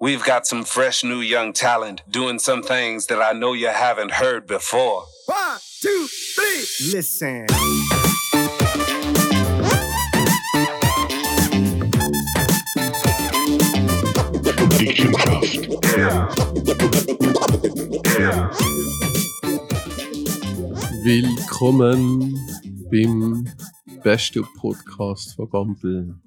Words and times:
We've 0.00 0.22
got 0.22 0.46
some 0.46 0.62
fresh 0.62 1.02
new 1.02 1.18
young 1.18 1.52
talent 1.52 2.02
doing 2.08 2.38
some 2.38 2.62
things 2.62 3.06
that 3.06 3.20
I 3.20 3.32
know 3.32 3.52
you 3.52 3.66
haven't 3.66 4.12
heard 4.12 4.46
before. 4.46 5.02
One, 5.26 5.58
two, 5.80 6.06
three. 6.36 6.92
Listen. 6.92 7.46
Willkommen 21.02 22.38
beim 22.88 23.52
besten 24.04 24.46
Podcast 24.60 25.34
von 25.34 25.50
Gampel. 25.50 26.20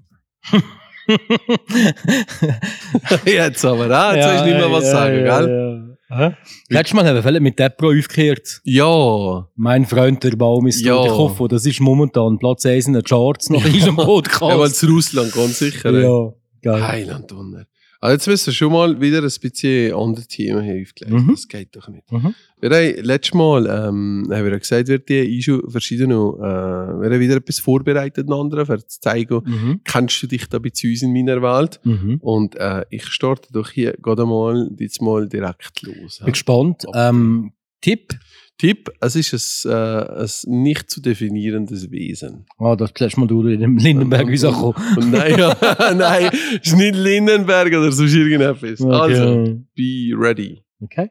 Jetzt 3.26 3.66
aber, 3.66 3.90
ah, 3.90 4.16
jetzt 4.16 4.26
hast 4.26 4.42
du 4.42 4.46
nicht 4.50 4.58
mehr 4.58 4.72
was 4.72 4.90
sagen, 4.92 5.24
gell? 5.24 5.98
Ja. 6.10 6.34
Letztes 6.70 6.94
Mal 6.94 7.06
haben 7.08 7.16
wir 7.16 7.24
vielleicht 7.24 7.42
mit 7.42 7.58
Depro 7.58 7.92
aufgehört. 7.98 8.60
Ja, 8.66 9.48
Mein 9.56 9.86
Freund, 9.86 10.22
der 10.24 10.32
Baum 10.36 10.68
ist 10.68 10.82
Ja. 10.82 10.96
ja. 10.98 11.04
der 11.04 11.12
Koffer. 11.14 11.48
Das 11.48 11.66
ist 11.66 11.80
momentan 11.80 12.38
Platz 12.38 12.66
1 12.66 12.88
in 12.88 12.94
den 12.94 13.04
Charts 13.04 13.50
nach 13.50 13.64
diesem 13.64 13.96
ja, 13.96 13.98
weil 13.98 14.06
Podcast. 14.06 14.76
zu 14.76 14.88
Russland, 14.88 15.32
ganz 15.34 15.60
sicher. 15.60 15.90
ja, 15.92 16.34
geil. 16.62 16.88
Heiland 16.88 17.32
Donner. 17.32 17.66
Also 18.04 18.14
jetzt 18.14 18.28
müssen 18.28 18.48
wir 18.48 18.54
schon 18.54 18.72
mal 18.74 19.00
wieder 19.00 19.20
ein 19.20 19.30
bisschen 19.42 19.94
andere 19.94 20.26
Themen 20.26 20.64
hier 20.64 20.82
aufgelegt. 20.82 21.14
Mhm. 21.24 21.28
Das 21.30 21.48
geht 21.48 21.76
doch 21.76 21.88
nicht. 21.88 22.12
Mhm. 22.12 22.34
Wir 22.60 22.70
haben 22.72 23.04
letztes 23.06 23.34
Mal 23.36 23.66
ähm, 23.68 24.28
haben 24.32 24.46
wir 24.46 24.60
gesagt, 24.60 24.90
die 25.08 25.42
schon 25.44 25.70
verschiedene, 25.70 26.16
äh, 26.16 27.00
wir 27.00 27.10
haben 27.12 27.20
wieder 27.20 27.36
etwas 27.36 27.60
vorbereitet, 27.60 28.28
ein 28.28 28.34
anderer, 28.34 28.66
für 28.66 28.84
zu 28.86 29.00
zeigen, 29.00 29.42
Mhm. 29.46 29.82
kennst 29.84 30.22
du 30.24 30.28
dich 30.28 30.48
da 30.50 30.58
bei 30.58 30.70
uns 30.70 30.84
in 31.04 31.14
meiner 31.14 31.44
Welt? 31.44 31.80
Mhm. 31.84 32.18
Und 32.22 32.56
äh, 32.56 32.84
ich 32.90 33.06
starte 33.06 33.50
doch 33.54 33.70
hier 33.70 33.94
gerade 34.02 34.26
mal, 34.26 34.68
jetzt 34.80 35.00
mal 35.02 35.30
direkt 35.30 35.84
los. 35.84 36.20
Bin 36.24 36.32
gespannt. 36.34 36.86
Ähm, 36.96 37.52
Tipp? 37.82 38.14
Tipp, 38.62 38.92
es 39.00 39.16
ist 39.16 39.66
ein, 39.66 39.72
äh, 39.72 40.22
ein 40.22 40.62
nicht 40.62 40.92
zu 40.92 41.02
definierendes 41.02 41.90
Wesen. 41.90 42.46
Ah, 42.60 42.76
das 42.76 42.92
letztes 42.92 43.18
Mal 43.18 43.26
du 43.26 43.42
in 43.48 43.60
dem 43.60 43.76
Lindenberg 43.76 44.30
rausgekommen. 44.30 44.98
Und 44.98 45.10
nein, 45.10 45.36
ja, 45.36 45.58
nein, 45.96 46.30
ist 46.62 46.76
nicht 46.76 46.94
Lindenberg 46.94 47.74
oder 47.74 47.92
so 47.92 48.04
irgendetwas. 48.04 48.80
Also, 48.86 49.58
be 49.74 50.14
ready. 50.14 50.62
Okay. 50.80 51.10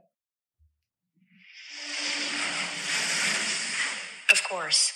Of 4.31 4.45
course. 4.49 4.95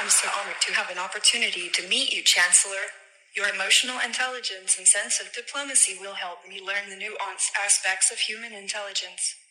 I'm 0.00 0.08
so 0.08 0.26
honored 0.40 0.56
to 0.64 0.72
have 0.72 0.88
an 0.90 0.96
opportunity 0.96 1.68
to 1.68 1.82
meet 1.90 2.16
you, 2.16 2.22
Chancellor. 2.24 2.88
Your 3.36 3.44
emotional 3.52 4.00
intelligence 4.00 4.78
and 4.78 4.88
sense 4.88 5.20
of 5.20 5.28
diplomacy 5.36 6.00
will 6.00 6.16
help 6.16 6.48
me 6.48 6.64
learn 6.64 6.88
the 6.88 6.96
nuanced 6.96 7.52
aspects 7.60 8.10
of 8.10 8.16
human 8.20 8.54
intelligence. 8.56 9.43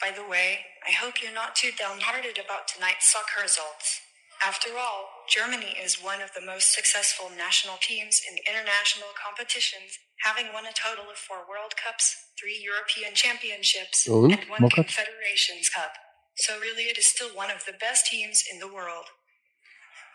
By 0.00 0.12
the 0.12 0.28
way, 0.28 0.60
I 0.86 0.92
hope 0.92 1.22
you're 1.22 1.32
not 1.32 1.56
too 1.56 1.72
downhearted 1.72 2.36
about 2.36 2.68
tonight's 2.68 3.08
soccer 3.10 3.40
results. 3.42 4.00
After 4.44 4.76
all, 4.76 5.08
Germany 5.28 5.72
is 5.80 5.96
one 5.96 6.20
of 6.20 6.30
the 6.36 6.44
most 6.44 6.74
successful 6.76 7.30
national 7.32 7.78
teams 7.80 8.20
in 8.28 8.36
international 8.44 9.08
competitions, 9.16 9.96
having 10.20 10.52
won 10.52 10.66
a 10.66 10.76
total 10.76 11.08
of 11.08 11.16
four 11.16 11.48
World 11.48 11.72
Cups, 11.80 12.14
three 12.38 12.60
European 12.60 13.14
Championships, 13.14 14.06
Und? 14.06 14.32
and 14.36 14.44
one 14.50 14.64
Okay. 14.64 14.84
Confederations 14.84 15.70
Cup. 15.72 15.92
So 16.36 16.60
really, 16.60 16.84
it 16.92 16.98
is 16.98 17.06
still 17.08 17.32
one 17.32 17.50
of 17.50 17.64
the 17.64 17.72
best 17.80 18.06
teams 18.12 18.44
in 18.52 18.60
the 18.60 18.68
world. 18.68 19.08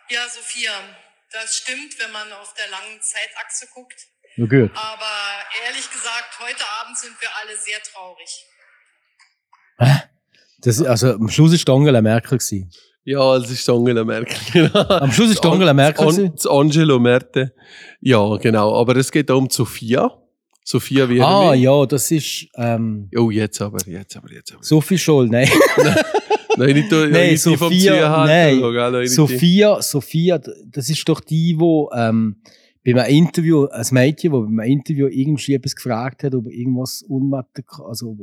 Ja, 0.10 0.28
Sophia, 0.30 0.96
das 1.32 1.58
stimmt, 1.58 1.98
wenn 1.98 2.12
man 2.12 2.32
auf 2.34 2.54
der 2.54 2.68
langen 2.68 3.02
Zeitachse 3.02 3.68
guckt. 3.74 4.06
Ja, 4.38 4.46
gut. 4.46 4.72
Aber 4.76 5.46
ehrlich 5.66 5.90
gesagt, 5.92 6.40
heute 6.40 6.64
Abend 6.80 6.98
sind 6.98 7.20
wir 7.20 7.36
alle 7.38 7.58
sehr 7.58 7.82
traurig. 7.82 8.46
Das, 10.62 10.82
also, 10.84 11.14
am 11.14 11.30
Schluss 11.30 11.66
war 11.68 11.76
Angela 11.76 12.02
Merkel. 12.02 12.38
Gewesen. 12.38 12.70
Ja, 13.04 13.36
es 13.38 13.50
ist 13.50 13.68
Angela 13.70 14.04
Merkel. 14.04 14.36
Genau. 14.70 14.88
Am 14.88 15.12
Schluss 15.12 15.32
ist 15.32 15.44
Angela 15.46 15.74
Merkel. 15.74 16.08
An, 16.08 16.32
das 16.36 16.46
Angelo 16.46 17.00
Merte. 17.00 17.54
Ja, 18.00 18.36
genau. 18.38 18.76
Aber 18.80 18.96
es 18.96 19.12
geht 19.12 19.32
auch 19.32 19.38
um 19.40 19.50
Sophia. 19.50 20.12
Sophia 20.64 21.10
wie 21.10 21.20
Ah, 21.20 21.56
ja, 21.56 21.86
das 21.88 22.12
ist 22.12 22.46
ähm, 22.56 23.10
Oh, 23.18 23.32
jetzt 23.32 23.60
aber, 23.62 23.80
jetzt 23.88 24.16
aber, 24.16 24.32
jetzt 24.32 24.54
aber. 24.54 24.64
Sophie 24.64 24.98
Scholl. 25.00 25.28
Nein. 25.28 25.50
Nein, 26.58 26.74
nicht, 26.76 26.92
Nein, 26.92 27.32
nicht 27.32 27.42
Sophia, 27.42 28.26
nein. 28.26 28.60
die- 29.02 29.08
Sophia, 29.08 29.82
Sophia, 29.82 30.38
das 30.68 30.90
ist 30.90 31.08
doch 31.08 31.22
die, 31.22 31.56
wo 31.58 31.90
ähm, 31.96 32.42
bei 32.86 32.92
einem 32.94 33.06
Interview, 33.26 33.68
ein 33.68 33.86
Mädchen, 33.92 34.34
wo 34.34 34.42
bei 34.42 34.48
einem 34.48 34.60
Interview 34.80 35.08
irgendwie 35.08 35.54
etwas 35.56 35.76
gefragt 35.76 36.24
hat, 36.24 36.36
ob 36.36 36.48
irgendwas 36.48 37.04
Unmathematik, 37.08 37.66
also 37.88 38.18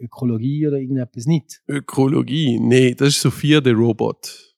Ökologie 0.00 0.66
oder 0.66 0.78
irgendetwas 0.78 1.26
nicht. 1.26 1.60
Ökologie. 1.68 2.58
Nee, 2.60 2.94
das 2.94 3.08
ist 3.10 3.20
Sophia 3.20 3.60
der 3.60 3.74
Robot. 3.74 4.54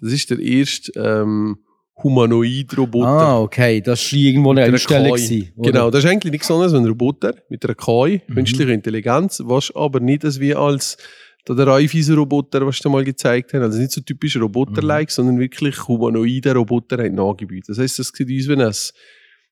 Das 0.00 0.12
ist 0.12 0.30
der 0.30 0.38
erste 0.38 0.92
ähm, 0.96 1.58
Humanoid-Roboter. 2.02 3.08
Ah, 3.08 3.40
okay, 3.40 3.80
das 3.80 4.12
war 4.12 4.18
irgendwo 4.18 4.50
eine 4.52 4.62
Einstellung. 4.64 5.12
Gewesen? 5.16 5.52
Genau, 5.56 5.90
das 5.90 6.04
ist 6.04 6.10
eigentlich 6.10 6.32
nichts 6.32 6.50
anderes 6.50 6.72
als 6.72 6.82
ein 6.82 6.86
Roboter 6.88 7.34
mit 7.48 7.64
einer 7.64 7.74
KI, 7.74 8.22
Mhm. 8.28 8.34
künstlicher 8.34 8.70
Intelligenz, 8.72 9.42
was 9.44 9.74
aber 9.74 10.00
nicht 10.00 10.24
als 10.24 10.38
wie 10.40 10.54
als 10.54 10.96
der 11.48 11.66
Raiffeisen-Roboter, 11.66 12.66
was 12.66 12.78
du 12.80 12.90
mal 12.90 13.04
gezeigt 13.04 13.54
hast, 13.54 13.62
also 13.62 13.78
nicht 13.78 13.90
so 13.92 14.02
typisch 14.02 14.36
Roboter-like, 14.36 15.10
sondern 15.10 15.38
wirklich 15.38 15.88
humanoide 15.88 16.54
Roboter 16.54 16.98
haben 16.98 17.14
nachgebaut. 17.14 17.62
Das 17.66 17.78
heisst, 17.78 17.98
das 17.98 18.08
sieht 18.14 18.26
aus 18.28 18.48
wie 18.48 18.62
ein, 18.62 18.72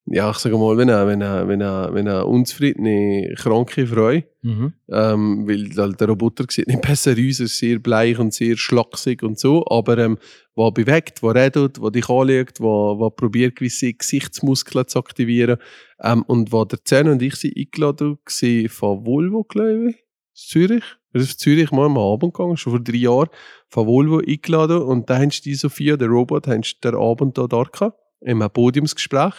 ja, 0.08 0.30
ich 0.30 0.36
sage 0.38 0.56
mal, 0.56 0.76
wie 0.78 0.82
eine, 0.82 1.06
wie 1.08 1.12
eine, 1.12 1.48
wie 1.48 1.52
eine, 1.54 1.90
wie 1.92 1.98
eine 1.98 2.26
unzufriedene, 2.26 3.34
kranke 3.36 3.86
Frau, 3.86 4.20
Mhm. 4.42 4.74
ähm, 4.92 5.48
weil 5.48 5.70
halt 5.76 6.00
der 6.00 6.08
Roboter 6.08 6.44
sieht 6.48 6.68
nicht 6.68 6.80
besser 6.82 7.10
aus, 7.10 7.40
er 7.40 7.46
ist 7.46 7.58
sehr 7.58 7.80
bleich 7.80 8.16
und 8.18 8.32
sehr 8.32 8.56
schlaksig 8.56 9.24
und 9.24 9.38
so, 9.40 9.64
aber 9.68 9.98
ähm, 9.98 10.18
was 10.54 10.72
bewegt, 10.72 11.22
was 11.24 11.34
redet, 11.34 11.82
was 11.82 11.90
dich 11.90 12.08
anschaut, 12.08 12.60
was, 12.60 13.00
was 13.00 13.16
probiert, 13.16 13.56
gewisse 13.56 13.92
Gesichtsmuskeln 13.92 14.86
zu 14.86 15.00
aktivieren 15.00 15.58
ähm, 16.00 16.22
und 16.28 16.52
was 16.52 16.68
der 16.68 16.84
Zehn 16.84 17.08
und 17.08 17.22
ich 17.22 17.34
sind 17.34 17.56
eingeladen 17.56 18.18
gewesen 18.24 18.68
von 18.68 19.04
Volvo, 19.04 19.42
glaube 19.42 19.90
ich, 19.90 19.96
Zürich. 20.34 20.84
Wir 21.12 21.22
sind 21.22 21.38
Zürich 21.40 21.72
mal 21.72 21.86
am 21.86 21.98
Abend 21.98 22.34
gegangen, 22.34 22.56
schon 22.56 22.74
vor 22.74 22.80
drei 22.80 22.98
Jahren, 22.98 23.30
von 23.68 23.86
Volvo 23.88 24.18
eingeladen 24.18 24.82
und 24.82 25.10
da 25.10 25.18
haben 25.18 25.30
die 25.30 25.54
Sophia, 25.54 25.96
der 25.96 26.08
Robot, 26.08 26.46
haben 26.46 26.62
den 26.84 26.94
Abend 26.94 27.36
da 27.36 27.48
da 27.48 27.64
gehabt, 27.64 27.98
in 28.20 28.40
einem 28.40 28.50
Podiumsgespräch. 28.50 29.34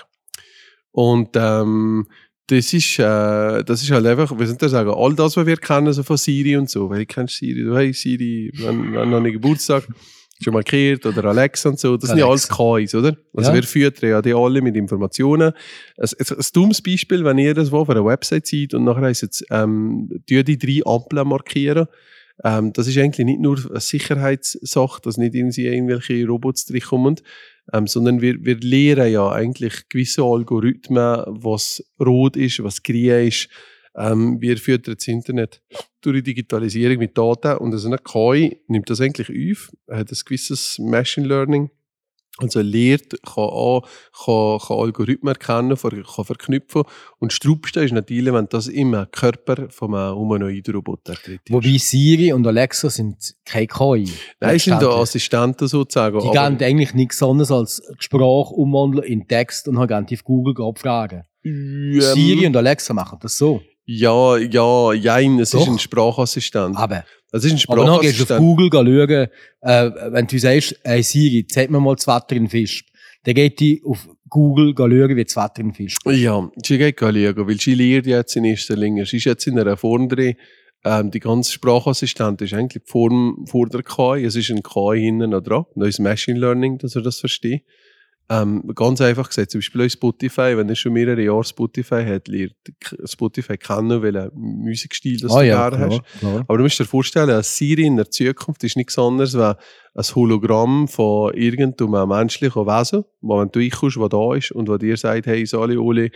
Und 0.97 1.29
ähm, 1.35 2.07
das 2.47 2.73
ist, 2.73 2.97
äh, 2.97 3.63
das 3.63 3.83
ist 3.83 3.91
halt 3.91 4.03
einfach, 4.07 4.29
soll 4.29 4.41
ich 4.41 4.57
das 4.57 4.71
sagen, 4.71 4.89
all 4.89 5.13
das, 5.13 5.37
was 5.37 5.45
wir 5.45 5.57
kennen, 5.57 5.93
so 5.93 6.01
von 6.01 6.17
Siri 6.17 6.57
und 6.57 6.71
so. 6.71 6.89
Weil 6.89 7.01
ich 7.01 7.07
kenne 7.07 7.27
Siri, 7.27 7.63
du 7.63 7.77
hey 7.77 7.93
Siri, 7.93 8.51
wenn, 8.55 8.95
wenn 8.95 9.11
noch 9.11 9.17
einen 9.17 9.31
Geburtstag 9.31 9.87
schon 10.41 10.53
markiert 10.53 11.05
oder 11.05 11.25
Alexa 11.25 11.69
und 11.69 11.79
so, 11.79 11.97
das 11.97 12.09
sind 12.09 12.17
ja 12.17 12.25
alles 12.27 12.49
Alexa. 12.49 12.77
KIs, 12.79 12.95
oder? 12.95 13.15
Also 13.35 13.49
Ja. 13.51 13.55
wir 13.55 13.61
füttern 13.63 14.09
ja 14.09 14.21
die 14.23 14.33
alle 14.33 14.59
mit 14.63 14.75
Informationen. 14.75 15.53
Ein, 15.97 16.09
ein, 16.19 16.35
ein 16.35 16.45
dummes 16.51 16.81
Beispiel, 16.81 17.23
wenn 17.23 17.37
ihr 17.37 17.53
das 17.53 17.71
wo 17.71 17.77
auf 17.77 17.91
einer 17.91 18.03
Website 18.03 18.47
seht 18.47 18.73
und 18.73 18.83
nachher 18.83 19.03
heisst 19.03 19.21
es, 19.21 19.45
ähm, 19.51 20.09
die 20.27 20.57
drei 20.57 20.81
Ampeln 20.83 21.27
markieren. 21.27 21.85
Ähm, 22.43 22.73
das 22.73 22.87
ist 22.87 22.97
eigentlich 22.97 23.25
nicht 23.25 23.39
nur 23.39 23.59
eine 23.69 23.79
Sicherheitssache, 23.79 24.99
dass 25.03 25.17
nicht 25.17 25.35
irgendwie 25.35 25.67
irgendwelche 25.67 26.25
Robots 26.25 26.65
drinkommen, 26.65 27.17
ähm, 27.73 27.87
sondern 27.87 28.21
wir, 28.21 28.43
wir 28.43 28.57
lehren 28.57 29.11
ja 29.11 29.29
eigentlich 29.31 29.89
gewisse 29.89 30.23
Algorithmen, 30.23 31.23
was 31.27 31.83
rot 31.99 32.37
ist, 32.37 32.63
was 32.63 32.83
grün 32.83 33.27
ist. 33.27 33.49
Ähm, 33.95 34.39
wir 34.39 34.57
füttern 34.57 34.95
das 34.95 35.07
Internet 35.07 35.61
durch 36.01 36.17
die 36.17 36.23
Digitalisierung 36.23 36.97
mit 36.99 37.17
Daten 37.17 37.57
und 37.57 37.75
so 37.77 37.87
eine 37.87 37.97
KI 37.97 38.61
nimmt 38.67 38.89
das 38.89 39.01
eigentlich 39.01 39.29
auf, 39.29 39.71
hat 39.89 40.11
ein 40.11 40.17
gewisses 40.25 40.77
Machine 40.79 41.27
Learning, 41.27 41.71
also 42.39 42.61
lehrt, 42.61 43.15
kann, 43.23 43.49
an, 43.49 43.81
kann, 44.25 44.59
kann 44.59 44.77
Algorithmen 44.77 45.33
erkennen, 45.33 45.77
kann 45.77 46.25
verknüpfen 46.25 46.83
und 47.19 47.31
das 47.31 47.35
Strubste 47.35 47.81
ist 47.81 47.93
natürlich, 47.93 48.33
wenn 48.33 48.47
das 48.49 48.67
im 48.67 49.05
Körper 49.11 49.69
von 49.69 49.95
einem 49.95 50.15
humanoiden 50.15 50.75
Roboter 50.75 51.15
tritt. 51.15 51.41
Wobei 51.49 51.77
Siri 51.77 52.33
und 52.33 52.45
Alexa 52.45 52.89
sind 52.89 53.35
keine 53.45 53.67
KI. 53.67 54.11
Nein, 54.39 54.59
sind 54.59 54.81
da. 54.81 54.89
Assistenten 54.89 55.67
sozusagen. 55.67 56.19
Die 56.19 56.29
geben 56.29 56.57
eigentlich 56.61 56.93
nichts 56.93 57.21
anderes 57.23 57.51
als 57.51 57.81
Sprache 57.99 58.53
umwandeln 58.53 59.03
in 59.03 59.27
Text 59.27 59.67
und 59.67 59.79
haben 59.79 60.05
auf 60.11 60.23
Google 60.23 60.53
gerade 60.53 60.79
Fragen. 60.79 61.23
Ähm, 61.43 62.01
Siri 62.01 62.45
und 62.45 62.55
Alexa 62.55 62.93
machen 62.93 63.19
das 63.21 63.37
so. 63.37 63.61
Ja, 63.89 64.35
ja, 64.37 64.91
jein, 64.91 65.39
es 65.39 65.51
Doch. 65.51 65.61
ist 65.61 65.67
ein 65.69 65.79
Sprachassistent. 65.79 66.75
Aber, 66.75 67.05
Es 67.31 67.45
ist 67.45 67.53
ein 67.53 67.61
aber 67.67 67.85
dann 67.85 68.01
gehst 68.01 68.19
du 68.19 68.23
auf 68.23 68.27
Sprachassistent. 68.27 68.39
Google 68.39 68.69
schauen, 68.71 69.27
äh, 69.61 70.11
wenn 70.11 70.27
du 70.27 70.37
sagst, 70.37 70.75
hey 70.83 71.01
Siri, 71.01 71.47
zeig 71.47 71.69
mir 71.69 71.79
mal 71.79 71.95
das 71.95 72.05
Wetter 72.05 72.35
in 72.35 72.49
Fisch. 72.49 72.85
Dann 73.23 73.35
geht 73.35 73.61
die 73.61 73.81
auf 73.85 74.09
Google 74.29 74.73
schauen, 74.77 75.15
wie 75.15 75.23
das 75.23 75.37
Wetter 75.37 75.61
in 75.61 75.73
Fisch 75.73 75.95
Ja, 76.05 76.49
sie 76.61 76.77
geht 76.77 76.99
schauen, 76.99 77.15
weil 77.15 77.59
sie 77.61 77.75
lernt 77.75 78.07
jetzt 78.07 78.35
in 78.35 78.43
erster 78.43 78.75
Linie. 78.75 79.05
Sie 79.05 79.17
ist 79.17 79.25
jetzt 79.25 79.47
in 79.47 79.57
einer 79.57 79.77
Form 79.77 80.09
drin, 80.09 80.35
ähm, 80.83 81.09
die 81.09 81.21
ganze 81.21 81.53
Sprachassistent 81.53 82.41
ist 82.41 82.53
eigentlich 82.53 82.83
die 82.83 82.89
Form 82.91 83.45
vor 83.47 83.67
der 83.67 83.83
KI. 83.83 84.25
Es 84.25 84.35
ist 84.35 84.51
ein 84.51 84.63
KI 84.63 84.99
hinten 85.01 85.29
noch 85.29 85.41
dran, 85.41 85.65
neues 85.75 85.99
Machine 85.99 86.39
Learning, 86.39 86.77
dass 86.77 86.95
er 86.95 87.01
das 87.01 87.19
versteht. 87.19 87.63
Ähm, 88.29 88.69
ganz 88.75 88.99
einfach 88.99 89.29
gesagt, 89.29 89.51
zum 89.51 89.59
Beispiel 89.59 89.89
Spotify, 89.89 90.57
wenn 90.57 90.67
er 90.67 90.75
schon 90.75 90.91
mehrere 90.91 91.21
Jahre 91.21 91.45
Spotify 91.45 92.03
hat, 92.03 92.27
lernt 92.27 92.55
Spotify 93.05 93.57
kennen, 93.57 94.01
welchen 94.01 94.31
Musikstil 94.33 95.17
das 95.17 95.31
Ah 95.31 95.39
du 95.39 95.47
ja, 95.47 95.69
gerne 95.69 95.85
hast. 95.85 96.19
klar. 96.19 96.43
Aber 96.45 96.57
du 96.57 96.63
musst 96.63 96.77
dir 96.77 96.85
vorstellen, 96.85 97.29
eine 97.29 97.43
Siri 97.43 97.85
in 97.85 97.95
der 97.95 98.11
Zukunft 98.11 98.63
ist 98.65 98.75
nichts 98.75 98.99
anderes 98.99 99.33
als 99.35 99.57
ein 99.95 100.15
Hologramm 100.15 100.89
von 100.89 101.33
irgendeinem 101.35 102.09
menschlichen 102.09 102.65
Wesen, 102.65 103.05
wo 103.21 103.39
wenn 103.39 103.49
du 103.49 103.59
reinkommst, 103.59 103.95
der 103.95 104.09
da 104.09 104.35
ist 104.35 104.51
und 104.51 104.67
der 104.67 104.77
dir 104.77 104.97
sagt, 104.97 105.25
hey 105.25 105.45
Sali, 105.45 105.77
Oli, 105.77 106.11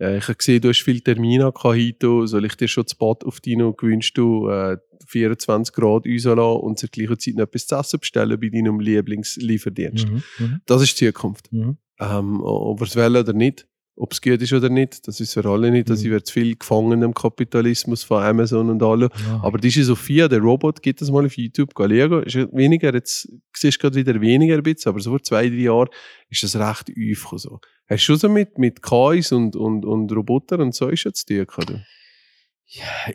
äh, 0.00 0.18
ich 0.18 0.24
habe 0.24 0.36
gesehen, 0.36 0.60
du 0.60 0.68
hast 0.68 0.82
viele 0.82 1.00
Termine 1.00 1.44
gehabt 1.44 1.64
heute, 1.64 2.26
soll 2.26 2.44
ich 2.44 2.54
dir 2.56 2.68
schon 2.68 2.84
das 2.84 2.94
Bad 2.94 3.24
auf 3.24 3.40
deinen 3.40 3.76
gewünscht 3.76 4.16
du 4.16 4.48
äh, 4.48 4.76
24 5.06 5.74
Grad 5.74 6.06
rauslassen 6.06 6.38
und 6.38 6.78
zur 6.78 6.88
gleichen 6.88 7.18
Zeit 7.18 7.34
noch 7.34 7.44
etwas 7.44 7.66
zu 7.66 7.76
essen 7.76 8.00
bestellen 8.00 8.40
bei 8.40 8.48
deinem 8.48 8.80
Lieblingslieferdienst. 8.80 10.08
Mhm. 10.08 10.22
Mhm. 10.38 10.60
Das 10.66 10.82
ist 10.82 11.00
die 11.00 11.06
Zukunft. 11.06 11.52
Mhm. 11.52 11.78
Ähm, 12.00 12.40
ob 12.42 12.80
wir 12.80 12.86
es 12.86 12.96
wollen 12.96 13.16
oder 13.16 13.32
nicht, 13.32 13.68
ob 13.96 14.12
es 14.12 14.20
gut 14.20 14.42
ist 14.42 14.52
oder 14.52 14.68
nicht, 14.68 15.06
das 15.06 15.20
ist 15.20 15.34
für 15.34 15.44
alle 15.48 15.70
nicht. 15.70 15.88
Da 15.88 15.92
Mhm. 15.94 15.98
sind 15.98 16.10
wir 16.10 16.24
zu 16.24 16.32
viel 16.32 16.56
gefangen 16.56 17.00
im 17.02 17.14
Kapitalismus 17.14 18.02
von 18.02 18.22
Amazon 18.22 18.68
und 18.70 18.82
allem. 18.82 19.08
Ja. 19.26 19.40
Aber 19.44 19.58
diese 19.58 19.84
Sophia, 19.84 20.26
der 20.26 20.40
Robot, 20.40 20.82
gibt 20.82 21.00
es 21.00 21.10
mal 21.10 21.24
auf 21.24 21.36
YouTube, 21.36 21.74
Galego, 21.74 22.18
ist 22.20 22.34
weniger, 22.52 22.92
jetzt 22.92 23.28
siehst 23.54 23.78
du 23.78 23.82
gerade 23.82 23.96
wieder 23.96 24.20
weniger 24.20 24.56
ein 24.56 24.62
bisschen, 24.64 24.90
aber 24.90 25.00
so 25.00 25.10
vor 25.10 25.22
zwei, 25.22 25.48
drei 25.48 25.54
Jahren 25.56 25.88
ist 26.28 26.42
das 26.42 26.56
recht 26.56 26.90
aufgekommen. 26.90 27.38
So. 27.38 27.60
Hast 27.86 28.00
du 28.00 28.04
schon 28.04 28.16
so 28.16 28.28
mit, 28.28 28.58
mit 28.58 28.82
KIs 28.82 29.30
und, 29.32 29.54
und, 29.56 29.84
und 29.84 30.10
Robotern 30.12 30.60
und 30.62 30.74
so 30.74 30.88
ist 30.88 31.04
jetzt 31.04 31.28
die, 31.28 31.40
oder? 31.42 31.84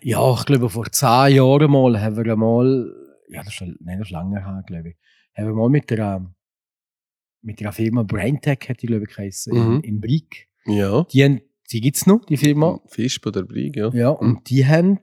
Ja, 0.02 0.38
ich 0.40 0.46
glaube, 0.46 0.70
vor 0.70 0.90
zehn 0.92 1.36
Jahren 1.36 1.72
mal 1.72 2.00
haben 2.00 2.16
wir 2.16 2.32
einmal, 2.32 2.94
ja, 3.30 3.40
das 3.40 3.48
ist 3.50 3.54
schon, 3.56 3.76
nein, 3.82 3.98
das 4.00 4.08
ist 4.08 4.12
lange 4.12 4.40
her, 4.46 4.64
glaube 4.66 4.90
ich, 4.90 4.96
haben 5.36 5.48
wir 5.48 5.54
mal 5.56 5.70
mit 5.70 5.90
der, 5.90 6.26
mit 7.42 7.60
der 7.60 7.72
Firma 7.72 8.04
BrainTech, 8.04 8.60
hat 8.70 8.82
die, 8.82 8.88
glaube 8.88 9.06
ich, 9.10 9.16
geheißen, 9.16 9.54
Mhm. 9.54 9.76
in, 9.78 9.82
in 9.82 10.02
Brieg. 10.02 10.48
Ja. 10.70 11.04
Die, 11.12 11.24
haben, 11.24 11.42
die 11.72 11.82
gibt 11.82 11.98
es 11.98 12.06
noch, 12.08 12.26
die 12.26 12.38
Firma. 12.38 12.80
Fisch 12.88 13.20
bei 13.22 13.32
der 13.32 13.44
Brieg, 13.44 13.76
ja. 13.76 13.90
Ja, 13.94 14.10
und 14.10 14.50
die 14.50 14.66
haben 14.66 15.00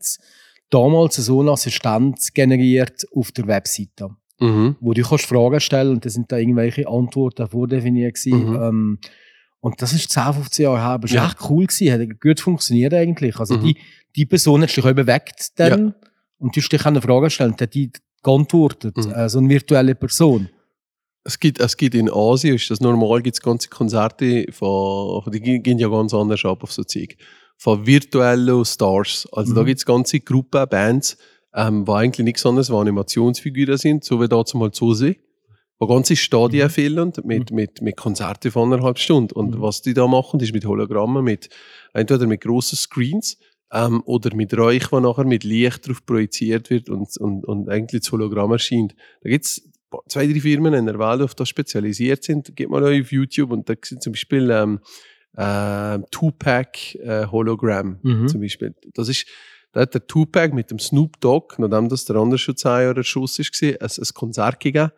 damals 0.71 1.17
so 1.17 1.41
einen 1.41 1.49
Assistent 1.51 2.19
generiert 2.35 3.07
auf 3.15 3.33
der 3.33 3.47
Webseite, 3.47 4.11
Mhm. 4.41 4.77
wo 4.81 4.93
du 4.93 5.03
kannst 5.03 5.27
Fragen 5.27 5.61
stellen 5.61 5.93
und 5.95 6.05
da 6.05 6.11
sind 6.11 6.31
da 6.31 6.37
irgendwelche 6.39 6.87
Antworten 6.89 7.47
vordefiniert 7.49 8.15
gewesen. 8.17 8.51
Mhm. 8.51 8.57
Ähm, 8.63 8.99
und 9.61 9.81
das 9.83 9.93
ist 9.93 10.11
10, 10.11 10.33
15 10.35 10.65
Jahre 10.65 10.79
her, 10.79 10.87
aber 10.91 11.05
es 11.07 11.13
Ja. 11.13 11.23
war 11.23 11.29
echt 11.31 11.51
cool 11.51 11.67
gewesen, 11.67 11.93
hat 12.11 12.21
gut 12.21 12.41
funktioniert 12.41 12.93
eigentlich. 12.95 13.39
Also 13.39 13.57
Mhm. 13.57 13.63
die, 13.65 13.77
die 14.15 14.27
Person 14.27 14.63
hat 14.63 14.77
dich 14.77 14.85
auch 14.85 14.93
bewegt 14.93 15.59
dann 15.59 15.95
und 16.39 16.55
du 16.57 16.61
hast 16.61 16.69
dich 16.71 16.85
eine 16.85 17.01
Frage 17.01 17.31
stellen 17.31 17.53
und 17.53 17.61
hat 17.61 17.75
die 17.75 17.91
geantwortet, 18.23 18.97
Mhm. 18.97 19.13
äh, 19.13 19.29
so 19.29 19.39
eine 19.39 19.49
virtuelle 19.49 19.95
Person. 19.95 20.49
Es 21.27 21.41
gibt, 21.41 21.59
es 21.59 21.77
gibt 21.77 21.95
in 21.97 22.09
Asien, 22.09 22.55
ist 22.55 22.71
das 22.71 22.81
normal, 22.81 23.21
gibt 23.21 23.37
es 23.37 23.43
ganze 23.43 23.69
Konzerte 23.69 24.47
von, 24.53 25.25
die 25.33 25.41
gehen 25.61 25.79
ja 25.79 25.89
ganz 25.89 26.15
anders 26.15 26.45
ab 26.45 26.63
auf 26.63 26.73
so 26.73 26.85
Zeug, 26.85 27.17
von 27.59 27.85
virtuellen 27.85 28.65
Stars. 28.65 29.27
Also 29.33 29.53
da 29.55 29.63
Mhm. 29.63 29.67
gibt 29.67 29.79
es 29.81 29.87
ganze 29.87 30.21
Gruppen, 30.21 30.69
Bands, 30.69 31.19
ähm, 31.55 31.85
die 31.85 31.91
eigentlich 31.93 32.25
nichts 32.25 32.47
anderes 32.47 32.71
als 32.71 32.79
Animationsfiguren 32.81 33.77
sind, 33.77 34.05
so 34.05 34.21
wie 34.21 34.29
da 34.29 34.45
zum 34.45 34.73
zu 34.73 34.95
sehen. 34.95 35.17
Wo 35.79 35.87
ganze 35.89 36.15
Stadien 36.17 36.67
Mhm. 36.69 36.71
füllen 36.71 37.13
mit, 37.25 37.51
mit, 37.51 37.83
mit 37.83 37.97
Konzerten 37.97 38.51
von 38.53 38.73
eineinhalb 38.73 38.99
Stunden. 38.99 39.33
Und 39.35 39.57
Mhm. 39.57 39.61
was 39.63 39.83
die 39.83 39.95
da 39.95 40.07
machen, 40.07 40.39
ist 40.41 40.53
mit 40.55 40.65
Hologrammen, 40.65 41.25
mit, 41.25 41.49
entweder 41.93 42.27
mit 42.27 42.41
grossen 42.43 42.77
Screens 42.77 43.37
ähm, 43.73 44.01
oder 44.07 44.35
mit 44.35 44.57
Räuch, 44.57 44.93
wo 44.93 45.01
nachher 45.01 45.25
mit 45.25 45.43
Licht 45.45 45.89
drauf 45.89 46.07
projiziert 46.07 46.71
wird 46.71 46.89
und, 46.89 47.09
und, 47.19 47.45
und 47.45 47.69
eigentlich 47.69 48.03
das 48.03 48.13
Hologramm 48.13 48.53
erscheint. 48.53 48.95
Da 49.23 49.29
gibt 49.29 49.45
es 49.45 49.71
zwei, 50.09 50.27
drei 50.27 50.41
Firmen 50.41 50.75
in 50.75 50.87
der 50.87 50.99
Welt, 50.99 51.21
die 51.21 51.25
auf 51.25 51.35
das 51.35 51.49
spezialisiert 51.49 52.23
sind. 52.25 52.55
Geht 52.57 52.69
mal 52.71 52.83
auf 52.85 53.13
YouTube 53.13 53.51
und 53.53 53.69
da 53.69 53.75
sind 53.83 54.03
zum 54.03 54.13
Beispiel 54.13 54.51
ähm, 54.51 54.81
äh, 55.37 55.99
Tupac 56.11 56.95
äh, 56.99 57.27
Hologramm 57.27 57.99
Mhm. 58.03 58.29
zum 58.29 58.41
Beispiel. 58.41 58.75
Das 58.95 59.09
ist, 59.09 59.27
da 59.73 59.81
hat 59.83 59.95
der 59.95 60.07
Tupac 60.07 60.55
mit 60.55 60.71
dem 60.71 60.79
Snoop 60.79 61.21
Dogg, 61.21 61.55
nachdem 61.59 61.89
das 61.89 62.05
der 62.05 62.17
andere 62.17 62.39
schon 62.39 62.57
zwei 62.57 62.85
Jahre 62.85 63.05
Schuss 63.05 63.39
ist, 63.39 63.53
gewesen, 63.53 63.77
ein, 63.81 63.89
ein 63.89 64.15
Konzert 64.15 64.61
gegeben. 64.61 64.91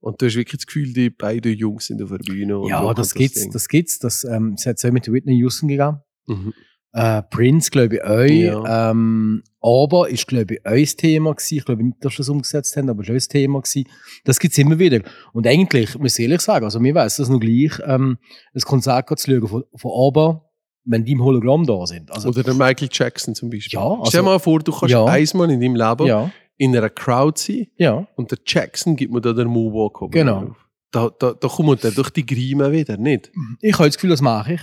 Und 0.00 0.20
du 0.20 0.26
hast 0.26 0.34
wirklich 0.36 0.58
das 0.58 0.66
Gefühl, 0.66 0.92
die 0.92 1.08
beiden 1.08 1.54
Jungs 1.54 1.86
sind 1.86 2.02
auf 2.02 2.10
der 2.10 2.18
Bühne. 2.18 2.58
und 2.58 2.68
Ja, 2.68 2.82
machen 2.82 2.96
das 2.96 3.14
gibt's, 3.14 3.40
Ding. 3.40 3.52
das 3.52 3.68
gibt's. 3.68 3.98
Das, 3.98 4.24
ähm, 4.24 4.54
es 4.58 4.66
hat 4.66 4.84
auch 4.84 4.90
mit 4.90 5.10
Whitney 5.10 5.36
Houston 5.38 5.68
gegangen. 5.68 6.00
Mhm. 6.26 6.52
Äh, 6.92 7.22
Prince, 7.22 7.70
glaube 7.70 7.96
ich, 7.96 8.04
auch. 8.04 8.64
Ja. 8.64 8.90
Ähm, 8.90 9.42
aber 9.64 10.10
ist, 10.10 10.26
glaube 10.26 10.54
ich, 10.56 10.66
ein 10.66 10.84
Thema 10.84 11.34
gewesen. 11.34 11.56
Ich 11.58 11.64
glaube 11.64 11.82
nicht, 11.84 11.96
dass 12.04 12.12
sie 12.12 12.18
das 12.18 12.28
umgesetzt 12.28 12.76
haben, 12.76 12.90
aber 12.90 13.02
es 13.02 13.08
war 13.08 13.14
ein 13.14 13.20
Thema 13.20 13.60
gewesen. 13.62 13.88
Das 14.24 14.38
gibt's 14.38 14.58
immer 14.58 14.78
wieder. 14.78 15.00
Und 15.32 15.46
eigentlich, 15.46 15.98
muss 15.98 16.18
ich 16.18 16.24
ehrlich 16.24 16.42
sagen, 16.42 16.66
also 16.66 16.78
mir 16.80 16.94
weiss 16.94 17.16
das 17.16 17.30
noch 17.30 17.40
gleich, 17.40 17.72
ähm, 17.86 18.18
ein 18.54 18.60
Konzert 18.60 19.08
zu 19.18 19.30
schauen 19.30 19.48
von, 19.48 19.64
von 19.74 19.90
oben, 19.90 20.40
wenn 20.84 21.04
die 21.04 21.12
im 21.12 21.24
Hologramm 21.24 21.64
da 21.64 21.86
sind. 21.86 22.12
Also, 22.12 22.28
Oder 22.28 22.42
der 22.42 22.52
Michael 22.54 22.88
Jackson 22.92 23.34
zum 23.34 23.48
Beispiel. 23.48 23.78
Ja, 23.78 23.88
also- 23.88 24.04
Stell 24.06 24.20
dir 24.20 24.26
mal 24.26 24.38
vor, 24.38 24.58
du 24.58 24.70
kannst 24.70 24.92
Ja. 24.92 25.06
einmal 25.06 25.50
in 25.50 25.60
deinem 25.60 25.76
Leben 25.76 26.06
ja, 26.06 26.30
in 26.58 26.76
einer 26.76 26.90
Crowd 26.90 27.40
sein 27.40 27.68
ja. 27.78 28.06
und 28.16 28.30
der 28.30 28.38
Jackson 28.46 28.96
gibt 28.96 29.12
mir 29.14 29.22
da 29.22 29.32
den 29.32 29.48
Moonwalk 29.48 30.10
Genau. 30.12 30.54
Da, 30.90 31.10
da, 31.18 31.32
da 31.32 31.48
kommt 31.48 31.82
er 31.82 31.90
durch 31.90 32.10
die 32.10 32.24
Grime 32.24 32.70
wieder, 32.70 32.96
nicht? 32.96 33.32
Ich 33.60 33.74
habe 33.78 33.88
das 33.88 33.96
Gefühl, 33.96 34.10
das 34.10 34.20
mache 34.20 34.54
ich. 34.54 34.60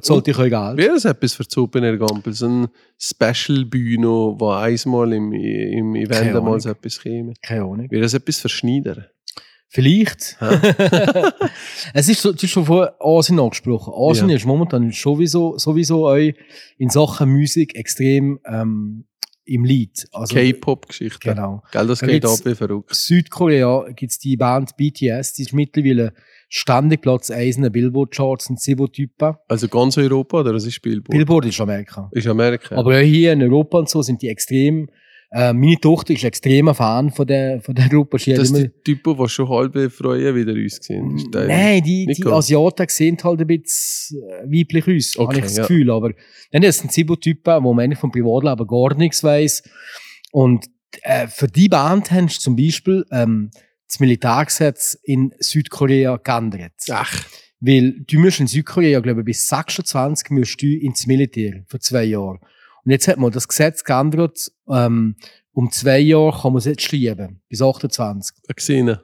Das 0.00 0.08
sollte 0.08 0.32
ich 0.32 0.38
euch 0.38 0.46
egal. 0.46 0.76
Wäre 0.76 0.94
das 0.94 1.04
etwas 1.04 1.34
für 1.34 1.44
Air 1.80 1.98
Gampel? 1.98 2.32
So 2.32 2.46
ein 2.48 2.68
Special-Bühne, 2.98 4.06
wo 4.06 4.50
einmal 4.50 5.12
im, 5.12 5.32
im 5.32 5.94
Event 5.94 6.34
Ahnung. 6.34 6.58
so 6.58 6.70
etwas 6.70 7.00
käme? 7.00 7.34
Keine 7.40 7.62
Ahnung. 7.62 7.90
Wäre 7.90 8.02
das 8.02 8.14
etwas 8.14 8.40
für 8.40 8.48
Schneider? 8.48 9.06
Vielleicht. 9.68 10.36
es 11.94 12.08
ist, 12.08 12.22
so, 12.22 12.32
du 12.32 12.42
hast 12.42 12.50
schon 12.50 12.64
vor 12.64 12.94
Asien 13.00 13.38
angesprochen. 13.38 13.92
Asien 13.96 14.28
Ja. 14.28 14.36
ist 14.36 14.46
momentan 14.46 14.90
sowieso, 14.90 15.58
sowieso 15.58 16.08
auch 16.08 16.16
in 16.78 16.90
Sachen 16.90 17.30
Musik 17.30 17.74
extrem 17.76 18.40
ähm, 18.46 19.04
im 19.44 19.64
Lied. 19.64 20.08
Also, 20.12 20.34
K-Pop-Geschichte. 20.34 21.28
Genau. 21.28 21.62
Gell, 21.70 21.86
das 21.86 22.00
Da 22.00 22.06
geht 22.06 22.24
ab 22.24 22.38
wie 22.44 22.54
verrückt. 22.54 22.94
Südkorea 22.94 23.86
gibt 23.94 24.12
es 24.12 24.18
die 24.18 24.36
Band 24.36 24.76
BTS, 24.76 25.34
die 25.34 25.42
ist 25.42 25.52
mittlerweile 25.52 26.14
ständig 26.56 27.00
Platz 27.02 27.30
1 27.32 27.56
in 27.56 27.62
den 27.64 27.72
Billboard-Charts 27.72 28.48
und 28.48 28.60
sieben 28.60 28.90
Typen. 28.92 29.34
Also 29.48 29.66
ganz 29.66 29.98
Europa 29.98 30.38
oder 30.40 30.54
was 30.54 30.64
ist 30.64 30.80
Billboard? 30.80 31.10
Billboard 31.10 31.46
ist 31.46 31.60
Amerika. 31.60 32.08
Ist 32.12 32.28
Amerika. 32.28 32.76
Aber 32.76 32.96
auch 32.96 33.02
hier 33.02 33.32
in 33.32 33.42
Europa 33.42 33.78
und 33.78 33.88
so 33.88 34.02
sind 34.02 34.22
die 34.22 34.28
extrem. 34.28 34.88
Äh, 35.32 35.52
meine 35.52 35.80
Tochter 35.80 36.14
ist 36.14 36.22
extremer 36.22 36.72
Fan 36.74 37.10
von 37.10 37.26
der, 37.26 37.60
von 37.60 37.74
der 37.74 37.88
Gruppe. 37.88 38.20
Sie 38.20 38.34
das 38.34 38.50
sind 38.50 38.70
die 38.72 38.82
Typen, 38.94 39.16
die 39.16 39.28
schon 39.28 39.48
halbe 39.48 39.90
Freuen 39.90 40.36
wieder 40.36 40.52
uns 40.52 40.76
sehen. 40.80 41.10
Das 41.14 41.22
ist 41.24 41.34
der- 41.34 41.48
Nein, 41.48 41.82
die, 41.82 42.06
die. 42.06 42.24
Asiaten 42.24 42.86
sehen 42.88 43.16
halt 43.24 43.40
ein 43.40 43.46
bisschen 43.48 44.22
äh, 44.22 44.44
weiblich 44.46 44.84
aus, 44.86 45.16
Okay, 45.18 45.26
habe 45.26 45.36
ich 45.38 45.42
das 45.42 45.56
ja. 45.56 45.62
Gefühl. 45.66 45.90
Aber 45.90 46.12
dann 46.52 46.62
das 46.62 46.78
sind 46.78 46.92
Zibo-Typen, 46.92 47.64
wo 47.64 47.74
man 47.74 47.86
eigentlich 47.86 47.98
vom 47.98 48.12
Privatleben 48.12 48.64
gar 48.64 48.96
nichts 48.96 49.24
weiss. 49.24 49.64
Und 50.30 50.66
äh, 51.02 51.26
für 51.26 51.48
die 51.48 51.68
Band 51.68 52.12
haben 52.12 52.28
sie 52.28 52.38
zum 52.38 52.54
Beispiel 52.54 53.04
ähm, 53.10 53.50
das 53.88 54.00
Militärgesetz 54.00 54.98
in 55.02 55.34
Südkorea 55.38 56.16
geändert. 56.16 56.72
Ach, 56.90 57.24
Weil 57.60 58.00
du 58.00 58.18
musst 58.18 58.40
in 58.40 58.46
Südkorea, 58.46 59.00
glaube 59.00 59.20
ich, 59.20 59.26
bis 59.26 59.48
26 59.48 60.30
musst 60.30 60.62
du 60.62 60.66
ins 60.66 61.06
Militär 61.06 61.64
für 61.68 61.78
zwei 61.78 62.04
Jahre. 62.04 62.38
Und 62.84 62.90
jetzt 62.90 63.08
hat 63.08 63.18
man 63.18 63.32
das 63.32 63.48
Gesetz 63.48 63.84
geändert, 63.84 64.52
ähm, 64.68 65.16
um 65.52 65.70
zwei 65.70 66.00
Jahre 66.00 66.38
kann 66.42 66.52
man 66.52 66.58
es 66.58 66.64
jetzt 66.64 66.82
schreiben, 66.82 67.40
bis 67.48 67.62
28 67.62 68.36
gesehen. 68.54 68.98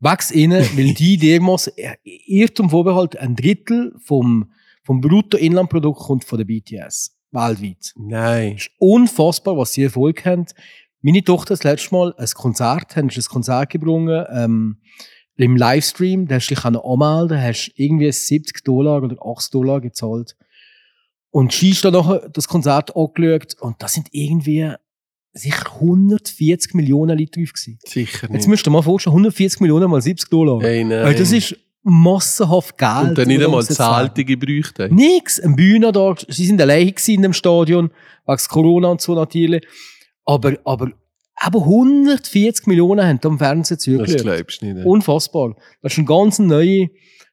wächst 0.00 0.32
innen, 0.32 0.64
weil 0.76 0.94
die 0.94 1.16
dermaßen 1.16 1.72
Irrtum 2.02 2.70
Vorbehalt 2.70 3.16
ein 3.16 3.36
Drittel 3.36 3.94
vom, 4.04 4.52
vom 4.82 5.00
Bruttoinlandprodukt 5.00 6.00
kommt 6.00 6.24
von 6.24 6.38
der 6.38 6.44
BTS. 6.44 7.16
Weltweit. 7.30 7.92
Nein. 7.96 8.54
Es 8.56 8.66
ist 8.66 8.70
unfassbar, 8.78 9.56
was 9.56 9.72
sie 9.72 9.84
Erfolg 9.84 10.24
haben. 10.24 10.46
Meine 11.02 11.22
Tochter 11.22 11.54
hat 11.54 11.60
das 11.60 11.64
letzte 11.64 11.94
Mal 11.94 12.14
ein 12.16 12.28
Konzert, 12.34 12.96
haben 12.96 13.10
ein 13.10 13.24
Konzert 13.24 13.70
gebrungen, 13.70 14.24
ähm, 14.32 14.76
im 15.36 15.56
Livestream, 15.56 16.28
da 16.28 16.36
hast 16.36 16.48
du 16.48 16.54
dich 16.54 16.64
anmelden, 16.64 17.40
hast 17.40 17.72
irgendwie 17.74 18.12
70 18.12 18.62
Dollar 18.64 19.02
oder 19.02 19.16
80 19.20 19.50
Dollar 19.50 19.80
gezahlt. 19.80 20.36
Und 21.30 21.52
sie 21.52 21.70
ist 21.70 21.84
dann 21.84 21.94
nachher 21.94 22.28
das 22.32 22.46
Konzert 22.46 22.94
angeschaut 22.94 23.56
und 23.60 23.82
das 23.82 23.94
sind 23.94 24.08
irgendwie 24.12 24.72
sicher 25.32 25.72
140 25.80 26.74
Millionen 26.74 27.18
Leute 27.18 27.40
drauf 27.40 27.52
gewesen. 27.54 27.78
Sicher 27.84 28.28
nicht. 28.28 28.34
Jetzt 28.34 28.48
müsst 28.48 28.66
ihr 28.66 28.70
mal 28.70 28.82
vorstellen, 28.82 29.14
140 29.14 29.60
Millionen 29.60 29.90
mal 29.90 30.02
70 30.02 30.28
Dollar. 30.28 30.60
hey, 30.60 30.84
nein. 30.84 31.04
Weil 31.04 31.14
das 31.14 31.32
ist 31.32 31.56
massenhaft 31.82 32.78
Geld. 32.78 33.08
Und 33.08 33.18
dann 33.18 33.28
nicht 33.28 33.42
einmal 33.42 33.64
zahlte 33.64 34.24
gebraucht 34.24 34.78
haben. 34.78 34.94
Nix. 34.94 35.40
Ein 35.40 35.56
Bühne 35.56 35.90
da. 35.90 36.14
Sie 36.28 36.46
sind 36.46 36.60
allein 36.60 36.94
in 37.06 37.22
dem 37.22 37.32
Stadion. 37.32 37.90
Wegen 38.26 38.42
Corona 38.48 38.88
und 38.88 39.00
so 39.00 39.14
natürlich. 39.14 39.66
Aber, 40.24 40.56
aber, 40.64 40.92
aber 41.36 41.58
140 41.60 42.66
Millionen 42.66 43.04
haben 43.06 43.20
da 43.20 43.28
am 43.28 43.38
Fernsehen 43.38 43.76
Das 43.76 43.84
zugeschaut. 43.84 44.22
glaubst 44.22 44.62
du 44.62 44.66
nicht. 44.66 44.86
Unfassbar. 44.86 45.56
Das 45.80 45.92
ist 45.92 45.98
eine 45.98 46.06
ganz 46.06 46.38
neue, 46.38 46.88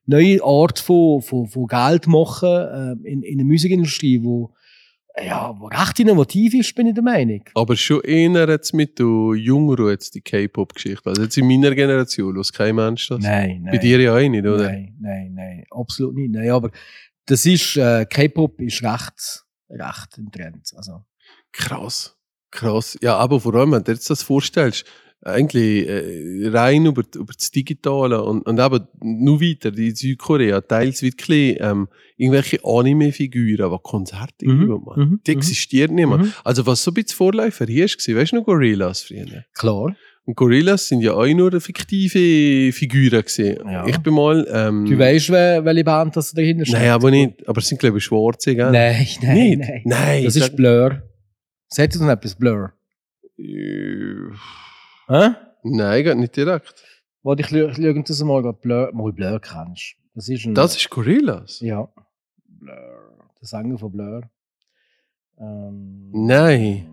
neue 0.05 0.43
Art 0.43 0.79
von, 0.79 1.21
von, 1.21 1.47
von 1.47 1.67
Geld 1.67 2.07
machen, 2.07 2.49
äh, 2.49 3.09
in, 3.09 3.21
in 3.23 3.37
der 3.37 3.45
Musikindustrie, 3.45 4.23
wo, 4.23 4.53
ja, 5.21 5.41
aber 5.41 5.69
recht 5.71 5.99
innovativ 5.99 6.53
ist, 6.53 6.73
bin 6.75 6.87
ich 6.87 6.93
der 6.93 7.03
Meinung. 7.03 7.43
Aber 7.53 7.75
schon 7.75 8.01
eher 8.01 8.47
jetzt 8.47 8.73
mit 8.73 8.99
der 8.99 9.33
Jüngeren 9.35 9.89
jetzt 9.89 10.15
die 10.15 10.21
K-Pop-Geschichte. 10.21 11.09
Also 11.09 11.23
jetzt 11.23 11.37
in 11.37 11.47
meiner 11.47 11.75
Generation, 11.75 12.33
los 12.35 12.53
kein 12.53 12.75
Mensch 12.75 13.07
das. 13.09 13.19
Nein, 13.19 13.63
nein. 13.63 13.71
Bei 13.71 13.77
dir 13.79 13.99
ja 13.99 14.15
auch 14.15 14.29
nicht, 14.29 14.45
oder? 14.45 14.63
Nein, 14.71 14.95
nein, 14.99 15.33
nein, 15.33 15.65
absolut 15.71 16.15
nicht. 16.15 16.31
Nein, 16.31 16.49
aber 16.51 16.71
das 17.25 17.45
ist, 17.45 17.75
äh, 17.75 18.05
K-Pop 18.05 18.61
ist 18.61 18.81
recht, 18.81 19.43
recht 19.69 20.17
ein 20.17 20.31
Trend. 20.31 20.71
Also, 20.75 21.03
Krass. 21.51 22.15
Krass. 22.51 22.97
Ja, 23.01 23.15
aber 23.17 23.39
vor 23.39 23.53
allem, 23.55 23.71
wenn 23.71 23.79
du 23.79 23.85
dir 23.85 23.93
jetzt 23.93 24.09
das 24.09 24.23
vorstellst, 24.23 24.85
eigentlich 25.21 25.85
äh, 25.89 26.47
rein 26.47 26.85
über, 26.85 27.03
über 27.13 27.33
das 27.33 27.51
Digitale 27.51 28.23
und, 28.23 28.41
und 28.47 28.57
eben 28.57 28.87
nur 29.01 29.41
weiter, 29.41 29.69
die 29.71 29.91
Südkorea, 29.91 30.61
teils 30.61 31.01
wirklich 31.01 31.57
ähm, 31.59 31.89
irgendwelche 32.15 32.59
Anime-Figuren, 32.63 33.69
die 33.69 33.77
Konzerte 33.83 34.47
Mhm, 34.47 34.59
geben, 34.61 34.83
Mann. 34.85 34.99
mhm, 34.99 35.19
Die 35.27 35.31
mhm. 35.31 35.37
existieren 35.37 35.95
nicht 35.95 36.07
mehr. 36.07 36.19
Mhm. 36.19 36.33
Also 36.45 36.65
was 36.65 36.81
so 36.83 36.91
ein 36.91 36.93
bisschen 36.93 37.17
Vorläufer 37.17 37.65
hier 37.65 37.85
war, 37.87 38.15
weißt 38.15 38.31
du 38.31 38.35
noch 38.37 38.45
Gorillas 38.45 39.01
früher? 39.03 39.43
klar. 39.53 39.95
Und 40.25 40.35
Gorillas 40.35 40.87
sind 40.87 41.01
ja 41.01 41.13
auch 41.15 41.25
nur 41.25 41.59
fiktive 41.59 42.71
Figuren. 42.71 43.23
Ja. 43.65 43.87
Ich 43.87 43.97
bin 43.97 44.13
mal... 44.13 44.47
Ähm, 44.53 44.85
Du 44.85 44.97
weißt, 44.97 45.31
wel- 45.31 45.65
welche 45.65 45.83
Band 45.83 46.15
das 46.15 46.31
dahinter 46.33 46.65
steht? 46.65 46.79
Nein, 46.79 46.89
aber 46.91 47.09
nicht. 47.09 47.47
Aber 47.47 47.57
es 47.59 47.67
sind 47.67 47.79
glaube 47.79 47.97
ich 47.97 48.03
Schwarze, 48.03 48.55
gell? 48.55 48.71
Nein, 48.71 49.07
nein, 49.21 49.35
Nicht? 49.37 49.59
nein. 49.59 49.81
Nein. 49.85 50.23
Das 50.25 50.35
sag- 50.35 50.43
ist 50.43 50.55
Blur. 50.55 51.01
Sagt 51.71 51.95
ihr 51.95 52.01
noch 52.01 52.09
etwas 52.09 52.33
Blur? 52.35 52.73
Äh, 53.37 54.31
Hä? 55.07 55.35
Nein, 55.63 56.03
geht 56.03 56.17
nicht 56.17 56.35
direkt. 56.35 56.83
Warte, 57.21 57.43
ich 57.43 57.49
schaue 57.49 57.73
schau 57.75 58.01
das 58.01 58.23
mal, 58.23 58.45
ob 58.45 58.61
Blur, 58.61 58.91
mal 58.91 59.13
Blur 59.13 59.39
kennst. 59.39 59.95
Das 60.15 60.27
ist 60.29 60.45
ein... 60.45 60.55
Das 60.55 60.75
ist 60.75 60.89
Gorillas? 60.89 61.59
Ja. 61.59 61.87
Blur. 62.47 63.19
Der 63.39 63.47
Sänger 63.47 63.77
von 63.77 63.91
Blur. 63.91 64.23
Ähm, 65.39 66.09
Nein. 66.11 66.89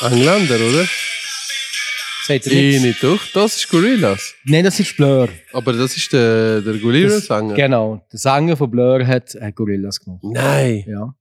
Engländer, 0.00 0.56
oder? 0.56 0.86
Sagt 2.26 2.46
ihr 2.46 2.54
nichts? 2.54 2.82
nicht 2.82 3.02
doch. 3.02 3.20
Das 3.34 3.56
ist 3.56 3.68
Gorillas. 3.68 4.34
Nein, 4.44 4.64
das 4.64 4.80
ist 4.80 4.96
Blur. 4.96 5.28
Aber 5.52 5.72
das 5.72 5.96
ist 5.96 6.12
der, 6.12 6.60
der 6.60 6.74
Gorillas-Sänger. 6.78 7.54
Genau. 7.54 8.04
Der 8.12 8.18
Sänger 8.18 8.56
von 8.56 8.70
Blur 8.70 9.06
hat 9.06 9.34
äh, 9.36 9.52
Gorillas 9.52 10.00
gemacht. 10.00 10.22
Nein, 10.24 10.84
Ja. 10.88 11.14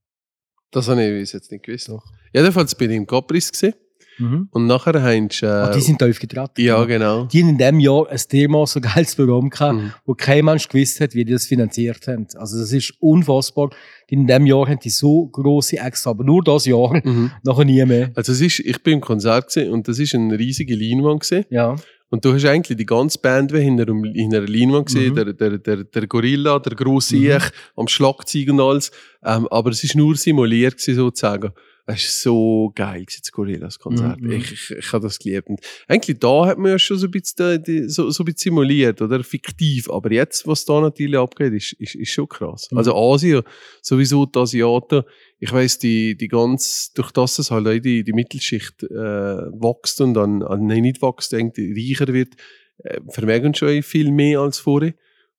das 0.71 0.87
habe 0.87 1.03
ich 1.03 1.31
jetzt 1.31 1.51
nicht 1.51 1.63
gewusst. 1.63 1.91
Jedenfalls 2.33 2.73
bin 2.75 2.91
ich 2.91 2.97
im 2.97 3.05
Caprice 3.07 3.51
gesehen 3.51 3.73
Mhm. 4.17 4.47
und 4.51 4.65
nachher 4.67 5.01
haben 5.01 5.29
sie... 5.29 5.45
Äh, 5.45 5.49
Ah, 5.49 5.71
die 5.71 5.81
sind 5.81 5.99
tief 5.99 6.19
getreten. 6.19 6.61
ja, 6.61 6.83
genau. 6.85 7.25
Die 7.25 7.41
haben 7.41 7.49
in 7.49 7.57
diesem 7.57 7.79
Jahr 7.79 8.09
ein 8.09 8.19
dermaßen 8.31 8.81
geiles 8.81 9.15
Programm 9.15 9.49
gehabt, 9.49 9.75
Mhm. 9.75 9.91
wo 10.05 10.13
kein 10.13 10.45
Mensch 10.45 10.67
gewusst 10.69 10.99
hat, 11.01 11.13
wie 11.15 11.25
die 11.25 11.33
das 11.33 11.45
finanziert 11.45 12.07
haben. 12.07 12.27
Also 12.35 12.57
das 12.59 12.71
ist 12.71 12.93
unfassbar. 12.99 13.69
Die 14.09 14.15
in 14.15 14.27
diesem 14.27 14.45
Jahr 14.45 14.67
haben 14.67 14.79
die 14.79 14.89
so 14.89 15.27
grosse 15.27 15.77
Extra, 15.77 16.11
aber 16.11 16.23
nur 16.23 16.43
das 16.43 16.65
Jahr, 16.65 16.93
Mhm. 17.03 17.31
nachher 17.43 17.65
nie 17.65 17.83
mehr. 17.85 18.11
Also 18.15 18.31
es 18.31 18.41
ist, 18.41 18.59
ich 18.59 18.81
bin 18.83 18.93
im 18.95 19.01
Konzert 19.01 19.55
und 19.57 19.87
das 19.87 19.99
ist 19.99 20.15
eine 20.15 20.37
riesige 20.37 20.75
Leinwand. 20.75 21.29
Ja. 21.49 21.75
Und 22.11 22.23
du 22.23 22.33
hast 22.33 22.45
eigentlich 22.45 22.77
die 22.77 22.85
ganze 22.85 23.17
Band 23.19 23.51
hinter, 23.51 23.83
einem- 23.83 24.03
hinter 24.05 24.37
einer 24.37 24.47
Leinwand 24.47 24.85
gesehen, 24.85 25.11
Mhm. 25.11 25.15
der, 25.15 25.33
der, 25.33 25.57
der, 25.57 25.83
der 25.83 26.07
Gorilla, 26.07 26.59
der 26.59 26.75
grosse 26.75 27.15
Mhm. 27.17 27.23
Ich 27.31 27.43
am 27.75 27.87
Schlagzeug 27.87 28.49
und 28.49 28.59
alles. 28.61 28.91
Ähm, 29.25 29.47
aber 29.49 29.71
es 29.71 29.83
ist 29.83 29.95
nur 29.95 30.15
simuliert 30.15 30.77
gewesen, 30.77 30.95
sozusagen. 30.95 31.51
Es 31.87 32.03
ist 32.03 32.21
so 32.23 32.71
geil 32.73 33.05
das 33.05 33.31
Gorillas-Konzert. 33.31 34.19
Mhm. 34.19 34.31
Ich, 34.31 34.51
ich, 34.51 34.71
ich 34.71 34.93
habe 34.93 35.03
das 35.03 35.19
geliebt. 35.19 35.49
Und 35.49 35.61
eigentlich 35.87 36.17
da 36.19 36.47
hat 36.47 36.57
man 36.57 36.71
ja 36.71 36.79
schon 36.79 36.97
so 36.97 37.05
ein 37.05 37.11
bisschen, 37.11 37.63
die, 37.63 37.87
so, 37.89 38.09
so 38.09 38.23
ein 38.23 38.25
bisschen 38.25 38.51
simuliert, 38.51 39.01
oder? 39.03 39.23
Fiktiv. 39.23 39.89
Aber 39.91 40.11
jetzt, 40.11 40.47
was 40.47 40.65
da 40.65 40.81
natürlich 40.81 41.19
abgeht, 41.19 41.53
ist, 41.53 41.73
ist, 41.73 41.93
ist 41.93 42.11
schon 42.11 42.27
krass. 42.27 42.69
Mhm. 42.71 42.79
Also 42.79 42.95
Asien, 42.95 43.43
sowieso 43.83 44.25
die 44.25 44.39
Asiaten, 44.39 45.03
ich 45.39 45.51
weiss, 45.51 45.77
die, 45.77 46.17
die 46.17 46.27
ganz, 46.27 46.91
durch 46.93 47.11
das 47.11 47.37
es 47.37 47.51
halt 47.51 47.85
die, 47.85 48.03
die 48.03 48.13
Mittelschicht 48.13 48.83
äh, 48.83 48.95
wächst 48.95 50.01
und 50.01 50.15
dann, 50.15 50.41
äh, 50.41 50.57
nein, 50.57 50.81
nicht 50.81 51.03
wächst, 51.03 51.33
irgendwie 51.33 51.93
reicher 51.93 52.11
wird, 52.11 52.33
äh, 52.79 52.99
vermerken 53.09 53.53
schon 53.53 53.83
viel 53.83 54.11
mehr 54.11 54.39
als 54.39 54.57
vorher. 54.57 54.93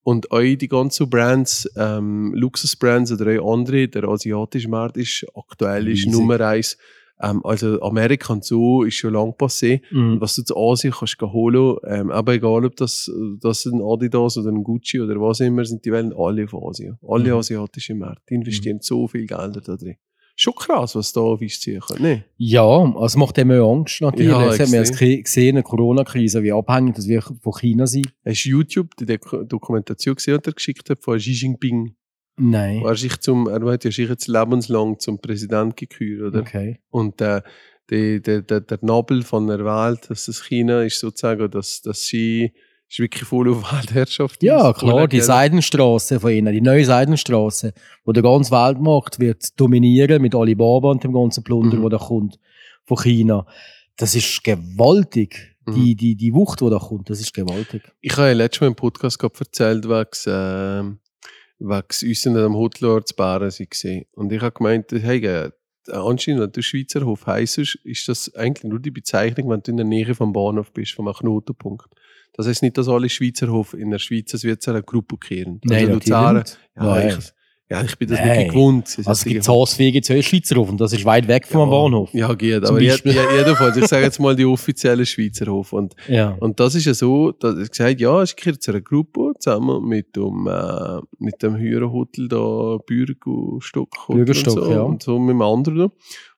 Und 0.07 0.31
auch 0.31 0.39
die 0.41 0.69
ganzen 0.69 1.11
Brands, 1.11 1.69
ähm, 1.77 2.33
Luxusbrands 2.33 3.11
oder 3.11 3.43
auch 3.43 3.55
andere, 3.55 3.89
der 3.89 4.05
asiatische 4.05 4.69
Markt 4.69 4.97
ist 4.99 5.27
aktuell 5.35 5.89
ist. 5.89 6.07
Nummer 6.07 6.41
eins. 6.41 6.79
Ähm, 7.21 7.41
also 7.45 7.81
Amerika 7.83 8.33
und 8.35 8.45
so 8.45 8.85
ist 8.85 8.95
schon 8.95 9.15
lang 9.15 9.31
passé. 9.31 9.81
Mhm. 9.91 10.21
Was 10.21 10.37
du 10.37 10.43
zu 10.45 10.57
Asien 10.57 10.93
kannst 10.97 11.21
holen, 11.21 11.77
ähm, 11.89 12.11
aber 12.13 12.35
egal 12.35 12.65
ob 12.67 12.77
das, 12.77 13.11
das 13.41 13.65
ein 13.67 13.81
Adidas 13.83 14.37
oder 14.37 14.51
ein 14.53 14.63
Gucci 14.63 15.01
oder 15.01 15.21
was 15.21 15.41
immer, 15.41 15.65
sind 15.65 15.85
die 15.85 15.91
Wellen 15.91 16.13
alle 16.17 16.45
auf 16.45 16.55
Asien. 16.55 16.99
Alle 17.09 17.31
Mhm. 17.33 17.39
asiatischen 17.39 17.99
Märkte. 17.99 18.23
Die 18.31 18.35
investieren 18.35 18.79
so 18.83 19.09
viel 19.09 19.27
Geld 19.27 19.57
da 19.67 19.77
drin. 19.77 19.97
Schon 20.39 20.55
krass, 20.55 20.95
was 20.95 21.13
da 21.15 21.23
auf 21.23 21.41
uns 21.41 21.59
ziehen 21.61 21.81
kann. 21.81 22.01
Ne? 22.01 22.25
Ja, 22.37 22.63
also 22.63 23.05
es 23.07 23.17
macht 23.17 23.39
immer 23.39 23.61
Angst 23.63 24.03
natürlich. 24.03 24.31
Ja, 24.31 24.45
das 24.47 24.61
haben 24.61 24.71
wir 24.73 25.23
gesehen 25.23 25.49
in 25.49 25.55
der 25.57 25.65
Corona-Krise, 25.65 26.43
wie 26.43 26.53
abhängig 26.53 26.95
das 26.95 27.09
wir 27.09 27.23
von 27.23 27.53
China 27.55 27.87
sind. 27.87 28.13
Hast 28.23 28.45
du 28.45 28.51
YouTube 28.51 28.95
die 28.97 29.07
Dok- 29.07 29.49
Dokumentation 29.49 30.15
gesehen, 30.15 30.39
die 30.45 30.51
er 30.51 30.53
geschickt 30.53 30.91
hat 30.91 31.03
von 31.03 31.17
Xi 31.19 31.33
Jinping? 31.33 31.97
Nein. 32.39 32.83
Er, 32.85 32.97
sich 32.97 33.19
zum, 33.21 33.49
er 33.49 33.65
hat 33.65 33.85
ja 33.85 33.91
sich 33.91 34.11
jetzt 34.11 34.29
lebenslang 34.29 34.99
zum 34.99 35.19
Präsident 35.23 35.75
gekürt, 35.75 36.21
oder? 36.21 36.41
Okay. 36.41 36.81
Und 36.91 37.23
äh, 37.23 37.41
die, 37.89 38.21
der, 38.21 38.43
der, 38.43 38.61
der 38.61 38.79
Nobel 38.83 39.23
von 39.23 39.47
der 39.47 39.65
Welt, 39.65 40.11
dass 40.11 40.27
das 40.27 40.45
China 40.45 40.83
ist 40.83 41.01
sozusagen, 41.01 41.51
dass, 41.51 41.81
dass 41.81 42.05
sie 42.05 42.53
ist 42.89 42.99
wirklich 42.99 43.25
voll 43.25 43.49
auf 43.51 43.73
Weltherrschaft. 43.73 44.43
Ja, 44.43 44.73
klar, 44.73 45.09
die. 45.09 45.21
Seidenstraße 45.21 46.21
von 46.21 46.31
ihnen, 46.31 46.53
die 46.53 46.61
neue 46.61 46.85
Seidenstraße, 46.85 47.73
wo 48.05 48.13
der 48.13 48.23
ganze 48.23 48.51
Weltmarkt 48.53 49.19
wird 49.19 49.59
dominieren 49.61 50.23
mit 50.23 50.35
Alibaba 50.35 50.91
und 50.91 51.03
dem 51.05 51.13
ganzen 51.13 51.43
Plunder, 51.45 51.77
Mhm. 51.77 51.83
wo 51.83 51.89
da 51.89 51.99
kommt 51.99 52.39
von 52.85 52.97
China. 52.99 53.47
Das 53.97 54.15
ist 54.15 54.43
gewaltig. 54.45 55.57
Mhm. 55.67 55.75
Die, 55.75 55.95
die, 55.97 56.15
die 56.15 56.33
Wucht, 56.33 56.61
die 56.61 56.71
da 56.71 56.79
kommt, 56.79 57.11
das 57.11 57.19
ist 57.21 57.35
gewaltig. 57.35 57.83
Ich 58.01 58.17
habe 58.17 58.29
ja 58.29 58.35
letztes 58.35 58.61
Mal 58.61 58.69
im 58.69 58.77
Podcast 58.77 59.19
gerade 59.19 59.35
erzählt, 59.41 59.89
wegen, 59.89 60.09
ähm, 60.29 60.99
wegen 61.59 62.09
uns 62.11 62.27
in 62.27 62.37
einem 62.37 62.55
Hotel 62.55 63.03
zu 63.05 63.15
Bären 63.17 63.51
waren. 63.51 64.05
Und 64.13 64.33
ich 64.33 64.41
habe 64.41 64.53
gemeint, 64.53 64.93
hey, 64.93 65.19
äh, 65.27 65.51
anscheinend, 65.91 66.43
wenn 66.43 66.53
du 66.53 66.63
Schweizer 66.63 67.05
Hof 67.05 67.27
heisst, 67.27 67.59
ist 67.59 68.09
das 68.09 68.35
eigentlich 68.35 68.65
nur 68.65 68.81
die 68.81 68.91
Bezeichnung, 68.91 69.51
wenn 69.51 69.63
du 69.63 69.71
in 69.71 69.77
der 69.77 69.87
Nähe 69.87 70.15
vom 70.15 70.33
Bahnhof 70.33 70.73
bist, 70.73 70.93
vom 70.93 71.13
Knotenpunkt. 71.13 71.87
Das 72.35 72.47
heißt 72.47 72.63
nicht, 72.63 72.77
dass 72.77 72.89
alle 72.89 73.09
Schweizer 73.09 73.49
Hof 73.49 73.75
in 73.75 73.91
der 73.91 73.99
Schweiz 73.99 74.33
als 74.35 74.45
wird 74.45 74.67
einer 74.69 74.83
Gruppe 74.83 75.17
kehren. 75.17 75.61
Also 75.71 75.93
Luzern, 75.93 76.37
ja, 76.37 76.85
Nein. 76.85 77.19
ich, 77.19 77.33
ja, 77.69 77.83
ich 77.83 77.99
bin 77.99 78.09
das 78.09 78.21
Nein. 78.21 78.39
nicht 78.39 78.51
gewohnt. 78.51 78.95
Also 78.99 79.11
es 79.11 79.25
gibt 79.25 79.49
Haaswege 79.49 80.01
gibt 80.01 80.09
es 80.09 80.25
Schweizer 80.25 80.55
Hof 80.55 80.69
und 80.69 80.81
das 80.81 80.93
ist 80.93 81.05
weit 81.05 81.27
weg 81.27 81.49
vom 81.49 81.69
Bahnhof. 81.69 82.11
Ja, 82.15 82.33
geht. 82.35 82.65
Aber 82.65 82.81
jedenfalls, 82.81 83.77
ich 83.77 83.87
sage 83.87 84.05
jetzt 84.05 84.21
mal 84.21 84.37
die 84.37 84.45
offizielle 84.45 85.05
Schweizer 85.05 85.47
Hof. 85.47 85.73
Und 85.73 85.97
Ja. 86.07 86.37
und 86.39 86.61
das 86.61 86.77
ist 86.77 86.85
ja 86.85 86.95
so, 86.95 87.33
dass 87.33 87.59
ich 87.59 87.71
gesagt 87.71 88.01
ja, 88.01 88.23
ich 88.23 88.37
gehöre 88.37 88.61
zu 88.61 88.71
einer 88.71 88.81
Gruppe 88.81 89.33
zusammen 89.41 89.85
mit 89.85 90.15
dem, 90.15 90.47
äh, 90.47 91.01
mit 91.19 91.43
dem 91.43 91.57
höheren 91.57 91.91
Hotel 91.91 92.29
da, 92.29 92.79
Bürgerstock. 92.87 93.89
Bürgerstock, 94.09 94.57
und 94.57 94.65
so, 94.65 94.71
ja. 94.71 94.83
Und 94.83 95.03
so 95.03 95.19
mit 95.19 95.31
dem 95.35 95.43
anderen. 95.43 95.91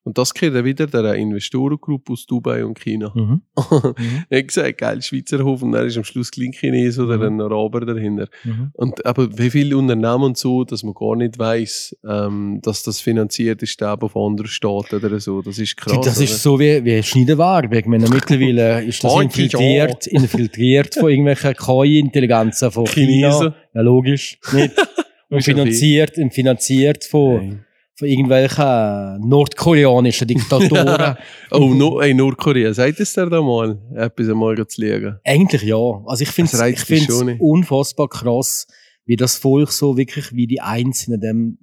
Und 0.08 0.16
das 0.16 0.32
gehört 0.32 0.56
dann 0.56 0.64
wieder 0.64 0.86
der 0.86 1.16
Investorengruppe 1.16 2.14
aus 2.14 2.24
Dubai 2.24 2.64
und 2.64 2.80
China. 2.80 3.12
Mhm. 3.14 3.42
ich 4.30 4.38
habe 4.38 4.44
gesagt, 4.44 4.78
geil, 4.78 5.02
Schweizer 5.02 5.44
Hof 5.44 5.62
und 5.62 5.72
dann 5.72 5.86
ist 5.86 5.98
am 5.98 6.04
Schluss 6.04 6.30
kein 6.30 6.52
Chines 6.52 6.98
oder 6.98 7.18
Mhm. 7.18 7.22
ein 7.24 7.40
Araber 7.42 7.84
dahinter. 7.84 8.26
Mhm. 8.42 8.70
Und 8.72 9.04
aber 9.04 9.28
wie 9.36 9.50
viele 9.50 9.76
Unternehmen 9.76 10.22
und 10.24 10.38
so, 10.38 10.64
dass 10.64 10.82
man 10.82 10.94
gar 10.94 11.14
nicht 11.14 11.38
weiß, 11.38 11.94
ähm, 12.08 12.60
dass 12.62 12.84
das 12.84 13.02
finanziert 13.02 13.62
ist 13.62 13.82
eben 13.82 14.08
von 14.08 14.30
anderen 14.30 14.48
Staaten 14.48 14.96
oder 14.96 15.20
so. 15.20 15.42
Das 15.42 15.58
ist 15.58 15.76
krass. 15.76 16.00
das 16.02 16.16
oder? 16.16 16.24
ist 16.24 16.42
so 16.42 16.58
wie, 16.58 16.82
wie. 16.86 16.94
Ich 17.00 17.86
meine, 17.86 18.08
mittlerweile 18.08 18.82
ist 18.84 19.04
das 19.04 19.12
Danke, 19.14 19.42
infiltriert, 19.42 20.06
infiltriert 20.06 20.94
von 20.94 21.10
irgendwelchen 21.10 21.52
KI-Intelligenzen 21.52 22.70
von 22.70 22.86
China. 22.86 23.28
Chinesen. 23.28 23.54
Ja, 23.74 23.80
logisch. 23.82 24.38
Nicht? 24.54 24.72
Und 25.30 25.44
finanziert, 25.44 26.16
und 26.16 26.32
finanziert 26.32 27.04
von, 27.04 27.36
Nein. 27.36 27.64
Von 27.98 28.06
irgendwelchen 28.08 29.28
nordkoreanischen 29.28 30.28
Diktatoren. 30.28 31.16
Oh, 31.50 31.72
no, 31.74 32.00
ey, 32.00 32.12
Nordkorea, 32.14 32.72
sagt 32.74 33.00
es 33.00 33.14
dir 33.14 33.26
da 33.28 33.40
mal, 33.40 33.78
etwas 33.96 34.28
einmal 34.28 34.54
zu 34.68 34.80
liegen? 34.82 35.16
Eigentlich 35.24 35.62
ja. 35.62 35.76
Also 36.06 36.22
ich 36.22 36.30
finde 36.30 36.50
Das 36.52 36.60
es 36.90 37.40
unfassbar 37.40 38.08
krass, 38.08 38.66
wie 39.06 39.16
das 39.16 39.36
Volk 39.38 39.72
so 39.72 39.96
wirklich 39.96 40.32
wie 40.32 40.46
die 40.46 40.60
Einzelnen 40.60 41.20
dem 41.20 41.58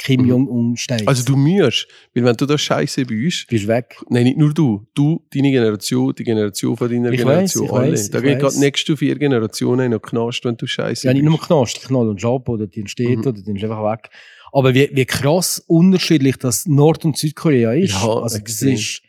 Kim 0.00 0.22
Mhm. 0.22 0.28
Jong-un 0.28 0.76
steht. 0.76 1.08
Also 1.08 1.24
du 1.24 1.36
müsst, 1.36 1.88
weil 2.14 2.22
wenn 2.24 2.36
du 2.36 2.46
da 2.46 2.56
Scheiße 2.56 3.04
bist, 3.04 3.48
bist 3.48 3.66
weg. 3.66 3.96
nein, 4.08 4.24
nicht 4.24 4.38
nur 4.38 4.52
du, 4.54 4.86
du, 4.94 5.24
deine 5.34 5.50
Generation, 5.50 6.14
die 6.16 6.22
Generation 6.22 6.76
von 6.76 6.88
deiner 6.88 7.10
Ich 7.10 7.18
Generation, 7.18 7.64
weiss, 7.64 7.70
ich 7.70 7.76
alle. 7.76 7.92
weiss, 7.92 8.10
da 8.10 8.22
weiss. 8.22 8.38
gerade 8.38 8.54
die 8.54 8.60
nächsten 8.60 8.96
vier 8.96 9.16
Generationen 9.18 9.90
den 9.90 10.00
Knast, 10.00 10.44
wenn 10.44 10.56
du 10.56 10.66
Scheiße 10.68 11.06
Ja, 11.08 11.12
nicht 11.14 11.24
nur 11.24 11.36
bist. 11.36 11.46
Knast, 11.48 11.82
Knall 11.88 12.08
und 12.08 12.16
Job 12.22 12.48
oder 12.48 12.66
die 12.68 12.80
entsteht 12.80 13.18
Mhm. 13.18 13.26
oder 13.26 13.32
die 13.42 13.52
ist 13.52 13.64
einfach 13.64 13.82
weg. 13.92 14.08
Aber 14.52 14.74
wie, 14.74 14.90
wie 14.92 15.04
krass 15.04 15.62
unterschiedlich 15.66 16.36
das 16.36 16.66
Nord- 16.66 17.04
und 17.04 17.16
Südkorea 17.16 17.72
ist. 17.72 17.92
Ja, 17.94 18.08
also 18.22 18.38
extrem. 18.38 18.74
ist, 18.74 19.02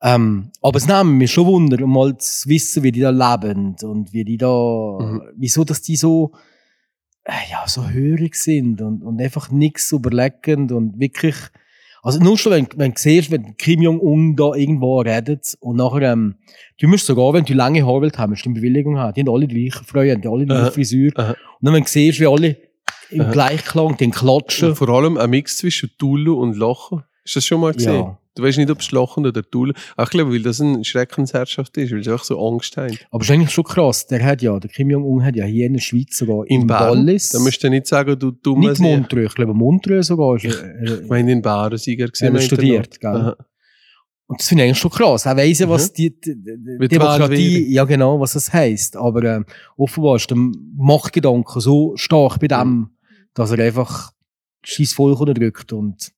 Ähm, 0.00 0.52
aber 0.62 0.76
es 0.78 0.86
nimmt 0.86 1.18
mich 1.18 1.32
schon 1.32 1.46
Wunder, 1.46 1.82
um 1.82 1.92
mal 1.92 2.16
zu 2.18 2.48
wissen, 2.48 2.82
wie 2.84 2.92
die 2.92 3.00
da 3.00 3.10
leben 3.10 3.74
und 3.82 4.12
wie 4.12 4.24
die 4.24 4.36
da, 4.36 4.46
Mhm. 5.00 5.22
wieso, 5.36 5.64
dass 5.64 5.82
die 5.82 5.96
so, 5.96 6.30
äh, 7.24 7.32
ja, 7.50 7.64
so 7.66 7.88
hörig 7.88 8.36
sind 8.36 8.80
und, 8.80 9.02
und 9.02 9.20
einfach 9.20 9.50
nichts 9.50 9.90
überlegend 9.90 10.70
und 10.70 11.00
wirklich, 11.00 11.34
also 12.00 12.20
nur 12.20 12.38
schon, 12.38 12.52
wenn, 12.52 12.68
wenn 12.76 12.92
du 12.92 12.96
siehst, 13.00 13.32
wenn 13.32 13.56
Kim 13.56 13.82
Jong-un 13.82 14.36
da 14.36 14.54
irgendwo 14.54 15.00
redet 15.00 15.56
und 15.58 15.76
nachher, 15.76 16.12
ähm, 16.12 16.36
du 16.80 16.86
musst 16.86 17.06
sogar, 17.06 17.32
wenn 17.34 17.44
du 17.44 17.54
lange 17.54 17.84
Haare 17.84 18.02
willst, 18.02 18.18
haben, 18.18 18.30
musst 18.30 18.44
du 18.44 18.50
eine 18.50 18.54
Bewilligung 18.60 18.98
haben. 18.98 19.14
Die 19.14 19.20
haben 19.22 19.28
alle 19.34 19.48
die 19.48 19.54
gleiche 19.68 19.84
Freude, 19.84 20.16
die 20.16 20.28
haben 20.28 20.32
alle 20.34 20.46
die 20.46 20.52
gleiche 20.54 20.72
Frisur. 20.72 21.10
Aha. 21.16 21.30
Und 21.30 21.36
dann, 21.62 21.74
wenn 21.74 21.82
du 21.82 21.88
siehst, 21.88 22.20
wie 22.20 22.26
alle 22.28 22.56
im 23.10 23.20
Aha. 23.22 23.32
Gleichklang, 23.32 23.96
den 23.96 24.10
klatschen. 24.10 24.70
Und 24.70 24.74
vor 24.76 24.88
allem 24.90 25.16
ein 25.16 25.30
Mix 25.30 25.56
zwischen 25.58 25.90
Tulu 25.98 26.34
und 26.40 26.56
Lachen. 26.56 27.04
Hast 27.24 27.34
du 27.34 27.38
das 27.38 27.46
schon 27.46 27.60
mal 27.60 27.72
gesehen? 27.72 27.94
Ja. 27.94 28.18
Du 28.34 28.44
weißt 28.44 28.56
nicht, 28.58 28.70
ob 28.70 28.78
es 28.80 28.92
Lachen 28.92 29.26
oder. 29.26 29.42
Ach, 29.96 30.04
ich 30.04 30.10
glaube, 30.10 30.32
weil 30.32 30.42
das 30.42 30.60
eine 30.60 30.84
Schreckensherrschaft 30.84 31.76
ist, 31.76 31.90
weil 31.92 32.04
sie 32.04 32.10
einfach 32.12 32.24
so 32.24 32.38
Angst 32.48 32.76
haben. 32.76 32.96
Aber 33.10 33.22
es 33.22 33.28
ist 33.28 33.34
eigentlich 33.34 33.50
schon 33.50 33.64
krass. 33.64 34.06
Der 34.06 34.24
hat 34.24 34.42
ja, 34.42 34.56
der 34.60 34.70
Kim 34.70 34.90
Jong-un 34.90 35.24
hat 35.24 35.34
ja 35.34 35.44
hier 35.44 35.66
in 35.66 35.72
der 35.72 35.80
Schweiz 35.80 36.16
sogar 36.16 36.44
In 36.46 36.60
in 36.60 36.66
Bern. 36.68 36.90
Wallis. 36.98 37.30
Da 37.30 37.40
musst 37.40 37.62
du 37.64 37.68
nicht 37.68 37.88
sagen, 37.88 38.16
du 38.16 38.30
dummer 38.30 38.68
nicht. 38.70 38.80
Montreux, 38.80 39.26
ich 39.30 39.34
glaube 39.34 39.54
Montreux 39.54 40.06
sogar. 40.06 40.36
Ist, 40.36 40.44
äh, 40.44 41.00
Ich 41.02 41.08
meine, 41.08 41.32
in 41.32 41.42
Bern 41.42 41.76
Sieger 41.76 42.06
gesehen. 42.06 42.28
Hat 42.28 42.34
er 42.36 42.40
studiert, 42.42 43.00
gell? 43.00 43.34
Und 44.28 44.40
das 44.40 44.48
finde 44.48 44.64
ich 44.64 44.68
eigentlich 44.68 44.78
schon 44.78 44.90
krass. 44.92 45.26
Er 45.26 45.36
weiss 45.36 45.58
ja, 45.58 45.68
was 45.68 45.88
Mhm. 45.90 45.94
die, 45.94 46.20
die, 46.20 46.34
die 46.82 46.88
Demokratie, 46.88 47.72
ja 47.72 47.84
genau, 47.84 48.20
was 48.20 48.34
das 48.34 48.52
heisst. 48.52 48.96
Aber 48.96 49.24
ähm, 49.24 49.46
offenbar 49.76 50.16
ist 50.16 50.30
der 50.30 50.36
Machtgedanke 50.76 51.60
so 51.60 51.96
stark 51.96 52.38
bei 52.38 52.46
dem, 52.46 52.68
Mhm. 52.68 52.90
Dass 53.38 53.50
er 53.52 53.58
einfach 53.64 54.12
scheiß 54.64 54.92
Volk 54.92 55.20
unterdrückt 55.20 55.72
und 55.72 56.12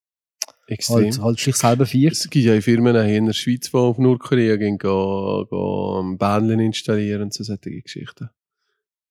Extrem. 0.66 1.04
halt, 1.04 1.20
halt 1.20 1.38
sich 1.38 1.56
selber 1.56 1.84
feiert. 1.86 2.12
Es 2.12 2.30
gibt 2.30 2.44
ja 2.46 2.60
Firmen 2.60 2.96
auch 2.96 3.04
hier 3.04 3.18
in 3.18 3.26
der 3.26 3.32
Schweiz, 3.32 3.70
die 3.70 3.76
auf 3.76 3.98
Nordkorea 3.98 4.56
gehen, 4.56 4.78
gehen, 4.78 5.46
gehen 5.50 6.18
Bähnchen 6.18 6.60
installieren 6.60 7.22
und 7.22 7.34
so 7.34 7.44
solche 7.44 7.82
Geschichten. 7.82 8.30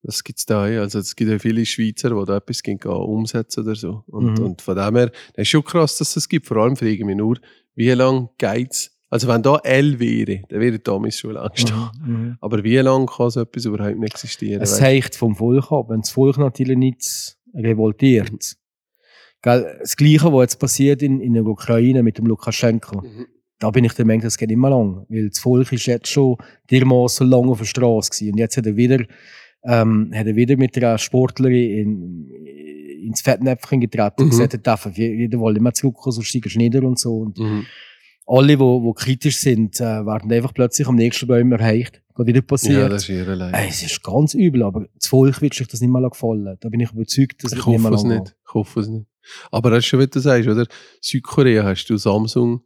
Das 0.01 0.23
gibt's 0.23 0.45
da 0.45 0.67
ja. 0.69 0.81
Also 0.81 0.99
es 0.99 1.15
gibt 1.15 1.29
ja 1.29 1.37
viele 1.39 1.65
Schweizer, 1.65 2.09
die 2.11 2.25
da 2.25 2.37
etwas 2.37 2.63
gehen, 2.63 2.77
gehen 2.79 2.91
umsetzen 2.91 3.63
oder 3.65 3.75
so. 3.75 4.03
Und, 4.07 4.39
Mhm. 4.39 4.45
und 4.45 4.61
von 4.61 4.75
dem 4.77 4.95
her, 4.95 5.07
das 5.33 5.41
ist 5.43 5.49
schon 5.49 5.63
krass, 5.63 5.97
dass 5.97 6.07
es 6.09 6.13
das 6.15 6.29
gibt. 6.29 6.47
Vor 6.47 6.57
allem 6.57 6.77
frage 6.77 6.91
ich 6.93 7.03
mich 7.03 7.17
nur, 7.17 7.37
wie 7.75 7.89
lange 7.91 8.29
geht's? 8.37 8.91
Also 9.11 9.27
wenn 9.27 9.41
da 9.43 9.57
L 9.63 9.99
wäre, 9.99 10.43
dann 10.49 10.59
wäre 10.61 10.79
damals 10.79 11.17
schon 11.17 11.31
lange 11.33 11.49
stehen. 11.55 11.89
Mhm. 12.05 12.37
Aber 12.39 12.63
wie 12.63 12.77
lange 12.77 13.07
kann 13.07 13.29
so 13.31 13.41
etwas 13.41 13.65
überhaupt 13.65 13.97
nicht 13.97 14.13
existieren? 14.13 14.61
Es 14.61 14.73
Weißt 14.73 14.81
hängt 14.81 15.15
vom 15.15 15.35
Volk 15.35 15.71
ab. 15.71 15.89
Wenn 15.89 16.01
das 16.01 16.11
Volk 16.11 16.37
natürlich 16.37 16.77
nicht 16.77 17.35
revoltiert. 17.53 18.55
Gell, 19.41 19.77
das 19.79 19.95
Gleiche, 19.95 20.31
was 20.33 20.41
jetzt 20.43 20.59
passiert 20.59 21.01
in, 21.01 21.21
in 21.21 21.33
der 21.33 21.45
Ukraine 21.45 22.03
mit 22.03 22.17
dem 22.17 22.25
Lukaschenko? 22.25 23.01
Mhm. 23.01 23.25
da 23.61 23.69
bin 23.71 23.83
ich 23.83 23.93
der 23.93 24.05
Meinung, 24.05 24.21
das 24.21 24.37
geht 24.37 24.51
immer 24.51 24.69
lang. 24.69 25.05
Weil 25.09 25.29
das 25.29 25.39
Volk 25.39 25.71
ist 25.73 25.85
jetzt 25.85 26.07
schon 26.07 26.37
dermaßen 26.71 27.27
lange 27.27 27.49
auf 27.51 27.59
der 27.59 27.65
Straße 27.65 28.09
gewesen. 28.09 28.31
Und 28.33 28.37
jetzt 28.37 28.55
hat 28.57 28.65
er 28.65 28.75
wieder, 28.77 29.03
ähm, 29.65 30.11
hat 30.13 30.27
er 30.27 30.35
wieder 30.37 30.55
mit 30.57 30.77
einer 30.77 30.97
Sportlerin 30.97 32.27
in, 32.29 33.05
ins 33.07 33.21
Fettnäpfchen 33.21 33.81
getreten 33.81 34.15
und 34.21 34.25
Mhm. 34.27 34.29
gesagt, 34.29 34.53
er 34.53 34.59
darf 34.59 34.85
auf 34.85 34.97
jeden 34.97 35.39
Fall 35.41 35.57
immer 35.57 35.73
zurückkommen, 35.73 36.13
sonst 36.13 36.27
steigst 36.27 36.55
du 36.55 36.59
nieder 36.59 36.83
und 36.83 36.99
so. 36.99 37.17
Und 37.17 37.37
Mhm. 37.37 37.65
alle, 38.27 38.55
die 38.57 38.91
kritisch 38.95 39.37
sind, 39.39 39.79
äh, 39.81 40.05
werden 40.05 40.31
einfach 40.31 40.53
plötzlich 40.53 40.87
am 40.87 40.95
nächsten 40.95 41.27
Baum 41.27 41.51
erreicht. 41.51 42.01
Geht 42.25 42.35
wieder 42.35 42.41
passiert. 42.41 42.79
Ja, 42.79 42.89
das 42.89 43.03
ist 43.03 43.09
ihre 43.09 43.35
Leid. 43.35 43.53
Ey, 43.55 43.69
es 43.69 43.83
ist 43.83 44.03
ganz 44.03 44.33
übel, 44.33 44.63
aber 44.63 44.85
das 44.95 45.07
Volk 45.07 45.41
wird 45.41 45.53
sich 45.53 45.67
das 45.67 45.81
nicht 45.81 45.89
mal 45.89 46.07
gefallen. 46.09 46.57
Da 46.59 46.69
bin 46.69 46.79
ich 46.79 46.91
überzeugt, 46.91 47.43
dass 47.43 47.53
Ich 47.53 47.59
es 47.59 47.65
nicht 47.65 47.79
mal 47.79 47.93
es. 47.93 48.03
Ich 48.03 48.53
hoffe 48.53 48.79
es 48.81 48.87
nicht. 48.87 49.05
Aber 49.51 49.69
das 49.69 49.79
ist 49.79 49.85
schon, 49.87 49.99
wie 49.99 50.07
du 50.07 50.19
sagst, 50.19 50.47
oder? 50.47 50.65
Südkorea 51.01 51.63
hast 51.63 51.85
du 51.87 51.97
Samsung, 51.97 52.61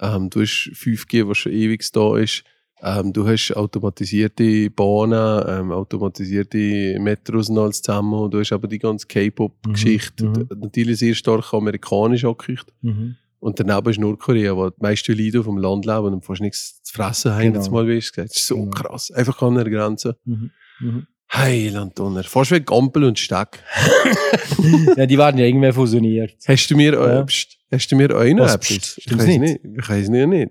ähm, 0.00 0.30
du 0.30 0.40
hast 0.42 0.70
5G, 0.74 1.28
was 1.28 1.38
schon 1.38 1.52
ewig 1.52 1.90
da 1.92 2.16
ist. 2.16 2.44
Ähm, 2.80 3.12
du 3.12 3.26
hast 3.26 3.52
automatisierte 3.56 4.70
Bahnen, 4.70 5.42
ähm, 5.48 5.72
automatisierte 5.72 6.96
Metros 7.00 7.48
und 7.50 7.58
alles 7.58 7.82
zusammen. 7.82 8.30
Du 8.30 8.38
hast 8.38 8.52
aber 8.52 8.68
die 8.68 8.78
ganze 8.78 9.06
K-Pop-Geschichte. 9.06 10.26
Mhm, 10.26 10.46
Und 10.50 10.60
Natürlich 10.60 10.98
sehr 10.98 11.14
stark 11.14 11.52
amerikanisch 11.52 12.24
angekriegt. 12.24 12.66
Mhm. 12.82 13.16
Und 13.40 13.60
daneben 13.60 13.88
ist 13.90 13.98
Nordkorea, 14.00 14.56
wo 14.56 14.68
die 14.70 14.76
meisten 14.80 15.16
Leute 15.16 15.40
auf 15.40 15.46
dem 15.46 15.58
Land 15.58 15.86
leben 15.86 16.12
und 16.14 16.24
fast 16.24 16.40
nichts 16.40 16.82
zu 16.82 16.92
fressen 16.92 17.32
haben. 17.32 17.42
Genau. 17.42 17.56
Jetzt 17.58 17.70
mal, 17.70 17.86
wie 17.86 17.92
ich 17.92 18.10
gesagt. 18.10 18.30
Das 18.30 18.36
ist 18.36 18.46
so 18.48 18.56
Genau. 18.56 18.70
krass. 18.70 19.10
Einfach 19.12 19.40
an 19.42 19.54
der 19.54 19.70
Grenze. 19.70 20.16
Mhm. 20.24 20.50
Mhm. 20.80 21.06
Heiland 21.32 21.98
Donner. 21.98 22.24
Fast 22.24 22.50
wie 22.52 22.60
Gampel 22.60 23.04
und 23.04 23.18
Steck. 23.18 23.62
ja, 24.96 25.06
die 25.06 25.18
werden 25.18 25.38
ja 25.38 25.44
irgendwann 25.46 25.72
fusioniert. 25.72 26.34
Hast 26.46 26.68
du 26.70 26.76
mir, 26.76 26.92
Ja. 26.94 27.20
äh, 27.20 27.26
pst, 27.26 27.58
hast 27.70 27.92
du 27.92 27.96
mir 27.96 28.08
noch 28.08 28.44
Was, 28.44 28.58
pst, 28.58 28.98
Ich 28.98 29.12
weiß 29.18 29.26
nicht? 29.26 29.40
nicht. 29.40 29.60
Ich 29.78 29.88
weiß 29.88 30.08
nicht. 30.08 30.26
nicht. 30.26 30.50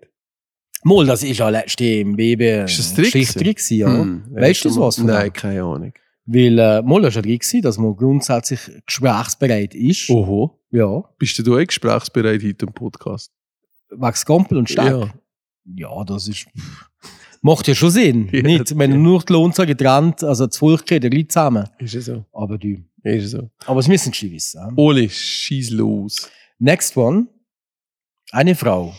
Mal, 0.83 1.05
das 1.07 1.23
ist 1.23 1.39
ja 1.39 1.49
letzte 1.49 1.83
im 1.85 2.15
Baby 2.15 2.63
Ist 2.63 2.77
das 2.79 2.93
Trick 2.93 3.05
Geschichte 3.11 3.39
gewesen, 3.43 3.77
ja. 3.77 3.87
Hm, 3.87 4.23
Weißt 4.31 4.65
du 4.65 4.75
was? 4.79 4.97
von 4.97 5.07
Nein, 5.07 5.33
keine 5.33 5.63
Ahnung. 5.63 5.93
Weil, 6.27 6.59
äh, 6.59 6.81
mal, 6.81 7.01
war 7.03 7.09
ja 7.09 7.21
drin 7.21 7.39
dass 7.61 7.77
man 7.77 7.95
grundsätzlich 7.95 8.59
gesprächsbereit 8.85 9.73
ist. 9.73 10.09
Oho. 10.09 10.59
Ja. 10.71 11.03
Bist 11.17 11.39
du 11.39 11.57
auch 11.57 11.65
gesprächsbereit 11.65 12.43
heute 12.43 12.65
im 12.65 12.73
Podcast? 12.73 13.31
Wegen 13.89 14.13
Gampel 14.25 14.57
und 14.57 14.69
Steck. 14.69 14.85
Ja. 14.85 15.09
Ja, 15.75 16.03
das 16.03 16.27
ist. 16.27 16.45
Macht 17.41 17.67
ja 17.67 17.75
schon 17.75 17.91
Sinn. 17.91 18.29
Ja, 18.31 18.41
nicht, 18.41 18.77
wenn 18.77 18.91
ja. 18.91 18.97
nur 18.97 19.21
die 19.21 19.31
Lohn 19.31 19.53
getrennt, 19.53 20.23
also 20.23 20.47
das 20.47 20.57
Volk 20.57 20.85
geht 20.85 21.03
ja 21.03 21.09
zusammen. 21.29 21.69
Ist 21.77 21.95
es 21.95 22.05
so? 22.05 22.25
Aber 22.33 22.57
die. 22.57 22.83
Ist 23.03 23.25
es 23.25 23.31
so? 23.31 23.49
Aber 23.65 23.79
es 23.79 23.87
müssen 23.87 24.11
sie 24.11 24.31
wissen. 24.31 24.59
ja. 24.59 24.69
Oli, 24.75 25.09
schieß 25.09 25.71
los. 25.71 26.29
Next 26.59 26.97
one. 26.97 27.27
Eine 28.31 28.55
Frau. 28.55 28.93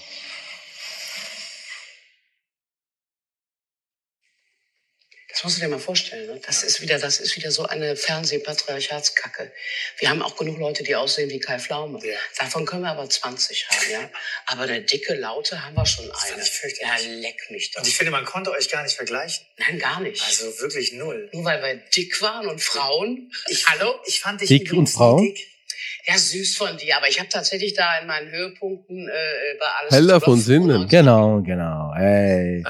Das 5.38 5.44
musst 5.44 5.58
du 5.58 5.60
dir 5.60 5.68
mal 5.68 5.78
vorstellen. 5.78 6.26
Ne? 6.26 6.40
Das 6.44 6.64
ist 6.64 6.80
wieder, 6.80 6.98
das 6.98 7.20
ist 7.20 7.36
wieder 7.36 7.52
so 7.52 7.64
eine 7.64 7.94
Fernsehpatriarchatskacke. 7.94 9.52
Wir 9.98 10.10
haben 10.10 10.20
auch 10.20 10.34
genug 10.34 10.58
Leute, 10.58 10.82
die 10.82 10.96
aussehen 10.96 11.30
wie 11.30 11.38
Kai 11.38 11.60
Pflaume. 11.60 12.00
Davon 12.36 12.66
können 12.66 12.82
wir 12.82 12.90
aber 12.90 13.08
20 13.08 13.68
haben, 13.68 13.90
ja. 13.92 14.10
Aber 14.46 14.62
eine 14.62 14.82
dicke, 14.82 15.14
laute 15.14 15.64
haben 15.64 15.76
wir 15.76 15.86
schon 15.86 16.10
fand 16.10 16.32
eine. 16.32 16.42
ich 16.42 16.50
fürchterlich. 16.50 17.04
Ja, 17.04 17.12
leck 17.20 17.50
mich 17.52 17.70
doch. 17.70 17.82
Und 17.82 17.86
ich 17.86 17.96
finde, 17.96 18.10
man 18.10 18.24
konnte 18.24 18.50
euch 18.50 18.68
gar 18.68 18.82
nicht 18.82 18.96
vergleichen. 18.96 19.46
Nein, 19.58 19.78
gar 19.78 20.00
nicht. 20.00 20.20
Also 20.24 20.58
wirklich 20.58 20.94
null. 20.94 21.30
Nur 21.32 21.44
weil 21.44 21.62
wir 21.62 21.76
dick 21.76 22.20
waren 22.20 22.48
und 22.48 22.60
Frauen. 22.60 23.30
Ich, 23.46 23.64
Hallo? 23.68 23.94
Ich 24.06 24.18
fand 24.18 24.40
dich 24.40 24.48
Dick 24.48 24.72
und 24.72 24.88
Frau? 24.88 25.20
nie 25.20 25.34
dick. 25.34 25.57
Ja, 26.06 26.16
süß 26.18 26.56
von 26.56 26.76
dir. 26.76 26.96
Aber 26.96 27.08
ich 27.08 27.18
habe 27.18 27.28
tatsächlich 27.28 27.74
da 27.74 27.98
in 28.00 28.06
meinen 28.06 28.30
Höhepunkten 28.30 29.08
äh, 29.08 29.58
bei 29.60 29.66
alles. 29.80 29.94
Heller 29.94 30.16
über 30.16 30.24
von 30.24 30.38
Sinnen. 30.40 30.88
95. 30.88 30.90
Genau, 30.90 31.42
genau. 31.42 31.92
Ey. 31.94 32.64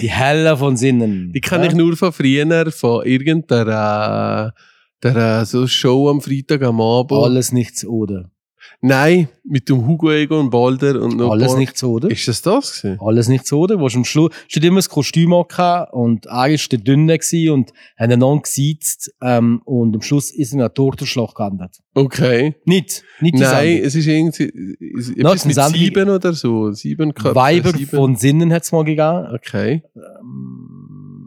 Die 0.00 0.10
Helle 0.10 0.56
von 0.56 0.76
Sinnen. 0.76 1.32
Die 1.32 1.40
kann 1.40 1.62
Ja? 1.62 1.68
ich 1.68 1.74
nur 1.74 1.96
von 1.96 2.12
früher, 2.12 2.70
von 2.72 3.04
irgendeiner 3.06 4.54
der, 5.02 5.40
äh, 5.40 5.44
so 5.44 5.66
Show 5.66 6.08
am 6.08 6.20
Freitag 6.20 6.62
am 6.62 6.80
Abend. 6.80 7.12
Alles 7.12 7.52
nichts 7.52 7.84
oder. 7.84 8.30
Nein, 8.80 9.28
mit 9.44 9.68
dem 9.68 9.86
Hugo 9.86 10.10
Egon 10.10 10.50
Balder 10.50 11.00
und 11.00 11.16
noch 11.16 11.30
Alles 11.32 11.48
paar- 11.48 11.58
nichts 11.58 11.82
oder. 11.84 12.10
Ist 12.10 12.28
das 12.28 12.42
das 12.42 12.82
gewesen? 12.82 12.98
Alles 13.00 13.28
nichts 13.28 13.52
oder. 13.52 13.78
Wo 13.80 13.86
am 13.86 14.04
Schluss, 14.04 14.30
es 14.48 14.56
hat 14.56 14.64
immer 14.64 14.76
das 14.76 14.88
Kostüm 14.88 15.32
angehabt 15.32 15.92
und 15.94 16.26
er 16.26 16.48
ist 16.48 16.70
der 16.70 16.78
Dünne 16.80 17.18
gewesen 17.18 17.50
und 17.50 17.72
haben 17.98 18.12
einander 18.12 18.42
gesiezt, 18.42 19.12
ähm, 19.22 19.62
und 19.64 19.94
am 19.94 20.02
Schluss 20.02 20.30
ist 20.30 20.52
in 20.52 20.60
einer 20.60 20.72
Tortenschlacht 20.72 21.34
gelandet. 21.34 21.78
Okay. 21.94 22.54
Nicht, 22.64 23.02
nicht 23.20 23.36
die 23.36 23.40
Nein, 23.40 23.66
Sendung. 23.66 23.86
es 23.86 23.94
ist 23.94 24.06
irgendwie 24.06 24.76
es 24.98 25.08
mit 25.08 25.38
sind 25.40 25.52
Sendungen- 25.54 25.72
sieben 25.78 26.10
oder 26.10 26.32
so. 26.32 26.72
Sieben 26.72 27.14
Köpfe. 27.14 27.34
Weiber 27.34 27.70
sieben. 27.70 27.86
von 27.90 28.16
Sinnen 28.16 28.52
hat's 28.52 28.72
mal 28.72 28.84
gegeben. 28.84 29.28
Okay. 29.34 29.82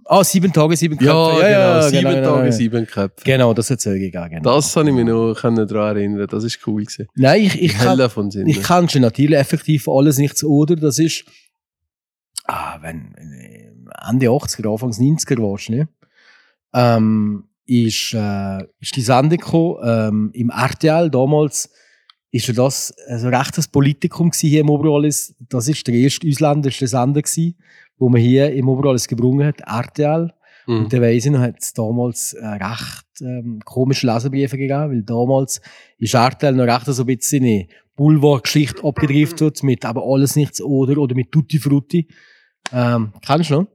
Ah, 0.09 0.23
sieben 0.23 0.53
Tage, 0.53 0.75
sieben 0.77 0.97
Köpfe. 0.97 1.11
Ja, 1.11 1.79
genau. 1.79 1.89
sieben 1.89 2.01
genau, 2.01 2.23
Tage, 2.23 2.43
genau. 2.43 2.51
sieben 2.51 2.87
Köpfe. 2.87 3.23
Genau, 3.25 3.53
das 3.53 3.69
hat's 3.69 3.87
auch 3.87 3.91
gegeben. 3.91 4.29
Genau. 4.29 4.55
Das 4.55 4.73
kann 4.73 4.87
ich 4.87 4.93
mich 4.93 5.05
noch 5.05 5.33
daran 5.33 5.97
erinnern. 5.97 6.27
Das 6.29 6.43
ist 6.43 6.59
cool 6.65 6.83
gewesen. 6.83 7.07
Nein, 7.15 7.41
ich, 7.41 7.61
ich 7.61 7.73
kann, 7.77 8.09
von. 8.09 8.29
Ich 8.47 8.61
kann 8.63 8.87
schon 8.87 9.01
natürlich 9.01 9.37
effektiv 9.37 9.87
alles 9.87 10.17
nichts 10.17 10.43
oder. 10.43 10.75
Das 10.75 10.97
ist, 10.99 11.25
ah, 12.45 12.77
wenn, 12.81 13.13
wenn 13.15 13.89
Ende 14.09 14.27
80er, 14.27 14.71
Anfangs 14.71 14.99
90er 14.99 15.37
warst, 15.39 15.69
ne? 15.69 15.89
Ähm, 16.73 17.45
ist, 17.65 18.13
äh, 18.13 18.63
ist 18.79 18.95
die 18.95 19.01
Sendung 19.01 19.39
gekommen, 19.39 19.77
ähm, 19.83 20.31
im 20.33 20.49
RTL 20.49 21.09
damals 21.09 21.69
ist 22.31 22.47
ja 22.47 22.53
das 22.53 22.93
also 23.07 23.29
rechtes 23.29 23.67
Politikum 23.67 24.31
hier 24.33 24.61
im 24.61 24.69
Oberallis. 24.69 25.35
Das 25.49 25.67
ist 25.67 25.85
der 25.87 25.95
erste 25.95 26.27
ausländische 26.27 26.87
Sender 26.87 27.21
gewesen, 27.21 27.55
wo 27.97 28.09
man 28.09 28.21
hier 28.21 28.51
im 28.53 28.69
Oberallis 28.69 29.07
gebrungen 29.07 29.45
hat, 29.45 29.61
RTL. 29.61 30.33
Mhm. 30.67 30.77
Und 30.77 30.93
der 30.93 31.01
weiss 31.01 31.25
ich 31.25 31.31
noch, 31.31 31.39
hat 31.39 31.55
es 31.59 31.73
damals 31.73 32.33
äh, 32.33 32.45
recht 32.45 33.05
ähm, 33.21 33.59
komische 33.63 34.07
Leserbriefe 34.07 34.57
gegeben, 34.57 34.91
weil 34.91 35.03
damals 35.03 35.61
ist 35.97 36.13
RTL 36.13 36.53
noch 36.53 36.65
recht 36.65 36.85
so 36.85 37.03
ein 37.03 37.05
bisschen 37.05 37.43
eine 37.43 37.67
Boulevard-Geschichte 37.95 38.83
abgedriftet 38.83 39.63
mit 39.63 39.83
aber 39.83 40.03
alles 40.05 40.35
nichts 40.35 40.61
oder 40.61 41.01
oder 41.01 41.15
mit 41.15 41.31
Tutti 41.31 41.57
Frutti. 41.57 42.07
Ähm, 42.71 43.13
kennst 43.25 43.49
du 43.49 43.61
noch? 43.61 43.67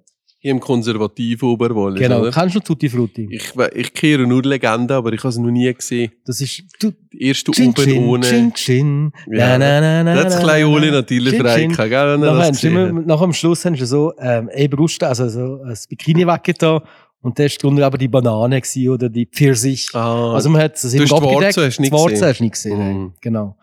Hier 0.44 0.50
im 0.50 0.58
konservativen 0.58 1.48
Oberwallis, 1.50 2.00
Genau, 2.00 2.22
oder? 2.22 2.32
kennst 2.32 2.56
du 2.56 2.58
Tutti 2.60 2.88
Frutti? 2.88 3.28
Ich, 3.30 3.52
ich 3.76 3.94
kehre 3.94 4.26
nur 4.26 4.42
Legenden, 4.42 4.90
aber 4.96 5.12
ich 5.12 5.20
habe 5.20 5.28
es 5.28 5.38
noch 5.38 5.52
nie 5.52 5.72
gesehen. 5.72 6.10
Das 6.26 6.40
ist... 6.40 6.64
Du, 6.80 6.90
Die 7.12 7.22
erste 7.28 7.52
Chin, 7.52 7.68
Ober 7.70 7.84
chin, 7.84 8.04
ohne... 8.08 8.26
chin, 8.26 8.52
chin. 8.52 9.12
Ja, 9.30 9.56
Na, 9.56 9.78
na, 9.80 10.02
na, 10.02 10.14
Das 10.24 10.40
kleine 10.40 10.66
Oli 10.66 10.86
na. 10.90 10.94
natürlich 10.96 11.34
Chin, 11.34 11.42
frei 11.42 11.56
chin. 11.60 11.70
gehabt, 11.70 11.90
gell, 11.90 12.08
er 12.08 12.18
Nachher 12.18 12.50
du 12.50 12.66
immer, 12.66 12.86
hat. 12.98 13.06
nach 13.06 13.20
am 13.20 13.32
Schluss 13.32 13.64
hast 13.64 13.78
du 13.80 13.86
so 13.86 14.12
ähm, 14.18 14.50
eine 14.52 14.68
Brust, 14.68 15.04
also 15.04 15.28
so 15.28 15.60
ein 15.62 15.76
Bikini 15.88 16.26
weggetan 16.26 16.80
und 17.20 17.38
da 17.38 17.44
ist 17.44 17.62
drunter 17.62 17.86
aber 17.86 17.96
die 17.98 18.08
Banane 18.08 18.60
oder 18.90 19.08
die 19.08 19.26
Pfirsich. 19.26 19.90
Ah, 19.94 20.34
Also 20.34 20.50
man 20.50 20.62
hat 20.62 20.82
Du 20.82 20.88
immer 20.88 21.04
abgedeckt. 21.12 21.56
Wurzel 21.56 21.66
hast 21.66 21.78
du 21.78 21.82
nicht 21.82 21.92
gesehen. 21.92 22.28
hast 22.28 22.38
du 22.40 22.42
nicht 22.42 22.52
gesehen. 22.54 22.78
Mhm. 23.00 23.12
Genau. 23.20 23.56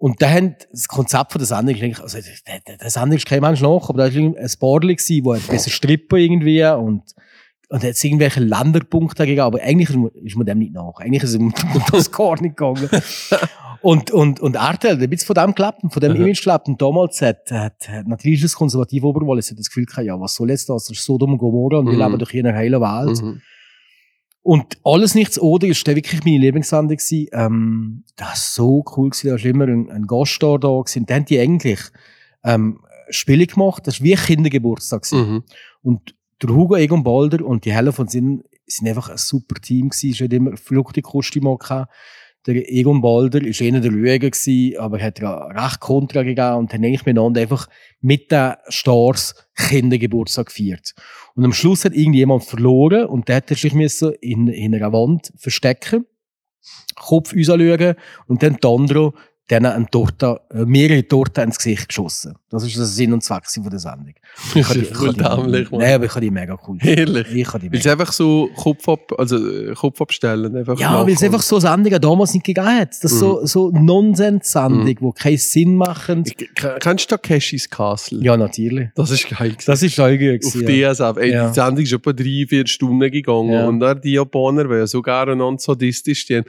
Und 0.00 0.22
da 0.22 0.30
haben 0.30 0.56
das 0.72 0.88
Konzept 0.88 1.32
von 1.32 1.38
der 1.38 1.46
Sendung, 1.46 1.74
ich 1.74 1.80
denke, 1.80 2.02
also 2.02 2.18
der, 2.80 2.88
Sendung 2.90 3.18
ist 3.18 3.26
kein 3.26 3.42
Mensch 3.42 3.60
nach, 3.60 3.86
aber 3.90 4.08
da 4.08 4.14
war 4.14 4.20
ein 4.22 4.32
gewesen, 4.32 5.24
wo 5.26 5.32
ein 5.32 5.42
bisschen 5.42 5.70
strippen 5.72 6.18
irgendwie 6.18 6.64
und 6.64 7.02
und 7.68 7.84
hat 7.84 8.02
irgendwelche 8.02 8.40
Länderpunkte 8.40 9.24
gegeben, 9.24 9.42
aber 9.42 9.60
eigentlich 9.62 9.90
ist 9.90 9.96
man, 9.96 10.10
man 10.34 10.46
dem 10.46 10.58
nicht 10.58 10.72
nach. 10.72 10.94
Eigentlich 10.96 11.22
ist 11.22 11.34
es 11.34 11.36
um 11.38 11.52
das 11.92 12.10
gar 12.10 12.32
nicht 12.40 12.56
gegangen. 12.56 12.88
und, 13.82 14.10
und, 14.10 14.40
und 14.40 14.56
RTL, 14.56 14.98
der 14.98 15.06
bisschen 15.06 15.24
von 15.26 15.34
dem 15.36 15.54
gelebt 15.54 15.76
von 15.92 16.00
dem. 16.00 16.16
Image 16.16 16.42
gelebt. 16.42 16.66
Und 16.66 16.82
damals 16.82 17.22
hat, 17.22 17.48
hat, 17.52 17.88
hat 17.88 18.08
natürlich 18.08 18.42
das 18.42 18.54
konservative 18.54 19.06
Oberwallis 19.06 19.50
hat 19.52 19.58
das 19.60 19.68
Gefühl 19.68 19.84
gehabt, 19.84 20.04
ja, 20.06 20.18
was 20.18 20.34
soll 20.34 20.50
jetzt 20.50 20.68
das? 20.68 20.86
Das 20.86 20.96
ist 20.96 21.04
Sodom 21.04 21.34
und 21.34 21.38
Gomorra 21.38 21.78
und 21.78 21.86
wir 21.86 21.92
Mhm. 21.92 21.98
leben 22.00 22.18
doch 22.18 22.30
hier 22.30 22.40
in 22.40 22.46
einer 22.48 22.58
heilen 22.58 22.80
Welt. 22.80 23.22
Mhm. 23.22 23.40
Und 24.42 24.78
alles 24.84 25.14
nichts 25.14 25.38
oder 25.38 25.66
ist 25.66 25.86
dann 25.86 25.96
wirklich 25.96 26.24
meine 26.24 26.38
Lieblingssendung 26.38 26.96
gewesen. 26.96 27.28
Ähm, 27.32 28.04
das 28.16 28.28
war 28.28 28.36
so 28.36 28.84
cool 28.96 29.10
gewesen. 29.10 29.28
Da 29.28 29.34
war 29.34 29.44
immer 29.44 29.66
ein, 29.66 29.90
ein 29.90 30.06
Gaststar 30.06 30.58
da 30.58 30.68
gewesen. 30.68 31.00
Und 31.00 31.10
dann 31.10 31.16
haben 31.16 31.24
die 31.26 31.38
eigentlich, 31.38 31.80
ähm, 32.42 32.80
Spiele 33.10 33.46
gemacht. 33.46 33.86
Das 33.86 34.00
war 34.00 34.04
wie 34.04 34.16
ein 34.16 34.22
Kindergeburtstag. 34.22 35.10
Mhm. 35.12 35.44
Und 35.82 36.14
der 36.42 36.50
Hugo 36.50 36.76
Egon 36.76 37.02
Balder 37.02 37.44
und 37.44 37.64
die 37.64 37.72
Helle 37.72 37.92
von 37.92 38.08
Sinnen 38.08 38.42
sind 38.66 38.88
einfach 38.88 39.10
ein 39.10 39.18
super 39.18 39.60
Team 39.60 39.90
gewesen. 39.90 40.10
Es 40.10 40.20
hat 40.20 40.32
immer 40.32 40.56
fluchte 40.56 41.02
Kostüme 41.02 41.56
gehabt. 41.58 41.92
Der 42.46 42.72
Egon 42.72 43.02
Balder 43.02 43.42
ist 43.42 43.60
einer 43.60 43.80
der 43.80 43.90
gewesen, 44.30 44.78
aber 44.78 44.98
hat 44.98 45.20
ja 45.20 45.44
recht 45.48 45.80
Kontra 45.80 46.22
gegeben 46.22 46.56
und 46.56 46.72
haben 46.72 46.84
eigentlich 46.84 47.04
miteinander 47.04 47.42
einfach 47.42 47.68
mit 48.00 48.30
den 48.30 48.54
Stars 48.68 49.34
Kindergeburtstag 49.54 50.46
gefeiert. 50.46 50.94
Und 51.34 51.44
am 51.44 51.52
Schluss 51.52 51.84
hat 51.84 51.94
irgendjemand 51.94 52.44
verloren 52.44 53.06
und 53.06 53.28
der 53.28 53.36
hat 53.36 53.50
sich 53.50 53.74
in, 54.22 54.48
in 54.48 54.74
einer 54.74 54.92
Wand 54.92 55.32
verstecken, 55.36 56.06
Kopf 56.96 57.34
rausschauen 57.34 57.94
und 58.26 58.42
dann 58.42 58.56
die 58.56 58.66
andere 58.66 59.12
denen 59.50 59.86
Torte, 59.90 60.40
äh, 60.54 60.64
mehrere 60.64 61.06
Torten 61.06 61.44
ins 61.44 61.58
Gesicht 61.58 61.88
geschossen. 61.88 62.34
Das 62.50 62.64
ist 62.64 62.76
der 62.76 62.84
Sinn 62.84 63.12
und 63.12 63.22
Zweck 63.24 63.46
von 63.46 63.68
der 63.70 63.78
Sendung. 63.78 64.14
Das 64.54 64.68
habe 64.68 64.78
die- 64.78 64.84
ist 64.86 65.00
die- 65.00 65.16
dämlich. 65.16 65.70
Nein, 65.70 65.94
aber 65.94 66.04
ich 66.04 66.10
habe 66.10 66.20
die 66.20 66.30
mega 66.30 66.56
cool. 66.68 66.78
Ehrlich. 66.80 67.26
Ich 67.34 67.48
habe 67.48 67.58
die 67.60 67.68
mega 67.70 67.90
einfach 67.92 68.12
so 68.12 68.48
Kopf, 68.56 68.88
ab, 68.88 69.12
also, 69.18 69.36
äh, 69.36 69.74
Kopf 69.74 70.00
abstellen. 70.00 70.54
Einfach 70.56 70.78
ja, 70.78 71.04
weil 71.04 71.12
es 71.14 71.22
einfach 71.22 71.42
so 71.42 71.58
Sendungen 71.58 72.00
damals 72.00 72.32
nicht 72.34 72.44
gegeben 72.46 72.66
hat. 72.66 72.90
Das 73.02 73.12
ist 73.12 73.18
so, 73.18 73.44
so 73.44 73.70
Nonsens-Sendung, 73.70 74.84
Mhm. 74.84 74.96
wo 75.00 75.12
keinen 75.12 75.38
Sinn 75.38 75.76
machen. 75.76 76.24
Ich- 76.26 76.48
Kennst 76.80 77.10
du 77.10 77.16
Takeshis 77.16 77.68
Castle? 77.68 78.22
Ja, 78.22 78.36
natürlich. 78.36 78.88
Das 78.94 79.10
ist 79.10 79.28
geil. 79.28 79.50
gewesen. 79.50 79.64
Das 79.66 79.82
ist 79.82 79.96
gut. 79.96 80.44
Auf 80.44 80.54
ja. 80.68 80.92
DSF. 80.92 81.16
Ey, 81.18 81.32
Ja. 81.32 81.48
Die 81.48 81.54
Sendung 81.54 81.84
ist 81.84 81.92
etwa 81.92 82.12
drei, 82.12 82.46
vier 82.48 82.66
Stunden 82.66 83.10
gegangen. 83.10 83.50
Ja. 83.52 83.66
Und 83.66 83.80
dann 83.80 84.00
die 84.00 84.12
Japaner, 84.12 84.68
weil 84.68 84.78
ja 84.80 84.86
so 84.86 85.02
gerne 85.02 85.44
und 85.44 85.60
sadistisch 85.60 86.26
die 86.26 86.36
haben, 86.38 86.44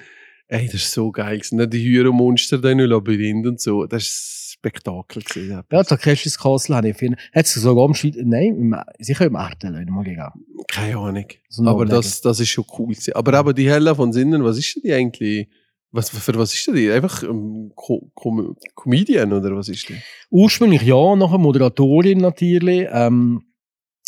ey, 0.51 0.65
das 0.65 0.75
ist 0.75 0.91
so 0.91 1.11
geil 1.11 1.37
gewesen. 1.37 1.69
Die 1.69 1.83
Hühnermonster 1.83 2.57
da 2.59 2.69
in 2.69 2.79
den 2.79 2.89
Labyrinth 2.89 3.47
und 3.47 3.61
so. 3.61 3.85
Das 3.85 4.03
ist 4.03 4.09
ein 4.09 4.51
Spektakel 4.59 5.23
gewesen. 5.23 5.63
Ja, 5.71 5.83
Takeshis 5.83 6.37
Castle 6.37 6.75
habe 6.75 6.89
ich 6.89 6.97
finden. 6.97 7.17
Hat 7.33 7.45
es 7.45 7.53
sogar 7.53 7.85
am 7.85 7.93
Schweiz, 7.93 8.15
nein, 8.21 8.55
im, 8.55 8.75
sicher 8.99 9.25
im 9.25 9.35
RTL 9.35 9.85
mal 9.85 10.03
gegeben. 10.03 10.29
Keine 10.67 10.97
Ahnung. 10.97 11.25
So 11.49 11.65
aber 11.65 11.85
das, 11.85 12.21
das 12.21 12.39
ist 12.39 12.49
schon 12.49 12.65
cool 12.77 12.89
gewesen. 12.89 13.13
Aber 13.13 13.39
eben 13.39 13.55
die 13.55 13.69
Hella 13.69 13.95
von 13.95 14.11
Sinnen, 14.11 14.43
was 14.43 14.57
ist 14.57 14.75
denn 14.75 14.83
die 14.83 14.93
eigentlich? 14.93 15.47
Was, 15.93 16.09
für 16.09 16.35
was 16.35 16.53
ist 16.53 16.67
denn 16.67 16.75
die? 16.75 16.91
Einfach 16.91 17.23
ähm, 17.23 17.71
Co 17.75 18.11
Com 18.13 18.55
Comedian 18.75 19.33
oder 19.33 19.55
was 19.55 19.67
ist 19.67 19.89
die? 19.89 19.97
Ursprünglich 20.29 20.83
ja, 20.83 21.15
nachher 21.15 21.37
Moderatorin 21.37 22.19
natürlich. 22.19 22.87
Ähm, 22.91 23.43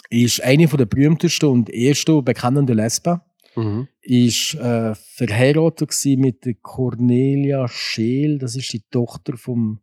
ist 0.09 0.43
eine 0.43 0.67
von 0.67 0.77
der 0.77 0.85
berühmtesten 0.85 1.47
und 1.47 1.69
ersten 1.69 2.23
bekannenden 2.23 2.77
Lesben. 2.77 3.19
Mhm. 3.55 3.87
Ist 4.01 4.55
äh, 4.55 4.95
verheiratet 4.95 5.93
mit 6.17 6.45
der 6.45 6.55
Cornelia 6.55 7.67
Scheel. 7.67 8.39
Das 8.39 8.55
ist 8.55 8.71
die 8.73 8.83
Tochter 8.89 9.37
vom 9.37 9.79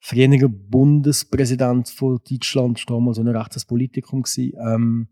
früheren 0.00 0.68
Bundespräsident 0.70 1.88
von 1.88 2.20
Deutschland. 2.28 2.84
Damals 2.88 3.16
so 3.16 3.22
ein 3.22 3.28
rechtes 3.28 3.64
Politikum 3.64 4.22
gewesen. 4.22 4.52
Ähm, 4.60 5.08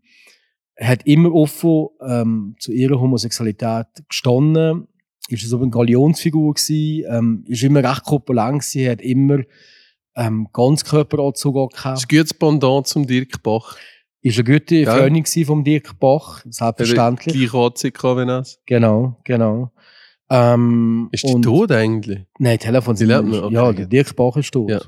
hat 0.79 1.05
immer 1.05 1.33
offen 1.33 1.87
ähm, 2.01 2.55
zu 2.59 2.71
ihrer 2.71 2.99
Homosexualität 2.99 3.87
gestanden. 4.07 4.87
Ist 5.29 5.47
so 5.49 5.59
eine 5.59 5.69
Galionsfigur 5.69 6.53
gewesen. 6.53 7.05
Ähm, 7.09 7.43
ist 7.47 7.63
immer 7.63 7.83
recht 7.83 8.03
korpulent 8.03 8.61
gewesen. 8.61 8.89
Hat 8.89 9.01
immer 9.01 9.39
ähm, 10.15 10.47
ganz 10.53 10.83
Körperanzug 10.83 11.71
Das 11.71 11.83
gehabt. 11.83 11.97
ist 11.99 12.11
ein 12.11 12.17
gutes 12.17 12.33
Pendant 12.33 12.87
zum 12.87 13.05
Dirk 13.05 13.43
Bach. 13.43 13.75
Ist 14.27 14.39
eine 14.39 14.43
gute 14.59 14.75
Ja. 14.75 14.95
Freundin 14.95 15.25
vom 15.45 15.63
Dirk 15.63 15.99
Bach. 15.99 16.43
Selbstverständlich. 16.49 17.33
Die 17.33 17.47
Katze 17.47 17.91
gehabt 17.91 18.19
wie 18.21 18.25
das. 18.25 18.59
Genau, 18.65 19.17
genau. 19.23 19.71
Ähm, 20.29 21.09
Ist 21.11 21.23
die 21.23 21.41
tot 21.41 21.71
eigentlich? 21.71 22.25
Nein, 22.39 22.59
Telefon 22.59 22.95
Die 22.95 23.05
lebt 23.05 23.25
noch? 23.25 23.43
Okay, 23.43 23.53
Ja, 23.53 23.65
ja. 23.65 23.71
der 23.73 23.85
Dirk 23.85 24.15
Bach 24.15 24.35
ist 24.37 24.51
tot. 24.51 24.69
Ja. 24.69 24.81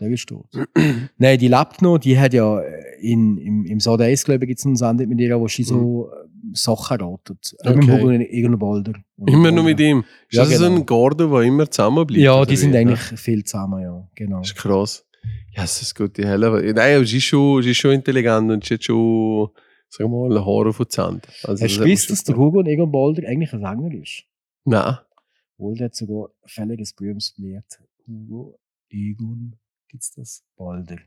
Der 0.00 0.08
ist 0.08 0.26
tot. 0.28 0.46
Nein, 1.18 1.38
die 1.38 1.48
lebt 1.48 1.82
noch. 1.82 1.98
Die 1.98 2.18
hat 2.18 2.32
ja 2.32 2.60
in, 3.00 3.36
im, 3.36 3.64
im 3.66 3.80
Sat 3.80 4.00
1, 4.00 4.24
glaube 4.24 4.44
ich, 4.44 4.48
gibt 4.48 4.60
es 4.60 4.66
einen 4.66 4.76
Sendung 4.76 5.08
mit 5.08 5.20
ihr, 5.20 5.38
wo 5.38 5.46
sie 5.48 5.62
so 5.64 6.08
äh, 6.10 6.26
Sachen 6.54 6.96
ratet. 6.98 7.54
Auch 7.64 7.74
mit 7.74 7.84
Okay. 7.84 8.00
Hugo 8.00 8.10
Egon 8.10 8.58
Balder. 8.58 8.94
Immer 9.26 9.50
nur 9.52 9.64
mit 9.64 9.78
ihm. 9.80 10.04
Ist 10.30 10.36
Ja, 10.38 10.44
das 10.44 10.58
genau. 10.58 10.74
ein 10.76 10.86
Garde, 10.86 11.28
der 11.28 11.40
immer 11.42 11.70
zusammenbleibt? 11.70 12.22
Ja, 12.22 12.42
die 12.46 12.56
sind 12.56 12.74
eigentlich 12.74 13.00
viel 13.20 13.44
zusammen, 13.44 13.82
ja. 13.82 14.08
Genau. 14.14 14.38
Das 14.38 14.48
ist 14.48 14.56
krass. 14.56 15.04
Ja, 15.52 15.62
das 15.62 15.82
ist 15.82 15.94
gut, 15.94 16.16
die 16.16 16.26
Helle. 16.26 16.72
Nein, 16.72 17.04
sie 17.04 17.18
ist 17.18 17.24
schon, 17.24 17.62
sie 17.62 17.70
ist 17.72 17.78
schon 17.78 17.92
intelligent 17.92 18.50
und 18.50 18.64
sie 18.64 18.74
hat 18.74 18.84
schon, 18.84 19.50
sagen 19.88 20.10
wir 20.10 20.28
mal, 20.28 20.44
Haare 20.44 20.68
auf 20.68 20.76
den 20.78 20.88
Zähnen. 20.88 21.20
Also, 21.42 21.64
Hast 21.64 21.76
du 21.76 21.84
gewusst, 21.84 22.10
dass 22.10 22.24
der 22.24 22.36
Hugo 22.36 22.62
Egon 22.62 22.90
Balder 22.92 23.26
eigentlich 23.28 23.52
ein 23.52 23.60
Sänger 23.60 23.92
ist? 23.94 24.24
Nein. 24.64 24.98
Wohl, 25.58 25.76
der 25.76 25.86
hat 25.86 25.94
sogar 25.94 26.30
fälliges 26.46 26.92
berühmtes 26.92 27.34
Lied. 27.36 27.64
Hugo 28.06 28.58
Egon, 28.88 29.56
gibt's 29.88 30.12
das? 30.14 30.44
Balder. 30.56 30.98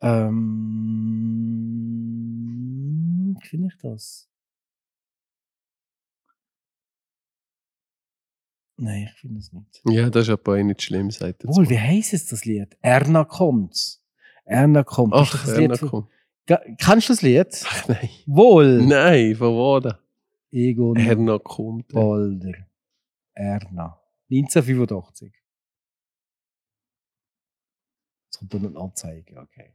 Ähm, 0.00 0.36
finde 3.42 3.68
ich 3.68 3.76
das? 3.82 4.29
Nein, 8.82 9.10
ich 9.12 9.20
finde 9.20 9.40
es 9.40 9.52
nicht. 9.52 9.82
Ja, 9.84 10.08
das 10.08 10.26
ist 10.26 10.30
aber 10.30 10.62
nicht 10.62 10.80
schlimm, 10.80 11.10
sagt 11.10 11.44
er. 11.44 11.54
Wohl, 11.54 11.68
wie 11.68 11.78
heisst 11.78 12.14
es 12.14 12.24
das 12.26 12.46
Lied? 12.46 12.78
Erna 12.80 13.24
kommt's. 13.24 14.02
Erna 14.46 14.82
kommt. 14.82 15.12
Ach, 15.14 15.30
das 15.30 15.42
das 15.42 15.50
Erna 15.50 15.74
Lied 15.74 15.90
kommt. 15.90 16.10
Kennst 16.78 17.08
du 17.08 17.12
das 17.12 17.20
Lied? 17.20 17.62
Ach, 17.66 17.88
nein. 17.88 18.08
Wohl. 18.24 18.80
Nein, 18.86 19.36
von 19.36 19.54
wo? 19.54 19.90
Egon 20.50 20.96
Erna 20.96 21.38
kommt. 21.38 21.88
Balder. 21.88 22.68
Erna. 23.34 24.00
1985. 24.30 25.34
Jetzt 28.24 28.38
kommt 28.38 28.54
dann 28.54 28.66
eine 28.66 28.80
Anzeige, 28.80 29.36
okay. 29.36 29.74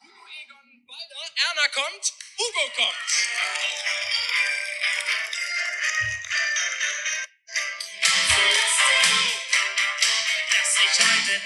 Erna 0.00 1.66
kommt, 1.72 2.12
Hugo 2.36 2.64
kommt. 2.76 3.77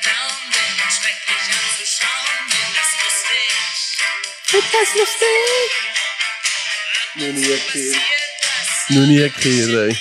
Down 0.03 0.37
bin 0.53 0.73
und 0.83 0.93
schrecklich 0.93 1.45
anzuschauen 1.53 2.43
bin, 2.51 2.67
das 2.79 2.91
wusste 3.03 3.35
ich. 3.39 4.59
Etwas 4.59 4.89
lustig. 4.99 5.71
Noch 7.17 7.33
nie 7.33 7.59
gehört. 7.73 8.03
Noch 8.89 9.07
nie 9.07 9.31
gehört, 9.43 9.91
ey. 9.91 9.97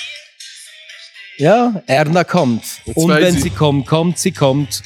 Ja, 1.38 1.82
Erna 1.86 2.24
kommt. 2.24 2.62
Jetzt 2.84 2.96
Und 2.96 3.08
wenn 3.10 3.34
ich- 3.36 3.42
sie 3.42 3.50
kommt, 3.50 3.86
kommt 3.86 4.18
sie 4.18 4.32
kommt. 4.32 4.82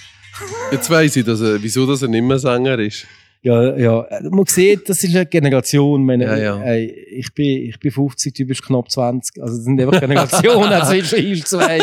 Jetzt 0.70 0.88
weiss 0.90 1.16
ich, 1.16 1.24
dass 1.24 1.40
er, 1.40 1.62
wieso 1.62 1.86
dass 1.86 2.02
er 2.02 2.08
nicht 2.08 2.22
mehr 2.22 2.38
Sänger 2.38 2.78
ist. 2.78 3.06
Ja, 3.42 3.76
ja. 3.76 4.06
Man 4.30 4.44
sieht, 4.46 4.88
das 4.88 5.02
ist 5.04 5.14
eine 5.14 5.24
Generation. 5.26 6.00
Ich 6.00 6.06
Meine, 6.06 6.24
Ja, 6.24 6.36
ja. 6.36 6.62
Ey, 6.62 6.86
ich, 7.16 7.32
bin, 7.32 7.68
ich 7.68 7.78
bin 7.78 7.90
50, 7.92 8.34
du 8.34 8.44
bist 8.44 8.64
knapp 8.64 8.90
20. 8.90 9.40
Also, 9.42 9.54
das 9.56 9.64
sind 9.64 9.80
einfach 9.80 10.00
Generationen. 10.00 10.72
also, 10.72 10.92
ich 10.94 11.08
schon 11.08 11.44
zwei. 11.44 11.78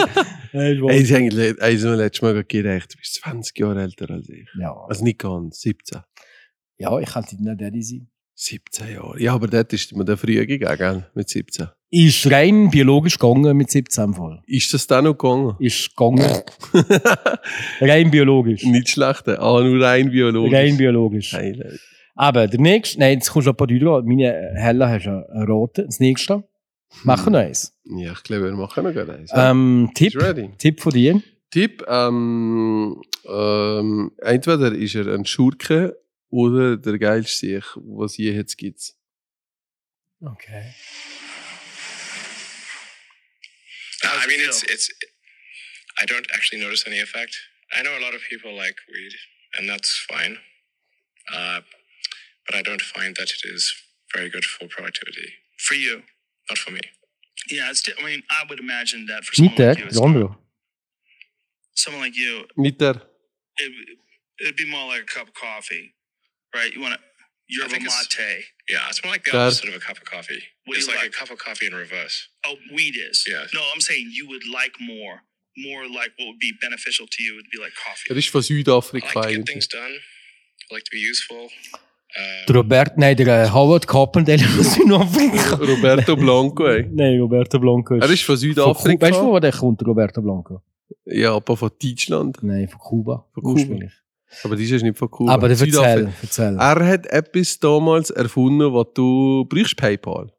Hey, 0.53 0.77
Ey, 0.77 0.79
das 0.79 0.95
ist 1.09 1.13
eigentlich, 1.13 1.55
ey, 1.59 1.77
so 1.77 1.93
letztes 1.93 2.21
Mal 2.21 2.43
gerecht. 2.43 2.93
Du 2.93 2.97
bist 2.99 3.15
20 3.15 3.57
Jahre 3.57 3.81
älter 3.81 4.09
als 4.11 4.29
ich. 4.29 4.47
ja. 4.59 4.71
Also 4.87 5.03
nicht 5.03 5.17
ganz, 5.17 5.59
17. 5.61 5.99
ja, 6.77 6.99
ich 6.99 7.09
kann 7.09 7.25
nicht 7.39 7.61
Daddy 7.61 7.81
sein. 7.81 8.07
17 8.35 8.93
Jahre. 8.93 9.19
Ja, 9.19 9.33
aber 9.33 9.47
dort 9.47 9.73
ist 9.73 9.95
mir 9.95 10.05
der 10.05 10.15
früher 10.17 10.45
gegangen, 10.45 11.05
mit 11.15 11.27
17. 11.27 11.67
Ist 11.89 12.31
rein 12.31 12.69
biologisch 12.69 13.17
gegangen 13.17 13.57
mit 13.57 13.71
17 13.71 14.13
voll. 14.13 14.41
Ist 14.45 14.73
das 14.73 14.85
dann 14.85 15.05
noch 15.05 15.17
gegangen? 15.17 15.55
Ist 15.59 15.95
gegangen. 15.95 16.41
rein 17.81 18.11
biologisch. 18.11 18.63
Nicht 18.63 18.89
schlecht, 18.89 19.27
ah, 19.29 19.61
nur 19.61 19.83
rein 19.83 20.09
biologisch. 20.11 20.53
Rein 20.53 20.77
biologisch. 20.77 21.33
Ey. 21.33 21.61
Aber 22.15 22.47
der 22.47 22.59
nächste, 22.59 22.99
nein, 22.99 23.13
jetzt 23.19 23.31
kommst 23.31 23.47
du 23.47 23.51
ein 23.51 23.57
paar 23.57 23.67
dran. 23.67 24.05
Meine 24.05 24.53
helle 24.55 24.87
hast 24.87 25.05
du 25.05 25.09
einen 25.31 25.47
roten. 25.47 25.85
Das 25.85 25.99
nächste. 25.99 26.43
Machen 27.03 27.33
wir 27.33 27.39
eins. 27.39 27.73
Ja, 27.85 28.13
ich 28.13 28.23
glaube, 28.23 28.45
wir 28.45 28.51
machen 28.53 28.83
noch 28.83 29.09
eins. 29.09 29.31
Ähm, 29.33 29.91
Tipp? 29.95 30.13
Tipp 30.57 30.81
von 30.81 30.93
dir. 30.93 31.21
Tipp, 31.49 31.83
ähm, 31.87 33.01
ähm, 33.25 34.11
entweder 34.17 34.71
ist 34.71 34.95
er 34.95 35.07
ein 35.13 35.25
Schurke 35.25 35.95
oder 36.29 36.77
der 36.77 36.97
geilste 36.97 37.37
Sieg, 37.37 37.63
was 37.75 38.17
je 38.17 38.31
jetzt 38.31 38.57
gibt. 38.57 38.93
Okay. 40.21 40.73
I 44.23 44.27
mean, 44.27 44.39
it's 44.39 44.63
it's. 44.63 44.89
I 45.97 46.05
don't 46.05 46.27
actually 46.33 46.61
notice 46.61 46.85
any 46.87 46.99
effect. 46.99 47.37
I 47.71 47.83
know 47.83 47.95
a 47.97 47.99
lot 47.99 48.15
of 48.15 48.21
people 48.29 48.53
like 48.55 48.77
weed, 48.91 49.13
and 49.57 49.69
that's 49.69 49.91
fine. 50.09 50.37
Uh, 51.31 51.61
but 52.45 52.55
I 52.55 52.61
don't 52.61 52.81
find 52.81 53.15
that 53.15 53.29
it 53.29 53.43
is 53.43 53.73
very 54.13 54.29
good 54.29 54.45
for 54.45 54.67
productivity. 54.67 55.33
For 55.57 55.75
you. 55.75 56.03
Not 56.53 56.57
for 56.59 56.71
me. 56.71 56.81
Yeah, 57.49 57.69
it's. 57.71 57.81
I 57.99 58.03
mean, 58.05 58.21
I 58.29 58.43
would 58.49 58.59
imagine 58.59 59.05
that 59.07 59.23
for 59.25 59.33
someone 59.35 59.55
Nicht 59.55 59.59
like 59.67 59.77
you, 59.79 59.85
it's 59.85 59.99
der 59.99 60.29
someone 61.75 62.01
like 62.05 62.15
you, 62.15 62.45
Nicht 62.57 62.81
it, 62.81 63.01
it'd 64.41 64.55
be 64.55 64.69
more 64.69 64.87
like 64.87 65.01
a 65.01 65.05
cup 65.05 65.27
of 65.27 65.33
coffee, 65.33 65.93
right? 66.55 66.71
You 66.73 66.81
want 66.81 66.93
to 66.95 66.99
yerba 67.49 67.69
think 67.71 67.83
it's- 67.85 68.17
mate. 68.17 68.45
Yeah, 68.69 68.87
it's 68.89 69.03
more 69.03 69.11
like 69.11 69.25
the 69.25 69.31
Dad. 69.31 69.47
opposite 69.47 69.69
of 69.69 69.75
a 69.75 69.79
cup 69.79 69.97
of 69.97 70.05
coffee. 70.05 70.41
What 70.65 70.75
do 70.75 70.77
it's 70.79 70.87
you 70.87 70.93
like, 70.93 71.03
like? 71.03 71.13
a 71.15 71.17
cup 71.19 71.29
of 71.31 71.37
coffee 71.39 71.65
in 71.67 71.73
reverse. 71.75 72.29
Oh, 72.45 72.55
weed 72.73 72.95
is. 72.95 73.25
Yeah. 73.27 73.45
No, 73.53 73.61
I'm 73.73 73.81
saying 73.81 74.09
you 74.13 74.25
would 74.29 74.43
like 74.47 74.75
more, 74.79 75.15
more 75.57 75.83
like 75.99 76.11
what 76.17 76.27
would 76.29 76.39
be 76.39 76.53
beneficial 76.61 77.05
to 77.11 77.19
you 77.23 77.35
would 77.35 77.49
be 77.51 77.59
like 77.61 77.73
coffee. 77.75 78.09
Er 78.13 78.17
ist 78.17 78.29
von 78.29 78.39
I 78.41 78.45
Südafrika 78.47 79.03
like 79.03 79.13
to 79.13 79.21
get 79.21 79.25
eigentlich. 79.39 79.47
things 79.47 79.67
done. 79.67 79.93
I 80.71 80.73
like 80.75 80.85
to 80.85 80.91
be 80.91 80.99
useful. 80.99 81.49
Uh, 82.15 82.45
Der 82.47 82.55
Robert, 82.57 82.97
nein, 82.97 83.15
der 83.17 83.45
äh, 83.45 83.49
Howard 83.49 83.87
Carpendale 83.87 84.43
aus 84.59 84.75
Südafrika. 84.75 85.55
Roberto 85.55 86.15
Blanco, 86.15 86.67
ey. 86.67 86.87
Nein, 86.91 87.19
Roberto 87.19 87.59
Blanco. 87.59 87.95
Er 87.95 88.09
ist 88.09 88.21
von 88.23 88.35
Von 88.35 88.37
Südafrika. 88.37 89.07
Weißt 89.07 89.19
du, 89.19 89.25
wo 89.25 89.39
der 89.39 89.51
kommt, 89.51 89.85
Roberto 89.85 90.21
Blanco? 90.21 90.61
Ja, 91.05 91.33
aber 91.35 91.57
von 91.57 91.71
Deutschland. 91.81 92.37
Nein, 92.43 92.67
von 92.67 92.79
Kuba. 92.79 93.25
Von 93.33 93.43
Kuba. 93.43 93.59
Ursprünglich. 93.59 93.93
Aber 94.43 94.55
das 94.55 94.69
ist 94.69 94.83
nicht 94.83 94.97
von 94.97 95.09
Kuba. 95.09 95.33
Aber 95.33 95.49
erzähl, 95.49 96.09
erzähl. 96.21 96.55
Er 96.57 96.87
hat 96.87 97.07
etwas 97.07 97.59
damals 97.59 98.11
erfunden, 98.11 98.71
was 98.73 98.87
du 98.93 99.45
brauchst 99.45 99.75
PayPal. 99.75 100.31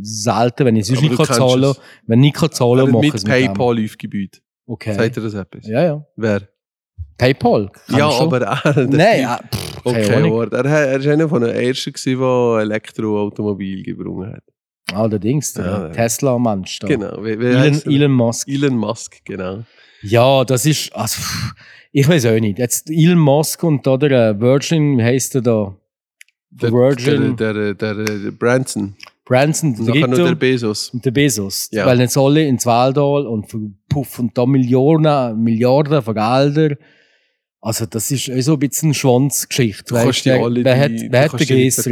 Selten, 0.00 0.64
wenn 0.64 0.76
ich 0.76 0.86
sonst 0.86 1.02
nicht 1.02 1.16
kann 1.16 1.26
zahlen 1.26 1.64
es. 1.64 1.80
Wenn 2.06 2.20
ich 2.20 2.28
nicht 2.28 2.36
kann 2.36 2.52
zahlen 2.52 2.86
hat 2.86 2.92
mache 2.92 3.06
ich 3.06 3.12
mit 3.12 3.14
es 3.14 3.24
mit. 3.24 3.32
PayPal 3.32 3.84
aufgebaut. 3.84 4.42
Okay. 4.66 4.94
Sagt 4.94 5.16
er 5.16 5.22
das 5.22 5.34
etwas? 5.34 5.66
Ja, 5.66 5.82
ja. 5.84 6.06
Wer? 6.16 6.48
PayPal. 7.18 7.70
kann 7.88 7.98
ja, 7.98 8.08
aber 8.08 8.40
er. 8.42 8.86
Nein, 8.88 9.38
Keine 9.92 10.04
Okay, 10.04 10.14
Ahnung. 10.16 10.32
Wort. 10.32 10.52
Er, 10.52 10.96
ist 10.96 11.06
einer 11.06 11.28
von 11.28 11.42
den 11.42 11.50
ersten, 11.54 11.92
der 12.04 12.58
Elektroautomobil 12.60 13.82
gebrungen 13.82 14.32
hat. 14.32 14.42
Allerdings, 14.92 15.52
der 15.54 15.64
Ja. 15.64 15.88
Tesla-Mensch. 15.90 16.80
Genau. 16.80 17.22
Wie, 17.24 17.38
wie 17.40 17.46
Elon? 17.46 17.82
Elon 17.86 18.12
Musk. 18.12 18.48
Elon 18.48 18.76
Musk, 18.76 19.24
genau. 19.24 19.64
Ja, 20.02 20.44
das 20.44 20.66
ist, 20.66 20.94
also, 20.94 21.20
ich 21.92 22.08
weiß 22.08 22.26
auch 22.26 22.38
nicht. 22.38 22.58
Jetzt 22.58 22.88
Elon 22.90 23.18
Musk 23.18 23.62
und 23.64 23.86
da 23.86 23.96
der 23.96 24.30
äh, 24.30 24.40
Virgin, 24.40 24.98
wie 24.98 25.02
heisst 25.02 25.34
der 25.34 25.42
da? 25.42 25.76
Der, 26.50 26.72
Virgin, 26.72 27.36
Der, 27.36 27.52
der, 27.52 27.74
der, 27.74 27.94
der 28.04 28.30
Branson. 28.30 28.94
Branson, 29.24 29.74
Und 29.74 29.86
der 29.86 29.94
nachher 29.94 30.06
noch 30.06 30.16
der 30.16 30.24
Dritte 30.26 30.36
Bezos. 30.36 30.90
und 30.90 31.04
der 31.04 31.10
Bezos. 31.10 31.68
Ja. 31.72 31.84
Weil 31.84 31.98
jetzt 32.00 32.16
alle 32.16 32.46
ins 32.46 32.64
Waldal 32.64 33.26
und 33.26 33.50
verpuffen 33.50 34.30
da 34.32 34.46
Millionen, 34.46 35.42
Milliarden 35.42 36.00
von 36.00 36.14
Gelder. 36.14 36.76
Also, 37.60 37.86
das 37.86 38.10
ist 38.10 38.30
auch 38.30 38.40
so 38.40 38.52
ein 38.52 38.58
bisschen 38.60 38.88
eine 38.88 38.94
Schwanzgeschichte. 38.94 39.84
Du 39.84 39.94
kannst 39.94 40.24
die 40.24 40.30
alle 40.30 40.64
wer 40.64 40.88
die- 40.88 41.04
hat, 41.04 41.12
wer 41.12 41.22
hat 41.22 41.32
den 41.40 41.48
kannst 41.48 41.86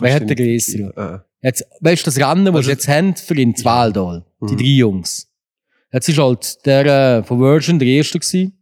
Wer 0.00 0.14
hat 0.14 0.30
den. 0.30 0.92
Ah. 0.96 1.24
Jetzt, 1.42 1.64
weißt 1.80 2.02
du, 2.06 2.10
das 2.10 2.16
Rennen, 2.18 2.44
das 2.46 2.54
Also- 2.54 2.70
jetzt 2.70 2.88
haben 2.88 3.16
für 3.16 3.34
ins 3.40 3.64
Waldal, 3.64 4.24
die 4.40 4.52
Mhm. 4.52 4.56
drei 4.56 4.64
Jungs. 4.64 5.30
Jetzt 5.92 6.08
ist 6.08 6.18
halt 6.18 6.64
der 6.66 7.18
äh, 7.18 7.22
von 7.24 7.40
Virgin 7.40 7.78
der 7.78 7.88
Erste 7.88 8.18
gewesen. 8.18 8.52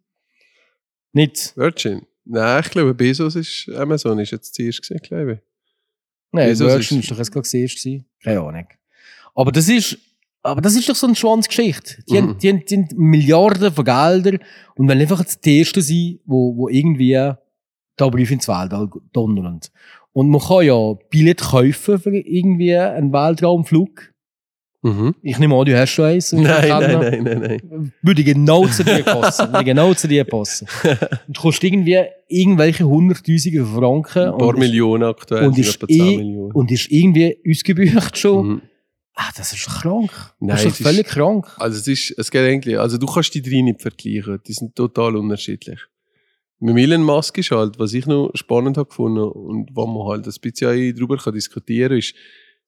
Nicht, 1.13 1.57
Virgin? 1.57 2.03
Nein, 2.25 2.63
ich 2.65 2.71
glaube, 2.71 2.95
Bezos 2.95 3.35
ist 3.37 3.69
Amazon 3.75 4.19
ist 4.19 4.31
jetzt 4.33 4.55
zuerst 4.55 4.81
gesehen, 4.83 5.01
glaube 5.03 5.33
ich. 5.35 5.39
nein, 6.33 6.49
Bezos 6.51 6.67
Virgin 6.69 6.99
ist- 6.99 7.05
ist 7.05 7.11
doch 7.11 7.19
jetzt 7.19 7.31
gerade 7.33 7.43
das 7.45 7.55
Erste 7.55 7.79
gewesen. 7.81 8.05
Keine 8.23 8.41
Ahnung. 8.41 8.67
Aber 9.35 9.53
das 9.53 9.69
ist, 9.69 9.97
aber 10.43 10.61
das 10.61 10.77
ist 10.77 10.89
doch 10.89 10.95
so 10.95 11.07
eine 11.07 11.17
Schwanzgeschichte. 11.17 12.03
Die, 12.09 12.15
Mhm. 12.15 12.17
haben, 12.19 12.39
die, 12.39 12.49
haben, 12.49 12.65
die 12.69 12.77
haben 12.77 12.89
Milliarden 12.97 13.73
von 13.73 13.85
Geldern 13.85 14.39
und 14.77 14.89
wollen 14.89 15.01
einfach 15.01 15.25
die 15.45 15.59
Ersten 15.59 15.83
sein, 15.83 16.19
wo, 16.25 16.57
wo 16.57 16.69
irgendwie 16.69 17.13
da 17.97 18.09
Brief 18.09 18.31
ins 18.31 18.49
Weltall 18.49 18.89
donnern. 19.13 19.61
Und 20.13 20.31
man 20.31 20.41
kann 20.41 20.65
ja 20.65 20.95
Billett 21.11 21.41
kaufen 21.41 21.99
für 21.99 22.17
irgendwie 22.17 22.75
einen 22.77 23.13
Weltraumflug. 23.13 24.13
Mhm. 24.83 25.17
Ich 25.23 25.39
nehme 25.41 25.57
an, 25.57 25.65
du 25.67 25.77
hast 25.77 25.91
schon 25.91 26.05
eins. 26.05 26.33
Nein, 26.33 26.45
nein, 26.45 27.01
nein, 27.01 27.23
nein, 27.25 27.41
nein. 27.41 27.93
Würde 28.01 28.23
genau 28.23 28.65
zu 28.69 28.85
dir 28.85 29.03
passen. 29.03 29.49
Würde 29.53 29.65
genau 29.65 29.93
zu 29.95 30.07
dir 30.07 30.23
passen. 30.25 30.69
Und 31.27 31.37
du 31.37 31.41
kostet 31.41 31.65
irgendwie 31.65 31.99
irgendwelche 32.29 32.85
hunderttausende 32.85 33.67
Franken. 33.67 34.29
Ein 34.33 34.39
paar 34.39 34.57
Millionen 34.57 35.03
aktuell, 35.03 35.49
und 35.49 35.59
ist 35.59 35.75
etwa 35.75 35.89
10 35.89 36.01
eh- 36.01 36.17
Millionen. 36.19 36.53
Und 36.53 36.71
ist 36.71 36.91
irgendwie 36.93 37.39
ausgebucht 37.49 38.17
schon. 38.17 38.47
Mhm. 38.49 38.63
Ah, 39.21 39.33
das 39.37 39.53
ist 39.53 39.67
krank. 39.67 40.13
Nein, 40.39 40.57
das 40.57 40.65
ist 40.65 40.81
völlig 40.81 41.09
krank. 41.09 41.49
Also 41.59 41.77
es 41.77 41.89
ist, 41.89 42.15
es 42.17 42.31
geht 42.31 42.49
eigentlich, 42.49 42.79
also 42.79 42.99
du 42.99 43.07
kannst 43.07 43.35
die 43.35 43.43
drei 43.43 43.63
nicht 43.63 43.83
vergleichen, 43.83 44.39
die 44.47 44.53
sind 44.53 44.77
total 44.77 45.17
unterschiedlich. 45.17 45.81
Mit 46.61 46.77
Elon 46.77 47.03
Musk 47.03 47.37
ist 47.39 47.51
halt, 47.51 47.81
was 47.81 47.95
ich 47.95 48.07
noch 48.07 48.31
spannend 48.35 48.77
habe 48.77 48.89
gefunden 48.89 49.25
und 49.25 49.71
wo 49.75 49.87
man 49.89 50.07
halt 50.07 50.27
ein 50.29 50.35
bisschen 50.41 50.95
darüber 50.95 51.17
kann 51.17 51.35
diskutieren 51.35 51.89
kann, 51.89 51.99
ist, 51.99 52.15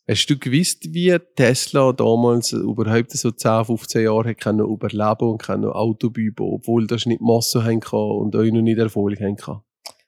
hast 0.08 0.26
du 0.26 0.36
gewusst, 0.36 0.92
wie 0.92 1.16
Tesla 1.36 1.92
damals 1.92 2.50
überhaupt 2.50 3.12
so 3.12 3.30
10, 3.30 3.66
15 3.66 4.02
Jahre 4.02 4.30
hat 4.30 4.40
können 4.40 4.66
überleben 4.66 5.30
und 5.30 5.40
können 5.40 5.66
Auto 5.66 6.10
bauen, 6.10 6.34
obwohl 6.36 6.88
das 6.88 7.06
nicht 7.06 7.20
Masse 7.20 7.62
haben 7.62 7.78
kann 7.78 8.00
und 8.00 8.34
auch 8.34 8.42
noch 8.42 8.60
nicht 8.60 8.78
Erfolg 8.78 9.20
haben 9.20 9.36
kann? 9.36 9.60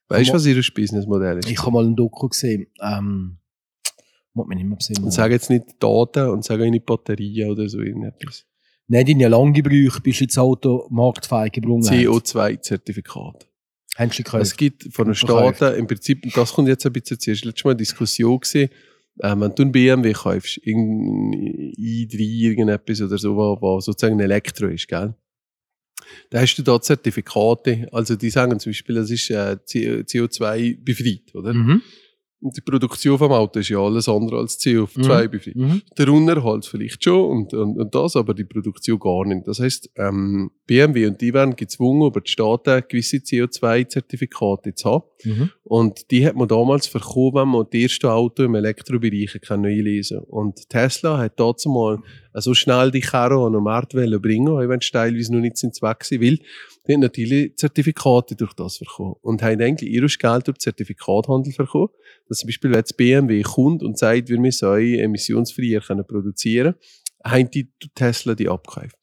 Weißt 0.08 0.30
du, 0.30 0.34
was 0.34 0.46
ihr 0.46 0.60
Businessmodell 0.74 1.38
ist? 1.38 1.48
Ich 1.48 1.60
habe 1.60 1.70
mal 1.70 1.84
ein 1.84 1.94
Doku 1.94 2.28
gesehen. 2.28 2.66
Ähm, 2.82 3.38
muss 4.34 4.46
man 4.46 4.56
nicht 4.56 4.66
mehr 4.66 4.78
sehen. 4.80 5.04
und 5.04 5.12
sage 5.12 5.34
jetzt 5.34 5.50
nicht 5.50 5.66
Daten 5.78 6.28
und 6.28 6.44
sage 6.44 6.64
auch 6.64 6.70
nicht 6.70 6.86
Batterien 6.86 7.50
oder 7.50 7.68
so 7.68 7.80
irgendetwas. 7.80 8.46
Nein, 8.88 9.20
ja 9.20 9.28
lange 9.28 9.52
gebraucht, 9.52 10.02
bis 10.02 10.20
ins 10.20 10.36
Auto 10.36 10.86
marktfähig 10.90 11.52
gebrungen 11.52 11.86
haben. 11.86 11.96
CO2-Zertifikat. 11.96 13.48
Hast 13.96 14.18
du 14.18 14.22
gekauft? 14.22 14.42
Es 14.42 14.56
gibt 14.56 14.92
von 14.92 15.06
den. 15.06 15.14
Staaten 15.14 15.74
im 15.78 15.86
Prinzip, 15.86 16.24
und 16.24 16.36
das 16.36 16.52
kommt 16.52 16.68
jetzt 16.68 16.84
ein 16.86 16.92
bisschen 16.92 17.18
zuerst, 17.18 17.44
letztes 17.44 17.64
Mal 17.64 17.70
eine 17.72 17.78
Diskussion 17.78 18.40
gesehen, 18.40 18.70
äh, 19.18 19.34
wenn 19.36 19.54
du 19.54 19.62
einen 19.62 19.72
BMW 19.72 20.12
kaufst, 20.12 20.58
irgendein 20.62 21.72
i3, 21.76 22.18
irgendetwas 22.18 23.02
oder 23.02 23.18
so, 23.18 23.36
wo 23.36 23.80
sozusagen 23.80 24.16
ein 24.16 24.20
Elektro 24.20 24.66
ist, 24.66 24.88
gell? 24.88 25.14
Da 26.30 26.40
hast 26.40 26.56
du 26.56 26.62
da 26.62 26.80
Zertifikate, 26.80 27.88
also 27.92 28.16
die 28.16 28.30
sagen 28.30 28.58
zum 28.58 28.70
Beispiel, 28.70 28.96
das 28.96 29.10
ist 29.10 29.30
äh, 29.30 29.56
CO2 29.66 30.82
befreit, 30.82 31.34
oder? 31.34 31.54
Mhm. 31.54 31.82
Und 32.42 32.56
die 32.56 32.60
Produktion 32.60 33.18
vom 33.18 33.30
Auto 33.30 33.60
ist 33.60 33.68
ja 33.68 33.78
alles 33.78 34.08
andere 34.08 34.38
als 34.38 34.58
CO2 34.58 35.28
befreit. 35.28 35.54
Mhm. 35.54 35.82
Der 35.96 36.08
Unterhalt 36.08 36.66
vielleicht 36.66 37.04
schon 37.04 37.30
und, 37.30 37.54
und, 37.54 37.78
und 37.78 37.94
das, 37.94 38.16
aber 38.16 38.34
die 38.34 38.44
Produktion 38.44 38.98
gar 38.98 39.24
nicht. 39.24 39.46
Das 39.46 39.60
heißt, 39.60 39.90
ähm, 39.96 40.50
BMW 40.66 41.06
und 41.06 41.20
die 41.20 41.32
werden 41.32 41.54
gezwungen, 41.54 42.08
über 42.08 42.20
die 42.20 42.30
Staaten 42.30 42.82
gewisse 42.88 43.18
CO2-Zertifikate 43.18 44.74
zu 44.74 44.90
haben. 44.90 45.04
Mhm. 45.22 45.50
Und 45.62 46.10
die 46.10 46.26
hat 46.26 46.34
man 46.34 46.48
damals 46.48 46.88
verkauft, 46.88 47.36
wenn 47.36 47.48
man 47.48 47.66
die 47.72 47.84
ersten 47.84 48.06
Auto 48.06 48.42
im 48.42 48.56
Elektrobereich 48.56 49.38
kann 49.40 49.64
einlesen 49.64 50.18
Und 50.18 50.68
Tesla 50.68 51.18
hat 51.18 51.38
dazu 51.38 51.68
mal 51.68 51.98
so 52.34 52.54
schnell 52.54 52.90
die 52.90 53.00
Karre 53.00 53.46
an 53.46 53.52
den 53.52 53.62
Markt 53.62 53.92
bringen, 53.92 54.48
auch 54.48 54.58
wenn 54.58 54.80
es 54.80 54.90
teilweise 54.90 55.32
noch 55.32 55.40
nicht 55.40 55.58
sind 55.58 55.76
Zweck 55.76 56.00
gewesen, 56.00 56.22
weil 56.22 56.38
die 56.86 56.94
haben 56.94 57.00
natürlich 57.00 57.56
Zertifikate 57.56 58.34
durch 58.34 58.54
das 58.54 58.78
verkauft. 58.78 59.20
Und 59.22 59.42
haben 59.42 59.60
eigentlich 59.60 59.90
ihr 59.90 60.06
Geld 60.06 60.48
durch 60.48 60.58
Zertifikathandel 60.58 61.52
verkauft. 61.52 61.94
Dass 62.28 62.38
zum 62.38 62.48
Beispiel, 62.48 62.70
wenn 62.70 62.78
jetzt 62.78 62.96
BMW 62.96 63.42
kommt 63.42 63.82
und 63.82 63.98
sagt, 63.98 64.28
wir 64.28 64.40
müssen 64.40 64.68
euch 64.68 64.98
emissionsfreier 64.98 65.80
können 65.80 66.06
produzieren, 66.06 66.74
haben 67.24 67.50
die 67.50 67.70
Tesla 67.94 68.34
die 68.34 68.48
abgekauft. 68.48 68.96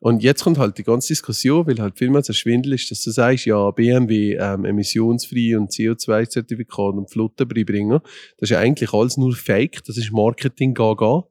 Und 0.00 0.22
jetzt 0.22 0.42
kommt 0.42 0.56
halt 0.56 0.78
die 0.78 0.82
ganze 0.82 1.08
Diskussion, 1.08 1.66
weil 1.66 1.78
halt 1.78 1.98
vielmals 1.98 2.28
ein 2.30 2.34
Schwindel 2.34 2.72
ist, 2.72 2.90
dass 2.90 3.02
du 3.02 3.10
sagst, 3.10 3.44
ja, 3.44 3.70
BMW 3.70 4.34
ähm, 4.34 4.64
emissionsfrei 4.64 5.56
und 5.58 5.70
CO2-Zertifikat 5.70 6.94
und 6.94 7.10
Flotten 7.10 7.46
beibringen. 7.46 8.00
Das 8.38 8.48
ist 8.48 8.50
ja 8.50 8.60
eigentlich 8.60 8.94
alles 8.94 9.18
nur 9.18 9.34
Fake, 9.34 9.84
das 9.84 9.98
ist 9.98 10.10
Marketing 10.10 10.72
gaga. 10.72 11.24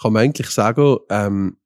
Kann 0.00 0.12
man 0.12 0.22
eigentlich 0.22 0.48
sagen, 0.48 0.98
ähm, 1.10 1.56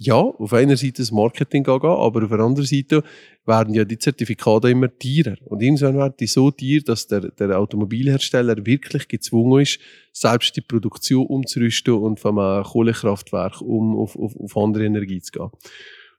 ja, 0.00 0.14
auf 0.14 0.52
einer 0.52 0.76
Seite 0.76 1.02
das 1.02 1.10
Marketing 1.10 1.64
gaga, 1.64 1.88
aber 1.88 2.22
auf 2.22 2.30
der 2.30 2.38
anderen 2.38 2.66
Seite 2.66 3.02
werden 3.44 3.74
ja 3.74 3.84
die 3.84 3.98
Zertifikate 3.98 4.70
immer 4.70 4.88
teurer. 4.96 5.36
Und 5.46 5.60
irgendwann 5.60 5.96
werden 5.96 6.14
die 6.20 6.28
so 6.28 6.52
teuer, 6.52 6.80
dass 6.84 7.08
der, 7.08 7.32
der 7.32 7.58
Automobilhersteller 7.58 8.64
wirklich 8.64 9.08
gezwungen 9.08 9.62
ist, 9.62 9.80
selbst 10.12 10.54
die 10.56 10.60
Produktion 10.60 11.26
umzurüsten 11.26 11.94
und 11.94 12.20
vom 12.20 12.38
äh, 12.38 12.62
Kohlekraftwerk 12.62 13.60
um 13.60 13.96
auf, 13.96 14.16
auf, 14.16 14.36
auf 14.36 14.56
andere 14.56 14.84
Energie 14.84 15.20
zu 15.20 15.32
gehen. 15.32 15.50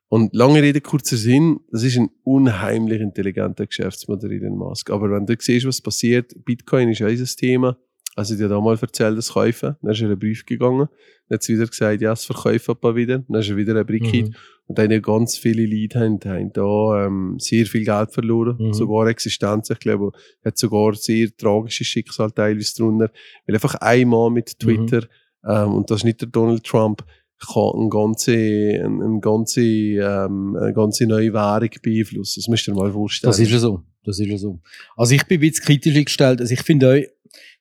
Und 0.10 0.34
lange 0.34 0.62
Rede, 0.62 0.82
kurzer 0.82 1.18
Sinn, 1.18 1.60
das 1.72 1.84
ist 1.84 1.98
ein 1.98 2.10
unheimlich 2.24 3.00
intelligenter 3.00 3.68
Geschäftsmodell, 3.68 4.32
Elon 4.32 4.58
Musk. 4.58 4.90
Aber 4.90 5.12
wenn 5.12 5.28
du 5.28 5.36
siehst, 5.40 5.68
was 5.68 5.82
passiert, 5.82 6.34
Bitcoin 6.44 6.90
ist 6.90 7.02
ein 7.02 7.26
Thema. 7.38 7.78
Also, 8.20 8.34
ich 8.34 8.40
dir 8.40 8.50
da 8.50 8.60
mal 8.60 8.78
erzählt, 8.80 9.18
das 9.18 9.34
Kaufen. 9.34 9.78
Dann 9.82 9.92
ist 9.92 10.02
er 10.02 10.08
einen 10.08 10.20
Brief 10.20 10.46
gegangen. 10.46 10.90
Dann 11.30 11.36
hat 11.36 11.44
sie 11.44 11.56
wieder 11.56 11.68
gesagt, 11.68 12.02
ja, 12.02 12.10
das 12.10 12.26
verkaufen 12.26 12.76
wir 12.82 12.96
wieder. 12.96 13.20
Dann 13.20 13.40
ist 13.40 13.50
er 13.50 13.56
wieder 13.56 13.76
ein 13.76 13.86
Brick 13.86 14.04
Mhm. 14.04 14.36
Und 14.68 14.78
dann 14.78 14.92
haben 14.92 15.02
ganz 15.02 15.38
viele 15.38 15.66
Leute 15.66 16.00
haben, 16.00 16.20
haben 16.26 16.54
da 16.54 17.06
ähm, 17.06 17.38
sehr 17.40 17.66
viel 17.66 17.86
Geld 17.86 18.12
verloren. 18.12 18.58
Mhm. 18.60 18.74
Sogar 18.74 19.08
Existenz. 19.08 19.70
Ich 19.70 19.80
glaube, 19.80 20.12
hat 20.44 20.58
sogar 20.58 20.94
sehr 20.96 21.36
tragisches 21.36 21.88
Schicksal 21.88 22.30
teilweise 22.32 22.76
drunter. 22.76 23.10
Weil 23.48 23.56
einfach 23.56 23.76
ein 23.76 24.10
Mann 24.10 24.34
mit 24.34 24.60
Twitter, 24.60 25.08
ähm, 25.48 25.76
und 25.76 25.90
das 25.90 26.02
ist 26.02 26.04
nicht 26.04 26.22
der 26.22 26.28
Donald 26.28 26.66
Trump, 26.66 27.06
kann 27.40 27.72
eine 27.74 27.90
ganze, 27.90 28.34
eine, 28.34 29.06
eine 29.06 29.20
ganze, 29.22 29.62
ähm, 29.62 30.58
eine 30.60 30.74
ganze 30.74 31.08
neue 31.08 31.34
Währung 31.34 31.70
beeinflussen. 31.82 32.42
Das 32.42 32.48
müsst 32.50 32.68
ihr 32.68 32.76
mal 32.76 32.92
vorstellen. 32.92 33.30
Das 33.30 33.40
ist 33.40 33.52
ja 33.52 33.60
so. 33.60 33.82
Das 34.04 34.20
ist 34.20 34.28
ja 34.28 34.38
so. 34.38 34.60
Also 34.96 35.16
ich 35.16 35.26
bin 35.26 35.38
ein 35.38 35.42
bisschen 35.42 35.66
kritisch 35.66 35.96
eingestellt. 35.96 36.42
Also 36.42 36.54
ich 36.54 36.62
finde 36.62 36.90
euch, 36.90 37.08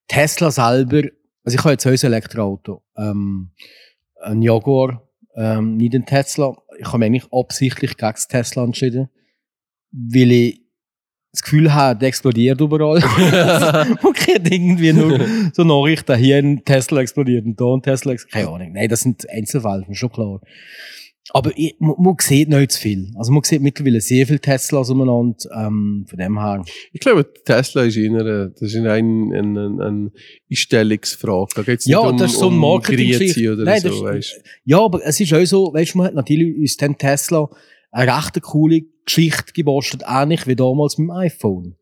Tesla 0.09 0.51
selber, 0.51 1.03
also 1.45 1.57
ich 1.57 1.59
habe 1.59 1.71
jetzt 1.71 1.87
ein 1.87 1.95
Elektroauto, 1.95 2.83
ähm, 2.97 3.51
ein 4.21 4.43
Jaguar, 4.43 5.09
ähm, 5.37 5.77
nicht 5.77 5.95
ein 5.95 6.07
Tesla. 6.07 6.57
Ich 6.79 6.87
habe 6.87 6.99
mich 6.99 7.07
eigentlich 7.07 7.33
absichtlich 7.33 7.97
gegen 7.97 8.13
das 8.13 8.27
Tesla 8.27 8.65
entschieden, 8.65 9.09
weil 9.93 10.33
ich 10.33 10.63
das 11.33 11.43
Gefühl 11.43 11.73
habe, 11.73 11.99
der 11.99 12.09
explodiert 12.09 12.61
überall. 12.61 13.01
Man 14.03 14.13
kriegt 14.15 14.51
irgendwie 14.53 14.93
nur 14.93 15.21
so 15.53 15.63
Nachrichten, 15.63 16.17
hier 16.17 16.39
ein 16.39 16.65
Tesla 16.65 17.01
explodiert 17.01 17.45
und 17.45 17.61
da 17.61 17.75
ein 17.75 17.83
Tesla 17.83 18.13
explodiert. 18.13 18.47
Keine 18.47 18.55
Ahnung. 18.55 18.73
Nein, 18.73 18.89
das 18.89 19.01
sind 19.03 19.29
Einzelfälle, 19.29 19.87
ist 19.89 19.99
schon 19.99 20.11
klar. 20.11 20.41
Aber 21.35 21.53
ich, 21.57 21.77
man, 21.79 21.95
man 21.99 22.17
sieht 22.21 22.49
nicht 22.49 22.73
zu 22.73 22.81
viel. 22.81 23.11
Also 23.17 23.33
man 23.33 23.43
sieht 23.43 23.61
mittlerweile 23.61 24.01
sehr 24.01 24.27
viele 24.27 24.41
Teslas 24.41 24.89
umeinander, 24.91 25.37
ähm, 25.55 26.07
von 26.09 26.19
dem 26.19 26.39
her. 26.41 26.65
Ich 26.93 27.01
glaube, 27.01 27.31
Tesla 27.45 27.83
ist 27.83 27.97
eher, 27.97 28.13
eine- 28.13 28.51
das 28.51 28.63
ist 28.63 28.77
eine, 28.77 28.93
eine, 28.93 29.39
eine, 29.39 30.11
Einstellungsfrage. 30.51 31.51
Da 31.55 31.63
geht's 31.63 31.87
nicht 31.87 31.93
Ja, 31.93 32.01
um, 32.01 32.17
das 32.17 32.33
ist 32.33 32.39
so 32.39 32.49
ein 32.51 32.63
um. 32.63 32.81
Grüezi 32.83 33.49
oder 33.49 33.65
Nein, 33.65 33.81
so, 33.81 34.05
das 34.07 34.17
ist-. 34.17 34.43
Ja, 34.65 34.81
aber 34.81 35.01
es 35.05 35.21
ist 35.21 35.33
auch 35.35 35.45
so, 35.45 35.73
weißt 35.73 35.95
du, 35.95 35.99
man 35.99 36.07
hat 36.09 36.15
natürlich 36.15 36.57
uns 36.57 36.77
den 36.77 36.97
Tesla 36.97 37.49
eine 37.91 38.17
recht 38.17 38.41
coole 38.43 38.83
Geschichte 39.05 39.53
gebastelt, 39.55 40.03
ähnlich 40.07 40.47
wie 40.47 40.57
damals 40.57 40.99
mit 40.99 41.07
dem 41.09 41.11
iPhone. 41.13 41.77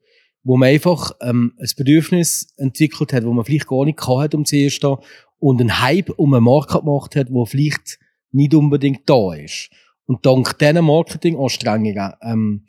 Wo 0.45 0.57
man 0.57 0.69
einfach 0.69 1.13
ähm, 1.21 1.55
ein 1.59 1.69
Bedürfnis 1.77 2.53
entwickelt 2.57 3.13
hat, 3.13 3.25
wo 3.25 3.33
man 3.33 3.45
vielleicht 3.45 3.67
gar 3.67 3.85
nicht 3.85 3.99
gehabt 3.99 4.21
hat 4.23 4.35
um 4.35 4.45
zuerst 4.45 4.83
da, 4.85 4.99
und 5.39 5.61
einen 5.61 5.81
Hype 5.83 6.11
um 6.17 6.33
eine 6.35 6.41
Marke 6.41 6.79
gemacht 6.79 7.17
hat, 7.17 7.31
wo 7.31 7.45
vielleicht 7.45 7.99
nicht 8.37 8.55
unbedingt 8.55 9.01
da 9.09 9.35
ist. 9.35 9.71
Und 10.07 10.25
dank 10.25 10.59
diesen 10.59 10.85
Marketinganstrengungen 10.85 12.13
ähm, 12.23 12.63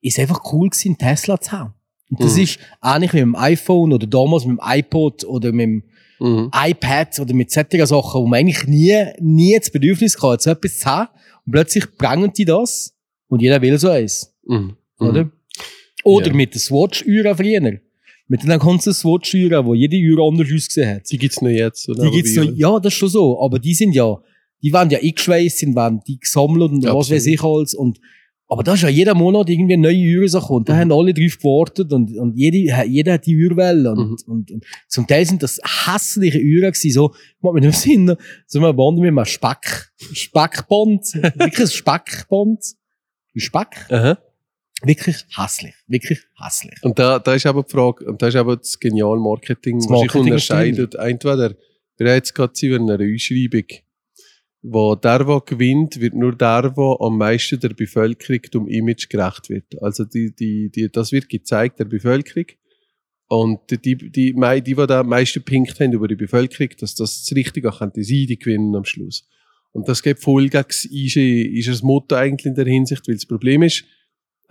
ist 0.00 0.18
es 0.18 0.22
einfach 0.22 0.52
cool 0.52 0.68
gewesen, 0.68 0.88
einen 0.88 0.98
Tesla 0.98 1.40
zu 1.40 1.52
haben. 1.52 1.74
Und 2.10 2.20
das 2.20 2.36
Mhm. 2.36 2.42
ist 2.42 2.58
ähnlich 2.82 3.12
wie 3.12 3.18
mit 3.24 3.26
dem 3.26 3.36
iPhone 3.36 3.92
oder 3.92 4.06
damals 4.06 4.44
mit 4.44 4.58
dem 4.58 4.60
iPod 4.64 5.24
oder 5.24 5.52
mit 5.52 5.64
dem 5.64 5.82
Mhm. 6.20 6.50
iPad 6.54 7.18
oder 7.20 7.34
mit 7.34 7.50
solchen 7.50 7.86
Sachen, 7.86 8.20
wo 8.20 8.26
man 8.26 8.40
eigentlich 8.40 8.66
nie, 8.66 9.04
nie 9.20 9.56
das 9.58 9.70
Bedürfnis 9.70 10.20
hat, 10.22 10.42
so 10.42 10.50
etwas 10.50 10.78
zu 10.78 10.86
haben. 10.86 11.08
Und 11.46 11.52
plötzlich 11.52 11.84
bringen 11.96 12.32
die 12.36 12.44
das 12.44 12.94
und 13.28 13.40
jeder 13.42 13.60
will 13.62 13.78
so 13.78 13.88
eins. 13.88 14.32
Mhm. 14.46 14.76
Oder? 14.98 15.30
Oder 16.04 16.26
Ja. 16.28 16.32
mit 16.34 16.54
der 16.54 16.60
Swatch-Uhr 16.60 17.34
früher. 17.36 17.80
Mit 18.28 18.42
den 18.44 18.58
ganzen 18.58 18.92
Swatch-Uhren, 18.94 19.64
wo 19.66 19.74
jede 19.74 19.96
Uhr 19.96 20.26
anders 20.26 20.48
ausgesehen 20.52 20.96
hat. 20.96 21.10
Die 21.10 21.18
gibt's 21.18 21.40
noch 21.42 21.50
jetzt. 21.50 21.88
Oder? 21.88 22.04
Die 22.04 22.10
gibt's 22.10 22.34
noch, 22.36 22.44
ja, 22.56 22.78
das 22.80 22.92
ist 22.92 22.98
schon 22.98 23.08
so. 23.08 23.40
Aber 23.42 23.58
die 23.58 23.74
sind 23.74 23.92
ja, 23.94 24.16
die 24.62 24.72
werden 24.72 24.90
ja 24.90 24.98
eingeschweißt, 24.98 25.58
sind, 25.58 25.74
werden 25.76 26.00
die 26.06 26.18
gesammelt 26.18 26.70
und 26.72 26.84
Ja, 26.84 26.94
was 26.94 27.10
weiß 27.10 27.26
ich 27.26 27.42
alles. 27.42 27.74
Und, 27.74 27.98
aber 28.48 28.62
da 28.62 28.74
ist 28.74 28.82
ja 28.82 28.88
jeden 28.88 29.16
Monat 29.16 29.48
irgendwie 29.48 29.72
eine 29.74 29.82
neue 29.82 30.16
Uhr 30.18 30.22
rausgekommen. 30.22 30.60
Mhm. 30.62 30.64
Da 30.66 30.76
haben 30.76 30.92
alle 30.92 31.14
drauf 31.14 31.38
gewartet 31.38 31.92
und, 31.92 32.16
und 32.16 32.36
jede, 32.36 32.58
jeder 32.86 33.14
hat 33.14 33.26
die 33.26 33.36
Uhr 33.36 33.56
wollen. 33.56 33.86
Und, 33.86 33.98
Mhm. 34.10 34.16
und, 34.32 34.50
und 34.50 34.64
zum 34.88 35.06
Teil 35.06 35.24
sind 35.26 35.42
das 35.42 35.58
hässliche 35.86 36.38
Uhren 36.38 36.70
gewesen, 36.72 36.90
so, 36.92 37.14
mag 37.40 37.54
mich 37.54 37.64
nicht 37.64 37.78
Sinn, 37.78 38.14
so 38.46 38.64
ein 38.64 38.76
Band 38.76 38.98
mit 38.98 39.08
einem 39.08 39.24
Speck, 39.24 39.90
Speckband, 40.12 41.02
wirklich 41.14 41.60
ein 41.60 41.66
Speckband. 41.68 42.64
Speck. 43.36 43.86
Aha. 43.90 44.18
Wirklich 44.84 45.16
hässlich. 45.36 45.74
Wirklich 45.86 46.20
hässlich. 46.42 46.74
Und 46.82 46.98
da, 46.98 47.18
da 47.18 47.34
ist 47.34 47.46
aber 47.46 47.62
die 47.62 47.70
Frage, 47.70 48.04
und 48.04 48.20
da 48.20 48.26
ist 48.28 48.36
aber 48.36 48.56
das 48.56 48.78
geniale 48.78 49.18
Marketing, 49.20 49.78
Das 49.78 49.88
was 49.88 50.00
sich 50.00 50.14
unterscheidet. 50.14 50.94
Entweder, 50.96 51.54
wir 51.96 52.06
haben 52.08 52.14
jetzt 52.16 52.34
gerade 52.34 52.52
eine 52.74 52.94
Ausschreibung, 53.14 53.64
wo 54.62 54.94
der, 54.94 55.24
der 55.24 55.42
gewinnt, 55.44 56.00
wird 56.00 56.14
nur 56.14 56.36
der, 56.36 56.70
der 56.70 56.96
am 57.00 57.18
meisten 57.18 57.58
der 57.58 57.70
Bevölkerung 57.70 58.42
dem 58.54 58.68
Image 58.68 59.08
gerecht 59.08 59.50
wird. 59.50 59.82
Also 59.82 60.04
die, 60.04 60.32
die, 60.34 60.70
die, 60.70 60.88
das 60.90 61.10
wird 61.10 61.28
gezeigt 61.28 61.80
der 61.80 61.84
Bevölkerung. 61.84 62.46
Und 63.26 63.58
die, 63.70 63.78
die, 63.78 64.10
die, 64.10 64.32
mei- 64.34 64.60
die, 64.60 64.74
die 64.74 64.86
da 64.86 65.00
am 65.00 65.08
meisten 65.08 65.42
Punkte 65.42 65.84
haben 65.84 65.92
über 65.92 66.06
die 66.06 66.16
Bevölkerung, 66.16 66.68
dass 66.78 66.94
das 66.94 67.24
das 67.24 67.36
Richtige 67.36 67.70
könnte 67.70 68.04
sein, 68.04 68.26
die 68.28 68.38
gewinnen 68.38 68.76
am 68.76 68.84
Schluss. 68.84 69.26
Und 69.72 69.88
das 69.88 70.02
geht 70.02 70.20
voll 70.20 70.48
gegen 70.48 70.64
das 70.68 70.84
ist, 70.84 71.16
ist 71.16 71.68
das 71.68 71.82
Motto 71.82 72.14
eigentlich 72.14 72.46
in 72.46 72.54
der 72.54 72.66
Hinsicht, 72.66 73.08
weil 73.08 73.14
das 73.14 73.26
Problem 73.26 73.62
ist, 73.62 73.84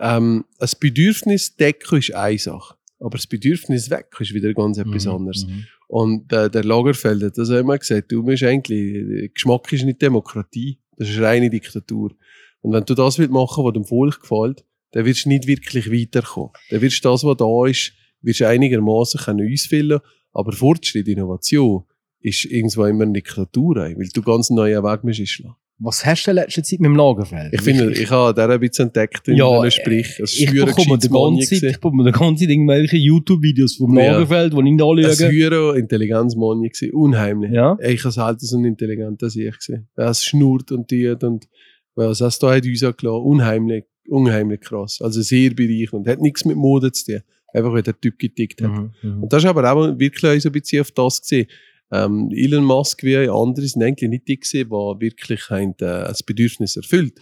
ähm, 0.00 0.44
ein 0.58 0.68
Bedürfnis 0.80 1.54
decken 1.56 1.98
ist 1.98 2.12
eine 2.12 2.38
Sache, 2.38 2.74
aber 3.02 3.18
das 3.18 3.26
Bedürfnis 3.26 3.90
weg 3.90 4.06
ist 4.20 4.32
wieder 4.34 4.52
ganz 4.54 4.78
etwas 4.78 5.06
Mhm, 5.06 5.10
anderes. 5.12 5.46
Und 5.88 6.32
äh, 6.32 6.48
der 6.48 6.64
Lagerfeld 6.64 7.22
hat 7.22 7.38
das 7.38 7.50
auch 7.50 7.58
immer 7.58 7.76
gesagt, 7.78 8.12
du 8.12 8.22
musst 8.22 8.42
eigentlich, 8.42 9.32
Geschmack 9.34 9.72
ist 9.72 9.84
nicht 9.84 10.00
Demokratie, 10.00 10.78
das 10.96 11.10
ist 11.10 11.20
reine 11.20 11.50
Diktatur. 11.50 12.12
Und 12.60 12.72
wenn 12.72 12.84
du 12.84 12.94
das 12.94 13.18
willst 13.18 13.32
machen, 13.32 13.64
was 13.64 13.72
dem 13.72 13.84
Volk 13.84 14.20
gefällt, 14.20 14.64
dann 14.92 15.04
wirst 15.04 15.24
du 15.24 15.30
nicht 15.30 15.46
wirklich 15.46 15.90
weiterkommen. 15.90 16.50
Dann 16.70 16.80
wirst 16.80 17.04
du 17.04 17.08
das, 17.08 17.24
was 17.24 17.36
da 17.36 17.66
ist, 17.66 17.92
wirst 18.20 18.42
einigermaßen 18.42 19.20
können 19.20 19.52
ausfüllen, 19.52 20.00
aber 20.32 20.52
Fortschritt, 20.52 21.08
Innovation 21.08 21.84
ist 22.20 22.44
irgendwo 22.44 22.84
immer 22.84 23.02
eine 23.02 23.14
Diktatur, 23.14 23.76
weil 23.76 24.08
du 24.14 24.22
ganz 24.22 24.48
neue 24.50 24.82
Weg 24.82 25.02
musst 25.04 25.20
einschlagen. 25.20 25.56
Was 25.84 26.06
hast 26.06 26.24
du 26.26 26.30
in 26.30 26.36
letzter 26.36 26.62
Zeit 26.62 26.80
mit 26.80 26.88
dem 26.88 26.96
Lagerfeld? 26.96 27.52
Ich 27.52 27.60
finde, 27.62 27.92
ich 27.92 28.10
habe 28.10 28.32
da 28.34 28.48
ein 28.48 28.60
bisschen 28.60 28.86
entdeckt 28.86 29.26
in 29.28 29.36
Ja, 29.36 29.64
ja, 29.64 29.70
Sprich. 29.70 30.20
Es 30.20 30.38
ich 30.38 30.50
bekomme 30.50 30.98
die 30.98 31.08
ganze 31.08 31.48
Zeit, 31.60 31.70
ich 31.70 31.80
bekomme 31.80 32.04
die 32.04 32.12
ganze 32.12 32.44
Zeit 32.44 32.50
irgendwelche 32.50 32.96
YouTube-Videos 32.96 33.76
vom 33.76 33.98
Ja. 33.98 34.12
Lagerfeld, 34.12 34.52
die 34.52 34.56
ich 34.58 34.62
nicht 34.62 35.06
Es 35.06 35.20
anschaue. 35.22 35.32
höher 35.32 35.76
Intelligenzmoney 35.76 36.68
gewesen. 36.68 36.94
Unheimlich. 36.94 37.52
Ja. 37.52 37.76
Ich 37.82 38.04
habe 38.04 38.12
selten 38.12 38.46
so 38.46 38.56
ein 38.58 38.64
intelligenter 38.64 39.28
Sieg 39.28 39.56
gesehen. 39.56 39.88
Es 39.96 40.24
schnurrt 40.24 40.70
und 40.72 40.88
tut 40.88 41.24
und 41.24 41.48
was 41.94 42.20
hast 42.20 42.42
du 42.42 42.46
da 42.46 42.54
hat 42.54 42.64
uns 42.64 42.80
gelassen. 42.80 43.06
Unheimlich, 43.22 43.84
unheimlich 44.08 44.60
krass. 44.60 45.00
Also 45.02 45.20
sehr 45.22 45.50
bereichernd. 45.50 46.06
Hat 46.06 46.20
nichts 46.20 46.44
mit 46.44 46.56
Mode 46.56 46.92
zu 46.92 47.04
tun. 47.12 47.20
Einfach, 47.54 47.72
weil 47.72 47.82
der 47.82 48.00
Typ 48.00 48.18
getickt 48.18 48.62
hat. 48.62 48.70
Mhm, 48.70 48.90
mhm. 49.02 49.22
Und 49.24 49.32
das 49.32 49.42
ist 49.42 49.48
aber 49.48 49.70
auch 49.70 49.98
wirklich 49.98 50.42
so 50.42 50.48
ein 50.48 50.52
bisschen 50.52 50.80
auf 50.80 50.90
das 50.92 51.20
gesehen. 51.20 51.46
Ähm, 51.92 52.30
Elon 52.34 52.64
Musk 52.64 53.02
wie 53.02 53.16
andere 53.16 53.66
sind 53.66 53.82
eigentlich 53.82 54.08
nicht 54.10 54.26
die 54.28 54.40
gesehen, 54.40 54.68
die 54.70 55.00
wirklich 55.00 55.50
haben, 55.50 55.72
äh, 55.72 55.74
das 55.76 56.22
Bedürfnis 56.22 56.76
erfüllt. 56.76 57.20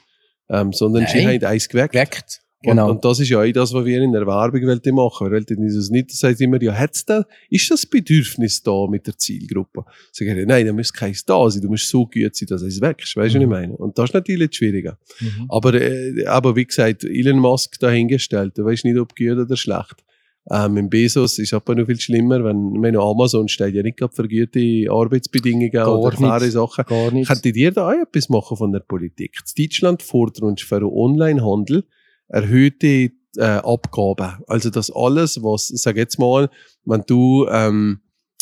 Ähm, 0.49 0.73
sondern 0.73 1.07
sie 1.07 1.25
Nein. 1.25 1.41
haben 1.43 1.45
eins 1.53 1.69
geweckt. 1.69 1.93
Geweckt. 1.93 2.41
Und, 2.63 2.73
Genau. 2.73 2.91
und 2.91 3.03
das 3.07 3.19
ist 3.21 3.31
ja 3.31 3.41
auch 3.41 3.51
das, 3.53 3.73
was 3.73 3.85
wir 3.87 4.03
in 4.03 4.13
der 4.13 4.27
Werbung 4.27 4.61
wollen 4.67 4.95
machen. 4.95 5.27
Wir 5.29 5.33
wollten 5.33 5.63
dieses 5.63 5.89
nicht, 5.89 6.13
das 6.13 6.23
heißt 6.23 6.43
immer, 6.43 6.61
ja, 6.63 6.75
hat's 6.75 7.07
da, 7.07 7.25
ist 7.49 7.71
das 7.71 7.87
Bedürfnis 7.87 8.63
da 8.63 8.87
mit 8.87 9.07
der 9.07 9.17
Zielgruppe? 9.17 9.83
Sagen 10.13 10.37
wir, 10.37 10.45
nein, 10.45 10.67
da 10.67 10.73
muss 10.75 10.93
keins 10.93 11.25
da 11.25 11.49
sein, 11.51 11.63
du 11.63 11.69
musst 11.69 11.89
so 11.89 12.05
gut 12.05 12.37
sein, 12.37 12.47
dass 12.49 12.61
es 12.61 12.79
wächst. 12.83 13.17
Weißt 13.17 13.35
du, 13.35 13.39
was 13.39 13.43
ich 13.43 13.47
Mhm. 13.47 13.49
meine? 13.49 13.77
Und 13.79 13.97
das 13.97 14.11
ist 14.11 14.15
natürlich 14.15 14.55
schwieriger. 14.55 14.99
Mhm. 15.21 15.47
Aber, 15.49 15.73
äh, 15.73 16.27
aber 16.27 16.55
wie 16.55 16.67
gesagt, 16.67 17.05
Elon 17.05 17.39
Musk 17.39 17.79
dahingestellt, 17.79 18.59
du 18.59 18.65
weißt 18.67 18.85
nicht, 18.85 18.99
ob 18.99 19.17
gut 19.17 19.39
oder 19.39 19.57
schlecht. 19.57 20.05
Ähm, 20.49 20.77
im 20.79 20.89
Bezos 20.89 21.39
ist 21.39 21.53
aber 21.53 21.75
noch 21.75 21.87
viel 21.87 22.01
schlimmer, 22.01 22.43
wenn, 22.43 22.73
meine, 22.73 22.99
Amazon 22.99 23.49
steht 23.49 23.75
ja 23.75 23.83
nicht 23.83 23.99
gerade 23.99 24.15
für 24.15 24.27
gute 24.27 24.91
Arbeitsbedingungen 24.91 25.71
Gar 25.71 25.99
oder 25.99 26.17
faire. 26.17 26.51
Sachen. 26.51 26.85
Gar 26.87 27.13
nicht. 27.13 27.29
Könntet 27.29 27.57
ihr 27.57 27.73
da 27.73 27.89
auch 27.89 28.03
etwas 28.03 28.29
machen 28.29 28.57
von 28.57 28.73
der 28.73 28.81
Politik? 28.81 29.39
In 29.57 29.65
Deutschland 29.65 30.03
fordert 30.03 30.43
uns 30.43 30.63
für 30.63 30.81
den 30.81 30.89
Onlinehandel 30.89 31.85
erhöhte 32.29 33.11
äh, 33.37 33.43
Abgaben. 33.43 34.43
Also 34.47 34.71
das 34.71 34.91
alles, 34.91 35.43
was, 35.43 35.69
sag 35.69 35.97
jetzt 35.97 36.19
mal, 36.19 36.49
wenn 36.85 37.03
du, 37.07 37.47
ähm, 37.51 38.01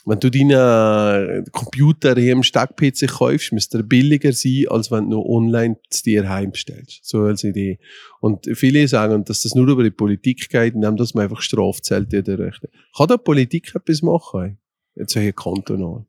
wenn 0.09 0.21
du 0.21 0.31
deinen 0.31 1.44
Computer 1.53 2.14
hier 2.14 2.33
im 2.33 2.42
Steck-PC 2.42 3.09
kaufst, 3.09 3.53
müsste 3.53 3.79
er 3.79 3.83
billiger 3.83 4.33
sein, 4.33 4.64
als 4.68 4.90
wenn 4.90 5.11
du 5.11 5.23
online 5.23 5.77
zu 5.90 6.03
dir 6.05 6.29
heimstellst. 6.29 7.01
So 7.03 7.23
als 7.23 7.44
Idee. 7.44 7.79
Und 8.21 8.49
viele 8.55 8.88
sagen, 8.88 9.25
dass 9.25 9.42
das 9.42 9.55
nur 9.55 9.68
über 9.68 9.83
die 9.83 9.90
Politik 9.90 10.49
geht, 10.49 10.75
indem 10.75 10.97
man 10.97 11.25
einfach 11.25 11.42
Strafzelte 11.42 12.38
Rechte. 12.38 12.71
Kann 12.97 13.09
da 13.09 13.18
Politik 13.18 13.75
etwas 13.75 14.01
machen? 14.01 14.59
Jetzt 14.94 15.12
hier 15.12 15.33
kantonal. 15.33 16.07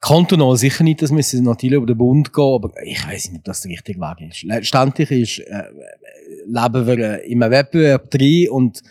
Kantonal 0.00 0.56
sicher 0.56 0.82
nicht, 0.82 1.02
das 1.02 1.12
müsste 1.12 1.40
natürlich 1.42 1.76
über 1.76 1.86
den 1.86 1.98
Bund 1.98 2.32
gehen, 2.32 2.54
aber 2.54 2.72
ich 2.82 3.06
weiß 3.06 3.30
nicht, 3.30 3.40
ob 3.40 3.44
das 3.44 3.60
der 3.60 3.70
richtige 3.70 4.00
Weg 4.00 4.30
ist. 4.30 4.42
Letztendlich 4.42 5.10
ist, 5.10 5.38
äh, 5.40 5.64
leben 6.46 6.86
wir 6.86 6.98
äh, 6.98 7.30
im 7.30 7.40
Wettbewerb 7.40 8.10
drin 8.10 8.48
und 8.48 8.82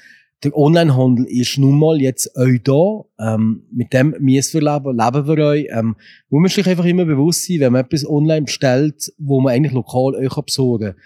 der 0.44 0.56
Onlinehandel 0.56 1.26
ist 1.26 1.58
nun 1.58 1.78
mal 1.78 2.02
jetzt 2.02 2.36
euch 2.38 2.62
da. 2.64 3.04
Ähm, 3.20 3.64
mit 3.72 3.92
dem 3.94 4.16
müssen 4.20 4.62
wir 4.62 4.74
leben, 4.74 4.98
leben 4.98 5.28
wir 5.28 5.46
euch. 5.46 5.68
Ähm, 5.70 5.96
man 6.30 6.42
muss 6.42 6.56
sich 6.56 6.68
einfach 6.68 6.86
immer 6.86 7.06
bewusst 7.06 7.46
sein, 7.46 7.60
wenn 7.60 7.74
man 7.74 7.86
etwas 7.86 8.08
online 8.08 8.44
bestellt, 8.44 9.12
wo 9.18 9.42
man 9.42 9.54
eigentlich 9.54 9.74
lokal 9.74 10.16
euch 10.16 10.36
besorgen 10.42 10.94
kann, 10.94 11.02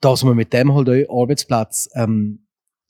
dass 0.00 0.24
man 0.24 0.36
mit 0.36 0.52
dem 0.52 0.74
halt 0.74 0.88
auch 0.88 1.22
Arbeitsplatz 1.22 1.90
ähm, 1.94 2.40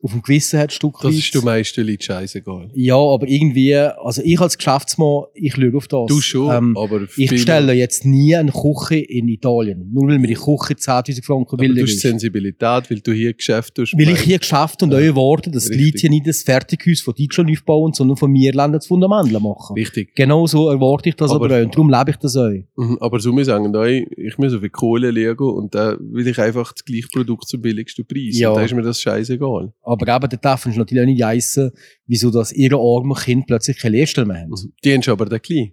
auf 0.01 0.13
dem 0.13 0.23
Gewissen 0.23 0.61
hat, 0.61 0.73
Stück 0.73 0.95
Das 1.03 1.13
ist 1.15 1.35
den 1.35 1.43
meisten 1.45 1.85
Leuten 1.85 2.01
scheißegal. 2.03 2.71
Ja, 2.75 2.95
aber 2.97 3.27
irgendwie, 3.27 3.75
also 3.75 4.23
ich 4.25 4.39
als 4.41 4.57
Geschäftsmann, 4.57 5.25
ich 5.35 5.55
schaue 5.55 5.77
auf 5.77 5.89
das. 5.89 6.07
Du 6.07 6.21
schon, 6.21 6.55
Ähm, 6.55 6.77
aber 6.77 7.01
ich 7.17 7.29
bestelle 7.29 7.73
jetzt 7.73 8.05
nie 8.05 8.37
eine 8.37 8.53
Küche 8.53 8.97
in 9.01 9.27
Italien. 9.27 9.91
Nur 9.93 10.07
weil 10.09 10.21
mir 10.21 10.29
die 10.29 10.35
Küche 10.35 10.75
10.000 10.75 11.25
Franken 11.25 11.57
billiger 11.57 11.85
du 11.87 11.91
hast. 11.93 12.01
Sensibilität, 12.01 12.91
weil 12.91 13.01
du 13.01 13.13
hier 13.13 13.35
Geschäft 13.35 13.75
tust. 13.75 13.95
Weil 13.99 14.11
ich 14.11 14.21
hier 14.21 14.39
geschafft 14.39 14.83
und 14.85 14.93
Ja. 14.93 14.99
euch 14.99 15.41
dass 15.51 15.65
die 15.65 15.71
Richtig. 15.75 15.85
Leute 15.87 15.99
hier 16.01 16.11
nicht 16.11 16.27
das 16.29 16.43
Fertighaus 16.45 17.01
von 17.01 17.15
Deutschland 17.19 17.51
aufbauen, 17.51 17.93
sondern 17.93 18.17
von 18.17 18.31
mir 18.31 18.53
Ländern 18.53 18.73
das 18.75 18.87
Fundament 18.87 19.33
machen. 19.33 19.75
Richtig. 19.75 20.15
Genau 20.15 20.47
so 20.47 20.69
erwarte 20.71 21.09
ich 21.09 21.17
das 21.17 21.33
aber, 21.33 21.47
Aber- 21.47 21.57
auch. 21.59 21.63
Und 21.65 21.75
darum 21.75 21.91
lebe 21.91 22.11
ich 22.11 22.17
das 22.19 22.37
auch. 22.37 22.51
Mhm, 22.77 22.99
Aber 23.01 23.19
so 23.19 23.33
muss 23.33 23.41
ich 23.43 23.47
sagen, 23.47 23.73
da, 23.73 23.85
ich 23.85 24.07
ich 24.17 24.39
muss 24.39 24.55
auf 24.55 24.61
die 24.61 24.69
Kohle 24.69 25.11
legen 25.11 25.43
und 25.43 25.75
da 25.75 25.97
will 26.01 26.29
ich 26.29 26.39
einfach 26.39 26.73
das 26.73 26.85
gleiche 26.85 27.09
Produkt 27.09 27.49
zum 27.49 27.61
billigsten 27.61 28.07
Preis. 28.07 28.39
Ja. 28.39 28.51
Und 28.51 28.57
da 28.59 28.63
ist 28.63 28.75
mir 28.75 28.83
das 28.83 29.01
scheißegal. 29.01 29.73
Aber 29.89 30.15
eben, 30.15 30.29
der 30.29 30.39
darf 30.39 30.67
natürlich 30.67 31.03
auch 31.03 31.07
nicht 31.07 31.23
heissen, 31.23 31.71
wieso 32.07 32.31
dass 32.31 32.53
ihre 32.53 32.77
armen 32.77 33.15
Kinder 33.17 33.45
plötzlich 33.47 33.79
keine 33.79 33.97
Lehrstelle 33.97 34.27
mehr 34.27 34.43
haben. 34.43 34.53
Die 34.85 34.95
haben 34.95 35.03
schon 35.03 35.13
aber 35.13 35.27
den 35.27 35.41
klein. 35.41 35.73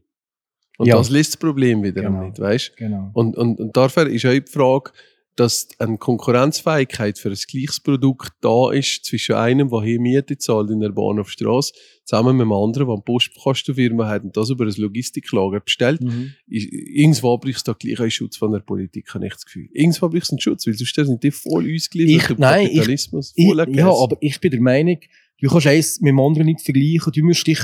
Und 0.77 0.87
Ja. 0.87 0.97
das 0.97 1.09
löst 1.09 1.33
das 1.33 1.37
Problem 1.37 1.83
wiederum 1.83 2.13
Genau. 2.13 2.25
nicht, 2.27 2.39
weißt 2.39 2.75
Genau. 2.77 3.11
Und, 3.13 3.37
und, 3.37 3.59
und 3.59 3.75
dafür 3.77 4.07
ist 4.07 4.25
auch 4.25 4.31
die 4.31 4.43
Frage, 4.49 4.91
dass 5.35 5.67
eine 5.79 5.97
Konkurrenzfähigkeit 5.97 7.17
für 7.19 7.29
ein 7.29 7.35
gleiches 7.49 7.79
Produkt 7.79 8.31
da 8.41 8.71
ist 8.71 9.03
zwischen 9.05 9.35
einem, 9.35 9.69
der 9.69 9.81
hier 9.81 9.99
Miete 9.99 10.37
zahlt 10.37 10.69
in 10.69 10.79
der 10.79 10.89
Bahnhofstrasse, 10.89 11.73
zusammen 12.05 12.37
mit 12.37 12.43
einem 12.43 12.53
anderen, 12.53 12.87
der 12.87 12.93
eine 12.95 13.01
Postkostenfirma 13.03 14.07
hat 14.07 14.23
und 14.23 14.37
das 14.37 14.49
über 14.49 14.65
ein 14.65 14.73
Logistiklager 14.77 15.59
bestellt. 15.59 16.01
Mhm. 16.01 16.33
Ist- 16.47 16.69
Irgendwo 16.71 17.37
brauchst 17.37 17.67
du 17.67 17.71
da 17.73 17.77
gleich 17.77 17.99
einen 17.99 18.11
Schutz 18.11 18.37
von 18.37 18.51
der 18.51 18.59
Politik, 18.59 19.13
habe 19.13 19.25
ich 19.27 19.33
das 19.33 19.45
Gefühl. 19.45 19.67
Irgendwo 19.73 20.07
brauchst 20.09 20.31
du 20.31 20.35
einen 20.35 20.41
Schutz, 20.41 20.67
weil 20.67 20.73
sonst 20.75 20.95
sind 20.95 21.23
die 21.23 21.31
voll 21.31 21.69
ausgeliefert, 21.75 22.21
Ich- 22.21 22.27
dem 22.35 22.39
nein, 22.39 22.67
ich- 22.67 22.73
Kapitalismus. 22.75 23.33
Ich, 23.35 23.45
voll 23.47 23.75
ja, 23.75 23.87
aber 23.89 24.17
ich 24.21 24.39
bin 24.39 24.51
der 24.51 24.61
Meinung, 24.61 24.99
du 25.41 25.49
kannst 25.49 25.67
eins 25.67 25.99
mit 26.01 26.09
dem 26.11 26.19
anderen 26.19 26.45
nicht 26.45 26.61
vergleichen. 26.61 27.11
Du 27.13 27.23
musst 27.25 27.45
dich, 27.45 27.59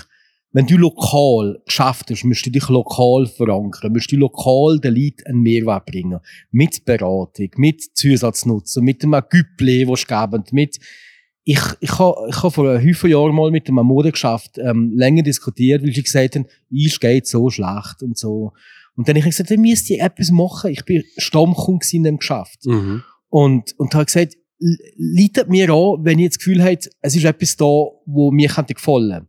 wenn 0.54 0.68
du 0.68 0.78
lokal 0.78 1.62
geschafft 1.66 2.10
hast, 2.10 2.26
musst 2.26 2.46
du 2.46 2.50
dich 2.50 2.68
lokal 2.68 3.26
verankern, 3.26 3.94
musst 3.94 4.12
du 4.12 4.18
lokal 4.18 4.80
den 4.80 4.96
Leuten 4.96 5.26
einen 5.26 5.42
Mehrwert 5.42 5.86
bringen. 5.86 6.20
Mit 6.52 6.84
Beratung, 6.84 7.50
mit 7.56 7.82
Zusatznutzen, 7.96 8.84
mit 8.84 9.04
einem 9.04 9.22
Güppli, 9.30 9.86
das 9.86 10.06
geben, 10.06 10.44
mit, 10.52 10.78
ich, 11.44 11.62
ich 11.80 12.00
habe 12.00 12.28
ich 12.30 12.44
ha 12.44 12.50
vor 12.50 12.70
einem 12.70 12.88
Haufen 12.88 13.10
Jahren 13.10 13.34
mal 13.34 13.50
mit 13.50 13.68
einem 13.68 13.86
Modegeschäft 13.86 14.58
ähm, 14.58 14.92
länger 14.94 15.24
diskutiert, 15.24 15.84
weil 15.84 15.94
sie 15.94 16.04
gesagt 16.04 16.36
haben, 16.36 16.46
ich 16.70 17.00
geht 17.00 17.28
so 17.28 17.50
schlecht 17.50 18.04
und 18.04 18.18
so. 18.18 18.52
Und 18.96 19.08
dann 19.08 19.16
habe 19.16 19.20
ich 19.20 19.36
gesagt, 19.36 19.52
ihr 19.52 19.60
müsst 19.60 19.90
ihr 19.90 20.04
etwas 20.04 20.32
machen. 20.32 20.72
Ich 20.72 20.84
bin 20.84 21.04
Stammkunde 21.18 21.86
in 21.94 22.04
dem 22.04 22.18
Geschäft. 22.18 22.66
Mhm. 22.66 23.04
Und, 23.30 23.74
und 23.80 23.96
habe 23.96 24.06
gesagt, 24.06 24.36
leitet 24.98 25.50
mir 25.50 25.70
an, 25.72 26.04
wenn 26.04 26.20
ihr 26.20 26.30
das 26.30 26.38
Gefühl 26.38 26.62
habt, 26.62 26.90
es 27.02 27.16
ist 27.16 27.24
etwas 27.24 27.56
da, 27.56 27.66
wo 27.66 28.32
mir 28.32 28.50
könnte 28.50 28.74
gefallen. 28.74 29.28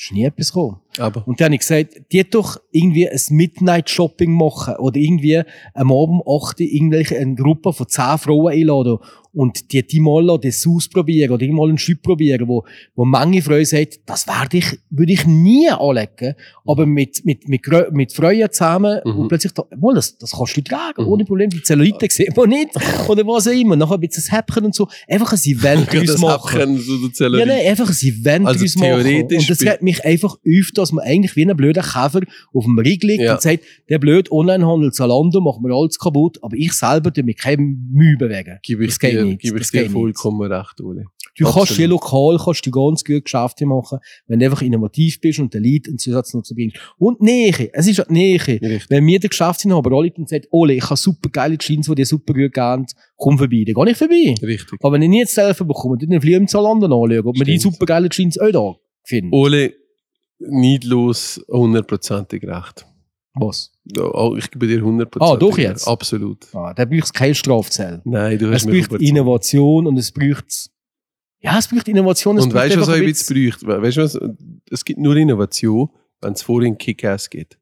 Ist 0.00 0.12
nie 0.12 0.24
etwas 0.24 0.50
gekommen. 0.50 0.80
Aber 0.98 1.26
Und 1.28 1.40
dann 1.40 1.46
habe 1.46 1.56
ich 1.56 1.60
gesagt, 1.60 2.10
die 2.10 2.28
doch 2.28 2.56
irgendwie 2.70 3.06
ein 3.06 3.20
Midnight-Shopping 3.28 4.32
machen 4.32 4.76
oder 4.76 4.98
irgendwie 4.98 5.42
am 5.74 5.92
Abend 5.92 6.22
8 6.26 6.26
Uhr 6.26 6.66
irgendwelche, 6.66 7.18
eine 7.18 7.34
Gruppe 7.34 7.74
von 7.74 7.86
10 7.86 8.16
Frauen 8.16 8.50
einladen 8.50 8.98
und 9.32 9.72
die, 9.72 9.86
die 9.86 10.00
mal 10.00 10.38
das 10.42 10.66
ausprobieren 10.66 11.30
oder 11.32 11.42
irgendwann 11.42 11.68
einen 11.70 11.78
Schub 11.78 12.02
probieren, 12.02 12.48
wo, 12.48 12.64
wo 12.94 13.04
manche 13.04 13.42
Frauen 13.42 13.64
sagen, 13.64 13.88
das 14.06 14.26
werde 14.26 14.58
ich, 14.58 14.66
würde 14.90 15.12
ich 15.12 15.26
nie 15.26 15.68
anlegen, 15.70 16.34
aber 16.66 16.84
mit, 16.86 17.24
mit, 17.24 17.48
mit, 17.48 17.62
mit 17.92 18.12
Frauen 18.12 18.48
zusammen 18.50 19.00
Mhm. 19.04 19.18
und 19.20 19.28
plötzlich, 19.28 19.52
da, 19.52 19.64
mal, 19.78 19.94
das, 19.94 20.18
das 20.18 20.32
kannst 20.32 20.56
du 20.56 20.60
tragen, 20.62 21.02
Mhm. 21.04 21.08
ohne 21.08 21.24
Problem, 21.24 21.50
die 21.50 21.62
Zellulite 21.62 22.06
sehen 22.10 22.32
wir 22.34 22.46
nicht, 22.46 22.70
oder 23.08 23.26
was 23.26 23.46
auch 23.46 23.52
immer, 23.52 23.76
nachher 23.76 23.94
ein 23.94 24.00
bisschen 24.00 24.24
ein 24.32 24.36
Häppchen 24.36 24.64
und 24.64 24.74
so, 24.74 24.88
einfach 25.08 25.32
ein 25.32 25.38
Event 25.44 25.86
das 25.92 26.04
draus 26.16 26.18
machen. 26.20 26.78
So 26.78 27.24
Ja, 27.36 27.46
nein, 27.46 27.66
einfach 27.66 27.88
ein 27.88 27.96
Event 28.08 28.46
Also 28.46 28.60
draus 28.60 28.76
machen. 28.76 29.22
Und 29.22 29.50
das 29.50 29.60
regt 29.62 29.82
mich 29.82 30.04
einfach 30.04 30.34
auf, 30.34 30.70
dass 30.74 30.92
man 30.92 31.04
eigentlich 31.04 31.36
wie 31.36 31.48
ein 31.48 31.56
blöder 31.56 31.82
Käfer 31.82 32.20
auf 32.52 32.64
dem 32.64 32.78
Ring 32.78 32.98
liegt 33.02 33.22
Ja. 33.22 33.34
und 33.34 33.42
sagt, 33.42 33.64
der 33.88 33.98
blöd 33.98 34.30
Onlinehandel 34.30 34.92
Zalando 34.92 35.40
macht 35.40 35.60
mir 35.60 35.72
alles 35.74 35.98
kaputt, 35.98 36.38
aber 36.42 36.56
ich 36.56 36.72
selber 36.72 37.12
tue 37.12 37.24
mich 37.24 37.36
kein 37.36 37.88
Mühe 37.92 38.16
bewegen. 38.16 38.58
Gebe 38.62 38.84
ich 38.84 38.90
das 38.90 38.98
geht 38.98 39.19
dir, 39.24 39.30
nicht. 39.30 39.40
gebe 39.40 39.58
ich 39.58 39.70
dir 39.70 39.82
geht 39.82 39.90
nicht. 39.90 39.92
vollkommen 39.92 40.52
recht, 40.52 40.80
Uli. 40.80 41.04
Du 41.36 41.44
kannst 41.44 41.58
Absolut. 41.58 41.78
hier 41.78 41.88
lokal 41.88 42.38
kannst 42.44 42.66
du 42.66 42.70
ganz 42.70 43.04
gut 43.04 43.24
Geschäfte 43.24 43.64
machen, 43.64 43.98
wenn 44.26 44.40
du 44.40 44.46
einfach 44.46 44.62
innovativ 44.62 45.20
bist 45.20 45.38
und 45.38 45.54
den 45.54 45.62
Lead 45.62 45.88
einen 45.88 45.98
Zusatznutzen 45.98 46.54
bringst. 46.54 46.76
Und 46.98 47.20
Nähe. 47.20 47.70
Es 47.72 47.86
ist 47.86 48.00
eine 48.00 48.18
Nähe. 48.18 48.38
Richtig. 48.46 48.86
Wenn 48.90 49.04
mir 49.04 49.20
der 49.20 49.30
Geschäftsinhaber 49.30 49.90
anruft 49.90 50.18
und 50.18 50.28
sagt, 50.28 50.48
Ole, 50.50 50.74
ich 50.74 50.84
habe 50.84 50.96
super 50.96 51.30
geile 51.30 51.56
Jeans, 51.56 51.86
die 51.86 51.94
dir 51.94 52.06
super 52.06 52.34
gut 52.34 52.52
gehen, 52.52 52.86
komm 53.16 53.38
vorbei. 53.38 53.64
Dann 53.66 53.74
gehe 53.74 53.92
ich 53.92 53.96
vorbei. 53.96 54.34
Richtig. 54.42 54.78
Aber 54.82 54.92
wenn 54.94 55.02
ich 55.02 55.08
nicht 55.08 55.28
selber 55.28 55.64
bekomme, 55.64 55.96
dann 55.98 56.20
fliege 56.20 56.36
ich 56.36 56.40
im 56.40 56.48
Zalando 56.48 56.86
anschauen, 56.86 57.26
ob 57.26 57.36
man 57.36 57.46
die 57.46 57.58
super 57.58 57.86
geile 57.86 58.08
Jeans 58.08 58.38
auch 58.38 58.50
da 58.50 58.74
findet. 59.04 59.32
Ole, 59.32 59.74
neidlos, 60.40 61.40
hundertprozentig 61.48 62.42
recht. 62.44 62.86
Was? 63.34 63.72
Oh, 63.98 64.34
Ich 64.36 64.50
gebe 64.50 64.66
dir 64.66 64.82
hundertprozentig 64.82 65.34
Ah, 65.36 65.38
doch 65.38 65.56
jetzt? 65.58 65.86
Absolut. 65.86 66.46
Ah, 66.54 66.74
da 66.74 66.84
braucht 66.84 67.04
es 67.04 67.12
keine 67.12 67.34
Strafzelle. 67.34 68.02
Nein, 68.04 68.38
du 68.38 68.52
hast 68.52 68.62
Es 68.66 68.68
überzeugt. 68.68 69.02
Innovation 69.02 69.86
und 69.86 69.96
es 69.98 70.10
braucht, 70.10 70.70
ja, 71.40 71.58
es 71.58 71.68
braucht 71.68 71.88
Innovation. 71.88 72.38
Es 72.38 72.44
Und 72.44 72.54
weißt 72.54 72.74
du, 72.76 72.80
was 72.80 72.88
ein 72.88 72.96
ein 73.00 73.04
bisschen 73.04 73.36
bräuchte? 73.36 73.66
We- 73.66 73.82
Weißt 73.82 73.96
du 73.96 74.02
was? 74.02 74.18
Es 74.70 74.84
gibt 74.84 74.98
nur 75.00 75.16
Innovation, 75.16 75.88
wenn 76.20 76.32
es 76.32 76.42
vorhin 76.42 76.76
Kick-Ass 76.76 77.30
gibt. 77.30 77.56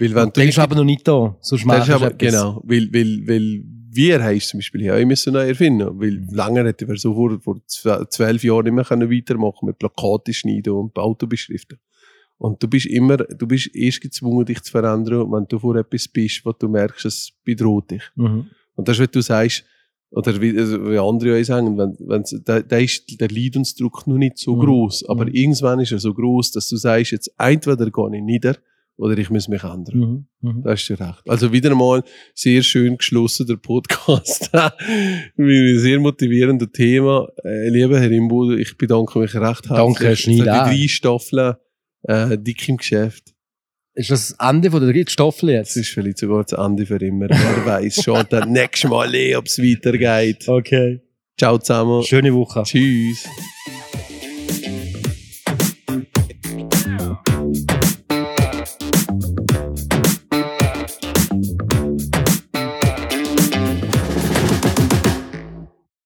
Weil 0.00 0.14
wenn 0.14 0.30
du 0.30 0.42
ist 0.42 0.58
aber 0.58 0.74
noch 0.74 0.84
nicht 0.84 1.06
da. 1.06 1.36
Sonst 1.40 1.64
machst 1.64 1.88
du 1.88 1.94
aber, 1.94 2.06
etwas. 2.08 2.18
genau, 2.32 2.60
weil, 2.64 2.92
weil, 2.92 3.22
weil 3.28 3.62
wir 3.96 4.20
haben 4.20 4.36
es 4.36 4.48
zum 4.48 4.58
Beispiel 4.58 4.80
hier 4.82 4.96
auch 4.96 5.04
müssen 5.06 5.32
neu 5.32 5.46
erfinden 5.46 5.88
weil 6.00 6.10
Mhm. 6.18 6.28
lange 6.32 6.64
hätten 6.64 6.88
wir 6.88 6.96
so 6.96 7.14
vor, 7.14 7.38
vor 7.40 7.56
zw- 7.68 8.08
zwölf 8.10 8.42
Jahren 8.42 8.64
nicht 8.64 8.72
mehr 8.74 8.84
können 8.84 9.08
weitermachen 9.08 9.66
mit 9.66 9.78
Plakate 9.78 10.34
schneiden 10.34 10.72
und 10.72 10.96
Auto 10.98 11.28
beschriften. 11.28 11.78
Und 12.38 12.62
du 12.62 12.68
bist 12.68 12.86
immer, 12.86 13.16
du 13.18 13.46
bist 13.46 13.74
erst 13.74 14.00
gezwungen, 14.00 14.44
dich 14.44 14.60
zu 14.62 14.70
verändern, 14.72 15.30
wenn 15.32 15.46
du 15.48 15.58
vor 15.58 15.76
etwas 15.76 16.08
bist, 16.08 16.44
wo 16.44 16.52
du 16.52 16.68
merkst, 16.68 17.04
es 17.06 17.32
bedroht 17.44 17.90
dich. 17.90 18.02
Mhm. 18.16 18.46
Und 18.74 18.88
das 18.88 18.96
ist, 18.96 19.00
wenn 19.00 19.08
du 19.12 19.20
sagst, 19.22 19.64
oder 20.10 20.40
wie, 20.40 20.56
also 20.58 20.90
wie 20.90 20.98
andere 20.98 21.40
auch 21.40 21.44
sagen, 21.44 21.76
wenn, 21.78 21.96
wenn's, 22.08 22.36
da, 22.44 22.60
da 22.60 22.76
ist 22.78 23.20
der 23.20 23.28
Leidensdruck 23.28 24.06
noch 24.06 24.16
nicht 24.18 24.38
so 24.38 24.54
Mhm. 24.56 24.60
groß, 24.60 25.08
aber 25.08 25.24
Mhm. 25.26 25.30
irgendwann 25.32 25.80
ist 25.80 25.92
er 25.92 25.98
so 25.98 26.12
groß, 26.14 26.52
dass 26.52 26.68
du 26.68 26.76
sagst, 26.76 27.12
jetzt 27.12 27.32
entweder 27.38 27.90
gehe 27.90 28.16
ich 28.16 28.22
nieder 28.22 28.56
oder 28.96 29.18
ich 29.18 29.28
muss 29.30 29.48
mich 29.48 29.64
ändern. 29.64 29.98
Mhm. 29.98 30.26
Mhm. 30.40 30.62
Da 30.62 30.70
hast 30.70 30.86
du 30.88 30.94
recht. 30.94 31.22
Also 31.28 31.52
wieder 31.52 31.74
mal 31.74 32.02
sehr 32.34 32.62
schön 32.62 32.96
geschlossen, 32.96 33.46
der 33.46 33.56
Podcast. 33.56 34.50
Mit 35.36 35.56
einem 35.56 35.78
sehr 35.78 35.98
motivierenden 35.98 36.70
Thema. 36.72 37.26
Äh, 37.44 37.70
lieber 37.70 37.98
Herr 37.98 38.10
Imbo, 38.10 38.52
ich 38.52 38.76
bedanke 38.76 39.18
mich 39.18 39.34
recht 39.34 39.68
herzlich 39.68 39.68
Danke, 39.68 40.16
für 40.16 40.30
die 40.30 40.38
drei 40.38 40.86
Staffeln 40.88 41.54
äh, 42.04 42.38
dick 42.38 42.68
im 42.68 42.76
Geschäft. 42.78 43.34
Ist 43.96 44.10
das 44.10 44.34
das 44.36 44.48
Ende 44.50 44.70
von 44.70 44.80
der 44.80 44.92
dritten 44.92 45.10
Staffel 45.10 45.48
Das 45.54 45.74
jetzt? 45.74 45.76
ist 45.76 45.88
vielleicht 45.90 46.18
sogar 46.18 46.42
das 46.44 46.58
Ende 46.58 46.84
für 46.84 46.96
immer. 46.96 47.28
Wer 47.28 47.64
weiß 47.64 48.02
schon 48.02 48.24
dann 48.28 48.50
nächstes 48.52 48.90
Mal, 48.90 49.14
eh, 49.14 49.36
ob 49.36 49.46
es 49.46 49.58
weitergeht. 49.58 50.48
Okay. 50.48 51.00
Ciao 51.38 51.58
zusammen. 51.58 52.02
Schöne 52.02 52.34
Woche. 52.34 52.62
Tschüss. 52.64 53.28